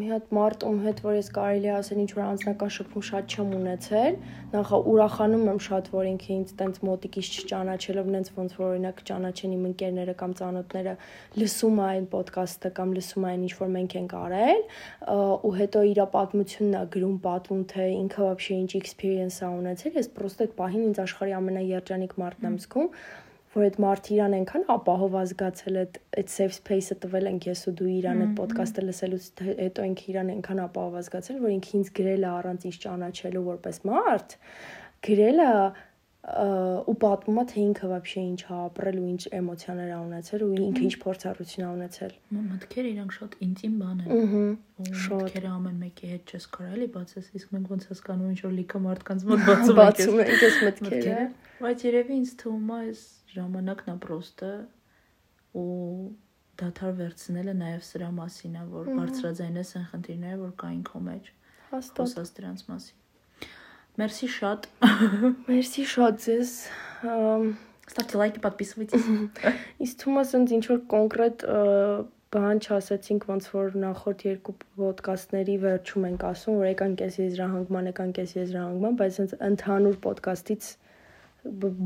մի 0.00 0.10
հատ 0.10 0.34
մարդ 0.40 0.66
ում 0.70 0.80
հետ 0.86 1.02
որ 1.04 1.16
ես 1.20 1.30
կարելի 1.36 1.70
ասել 1.80 2.00
ինչ 2.00 2.10
որ 2.16 2.24
անձնական 2.30 2.74
շփում 2.80 3.06
շատ 3.10 3.34
չեմ 3.36 3.54
ունեցել, 3.60 4.18
նախ 4.50 4.72
ուրախանում 5.14 5.44
եմ 5.50 5.60
շատ 5.66 5.88
որ 5.94 6.08
ինքը 6.10 6.30
ինձ 6.34 6.52
տենց 6.60 6.80
մոտիկից 6.86 7.30
չճանաչելով, 7.40 8.10
նենց 8.14 8.30
ոնց 8.36 8.56
որ 8.60 8.66
օրինակ 8.70 9.02
ճանաչեն 9.10 9.54
իմ 9.56 9.64
ընկերները 9.70 10.14
կամ 10.20 10.34
ծանոթները 10.40 10.94
լսում 11.40 11.80
այն 11.86 12.08
ոդկասթը 12.16 12.72
կամ 12.80 12.94
լսում 12.98 13.26
այն 13.30 13.46
ինչ 13.46 13.54
որ 13.60 13.72
մենք 13.76 13.96
ենք 14.00 14.14
արել, 14.20 14.62
ու 15.46 15.54
հետո 15.60 15.86
իր 15.94 16.02
պատմությունն 16.16 16.76
է 16.80 16.84
գրում, 16.98 17.16
պատվում 17.30 17.64
թե 17.74 17.88
ինքը 18.00 18.22
вообще 18.26 18.60
ինչ 18.60 18.70
experience 18.80 19.40
ա 19.46 19.50
ունեցել, 19.60 19.98
ես 20.00 20.12
պրոստը 20.18 20.46
այդ 20.48 20.54
պահին 20.60 20.86
ինձ 20.90 21.02
աշխարհի 21.06 21.34
ամենաերջանիկ 21.40 22.16
մարդն 22.24 22.50
եմ 22.50 22.62
զգում 22.66 22.94
որ 23.50 23.64
այդ 23.66 23.76
մարդը 23.82 24.10
իրան 24.14 24.34
այնքան 24.36 24.64
ապահով 24.70 25.14
ազգացել 25.20 25.78
այդ 25.80 25.96
այդ 26.20 26.28
safe 26.30 26.54
space-ը 26.54 26.96
տվել 27.02 27.30
ենք 27.30 27.46
ես 27.48 27.62
ու 27.66 27.72
դու 27.80 27.88
իրան 27.96 28.20
այդ 28.26 28.36
ոդկասթը 28.38 28.84
լսելուց 28.86 29.24
հետո 29.58 29.86
ինքը 29.90 30.04
իրան 30.12 30.30
այնքան 30.34 30.60
ապահով 30.64 30.98
ազգացել 31.00 31.40
որ 31.42 31.54
ինքը 31.56 31.72
ինձ 31.80 31.90
գրել 31.98 32.26
է 32.26 32.30
առանց 32.30 32.68
ինձ 32.70 32.78
ճանաչելու 32.84 33.42
որպես 33.50 33.82
մարդ 33.90 34.36
գրել 35.06 35.44
է 35.46 35.52
ու 36.20 36.94
պատմում 37.00 37.38
է 37.40 37.42
թե 37.50 37.62
ինքը 37.64 37.88
вообще 37.90 38.22
ինչ 38.22 38.40
է 38.44 38.48
ապրել 38.52 38.96
ու 39.00 39.06
ինչ 39.10 39.22
էմոցիաներ 39.38 39.92
ա 39.96 40.00
ունեցել 40.04 40.42
ու 40.44 40.50
ինքը 40.66 40.82
ինչ 40.86 40.96
փորձառություն 41.04 41.64
ա 41.64 41.70
ունեցել։ 41.76 42.12
Մտքերը 42.50 42.90
իրանք 42.90 43.14
շատ 43.16 43.36
ինտիմ 43.46 43.78
բան 43.80 44.02
են։ 44.04 44.12
Ահա։ 44.16 44.42
Շատ 45.00 45.24
մտքերը 45.24 45.50
ամեն 45.56 45.78
մեկի 45.80 46.10
հետ 46.12 46.34
չես 46.34 46.46
կարելի 46.60 46.88
բացես, 46.96 47.30
իսկ 47.40 47.54
մենք 47.56 47.72
ոնց 47.72 47.88
հասկանում 47.90 48.30
ինչ 48.30 48.40
որ 48.44 48.54
լիքը 48.60 48.82
մարդկանց 48.84 49.26
մոտ 49.30 49.44
բացում 49.48 49.70
ենք։ 49.70 49.80
Բացում 49.80 50.20
ենք 50.20 50.44
այս 50.50 50.60
մտքերը։ 50.68 51.24
Բայց 51.64 51.84
երևի 51.88 52.14
ինձ 52.20 52.34
թվում 52.44 52.70
է 52.70 52.78
այս 52.84 53.02
ժամանակն 53.40 53.90
է 53.90 53.96
պրոստը 54.04 54.52
ու 55.60 55.66
դաթար 56.60 56.96
վերցնելը 57.00 57.52
նաև 57.64 57.84
սրա 57.88 58.08
մասին 58.20 58.56
է, 58.60 58.64
որ 58.70 58.88
բարձրաձայնես 59.00 59.70
այն 59.80 59.86
խնդիրները, 59.90 60.40
որ 60.44 60.52
կային 60.60 60.82
քո 60.90 61.00
մեջ։ 61.08 61.30
Հաստատ։ 61.70 62.00
Խոսած 62.00 62.32
դրանց 62.36 62.64
մասին։ 62.70 62.98
Մերսի 64.00 64.28
շատ։ 64.36 64.68
Մերսի 65.50 65.84
շատ 65.90 66.22
ձեզ։ 66.24 66.54
Ставьте 67.90 68.20
лайки, 68.20 68.40
подписывайтесь։ 68.44 69.08
Իսկ 69.84 70.00
թվում 70.00 70.18
է 70.20 70.22
ասենց 70.22 70.54
ինչ 70.56 70.64
որ 70.70 70.80
կոնկրետ 70.92 71.44
բան 72.30 72.60
չասեցինք, 72.62 73.26
ոնց 73.26 73.48
որ 73.50 73.76
նախորդ 73.82 74.24
երկու 74.28 74.54
ոդկասթների 74.78 75.56
վերջում 75.64 76.06
ենք 76.10 76.24
ասում, 76.30 76.60
որ 76.60 76.70
եկան 76.70 76.94
կես 77.00 77.18
եզրահանգման, 77.20 77.90
եկան 77.90 78.14
կես 78.20 78.34
եզրահանգման, 78.38 78.96
բայց 79.00 79.18
ասենց 79.18 79.36
ընդհանուր 79.50 79.98
ոդկասթից 80.06 80.70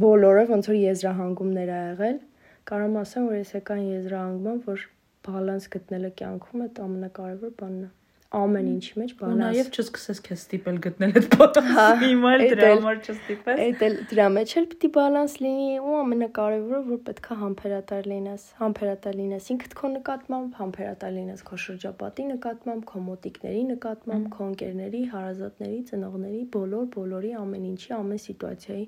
բոլորը 0.05 0.47
ոնց 0.53 0.71
որ 0.75 0.79
եզրահանգումներ 0.83 1.73
ա 1.73 1.81
եղել, 1.89 2.23
կարամ 2.69 3.01
ասեմ, 3.01 3.29
որ 3.33 3.41
ես 3.41 3.57
եկան 3.57 3.85
եզրահանգման, 3.89 4.63
որ 4.69 4.89
բալանս 5.25 5.69
գտնելը 5.79 6.15
կյանքում 6.21 6.65
այդ 6.69 6.81
ամենակարևոր 6.85 7.61
բանն 7.65 7.85
է 7.89 7.98
ամեն 8.30 8.68
ինչի 8.70 8.92
մեջ 9.02 9.12
բանաս։ 9.20 9.34
Ու 9.34 9.42
նաև 9.42 9.70
չսկսես 9.74 10.20
քեզ 10.26 10.42
ստիպել 10.44 10.76
գտնել 10.86 11.16
այդ 11.18 11.28
բալանսը։ 11.34 11.62
Հա, 11.70 11.86
հիմա 12.04 12.34
էլ 12.36 12.44
դրա 12.52 12.68
համար 12.70 13.00
չստիպես։ 13.02 13.62
Այդ 13.64 13.82
էլ 13.88 13.96
դրա 14.12 14.28
մեջ 14.36 14.54
էլ 14.60 14.68
պիտի 14.74 14.90
բալանս 14.98 15.34
լինի 15.46 15.72
ու 15.82 15.96
ամենակարևորը 16.00 16.82
որ 16.90 17.00
պետքա 17.10 17.38
համբերատար 17.40 18.10
լինես, 18.12 18.46
համբերատար 18.60 19.18
լինես 19.20 19.50
ինքդ 19.56 19.74
քո 19.80 19.92
նկատմամբ, 19.96 20.60
համբերատար 20.62 21.16
լինես 21.18 21.44
քո 21.50 21.60
շրջապատի 21.66 22.28
նկատմամբ, 22.30 22.86
քո 22.94 23.04
մոտիկների 23.10 23.64
նկատմամբ, 23.74 24.30
քո 24.38 24.50
ընկերների, 24.54 25.02
հարազատների, 25.18 25.82
ծնողների, 25.90 26.44
բոլոր 26.54 26.88
բոլորի 27.00 27.34
ամեն 27.42 27.68
ինչի, 27.74 27.92
ամեն 27.98 28.24
սիտուացիայի 28.30 28.86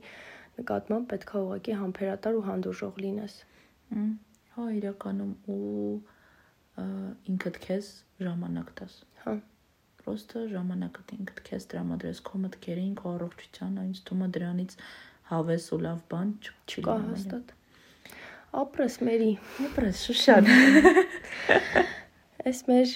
նկատմամբ 0.62 1.12
պետքա 1.16 1.42
ուղղակի 1.42 1.78
համբերատար 1.82 2.38
ու 2.38 2.46
հանդուրժող 2.52 3.06
լինես։ 3.10 3.38
Հա, 4.52 4.66
իրականում 4.78 5.34
ու 5.50 6.00
ինքդ 7.32 7.58
քեզ 7.66 7.88
ժամանակ 8.22 8.70
տաս։ 8.80 8.94
Հա։ 9.22 9.38
Պրոստը 10.02 10.44
ժամանակդ 10.50 11.12
ինքդ 11.18 11.42
քեզ 11.48 11.66
տրամադրես 11.72 12.22
քո 12.26 12.40
մտքերին, 12.46 12.94
քո 12.98 13.10
առողջությանը, 13.16 13.84
ինձ 13.92 14.00
թվում 14.08 14.24
է 14.26 14.30
դրանից 14.38 14.76
հավես 15.32 15.68
ու 15.72 15.80
լավ 15.86 16.00
բան 16.12 16.32
չի 16.42 16.82
լինի։ 16.82 16.86
Կա 16.88 16.96
հաստատ։ 17.12 17.54
Ապրես 18.62 18.96
մերի։ 19.08 19.32
Ապրես 19.68 20.02
շուշան։ 20.08 20.50
Այս 22.52 22.62
մեր 22.72 22.96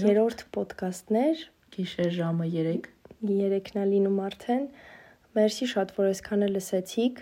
երրորդ 0.00 0.42
ոդկասթներ 0.56 1.44
գիշեր 1.76 2.10
ժամը 2.18 2.48
3 2.56 2.90
3-ն 3.30 3.80
է 3.80 3.84
լինում 3.92 4.18
արդեն։ 4.26 4.64
Մերսի 5.36 5.68
շատ 5.70 5.92
որ 5.96 6.08
այսքանը 6.10 6.48
լսեցիք։ 6.56 7.20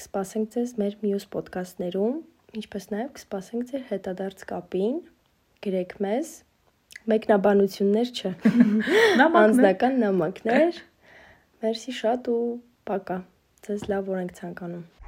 Կսպասենք 0.00 0.50
ձեզ 0.54 0.72
մեր 0.80 0.96
մյուս 1.04 1.26
ոդկասթներում, 1.34 2.16
ինչպես 2.60 2.88
նաև 2.94 3.12
կսպասենք 3.18 3.70
ձեր 3.70 3.84
հետադարձ 3.92 4.44
կապին 4.50 4.98
գրեք 5.64 5.94
մեզ 6.04 6.32
մեկնաբանություններ 7.12 8.12
չէ։ 8.16 8.32
Անձնական 9.44 10.00
նամակներ։ 10.04 10.82
Մերսի 11.64 11.96
շատ 12.00 12.32
ու 12.32 12.40
պակա։ 12.88 13.20
Ձեզ 13.68 13.88
լավ 13.92 14.12
օր 14.14 14.22
ենք 14.24 14.36
ցանկանում։ 14.40 15.03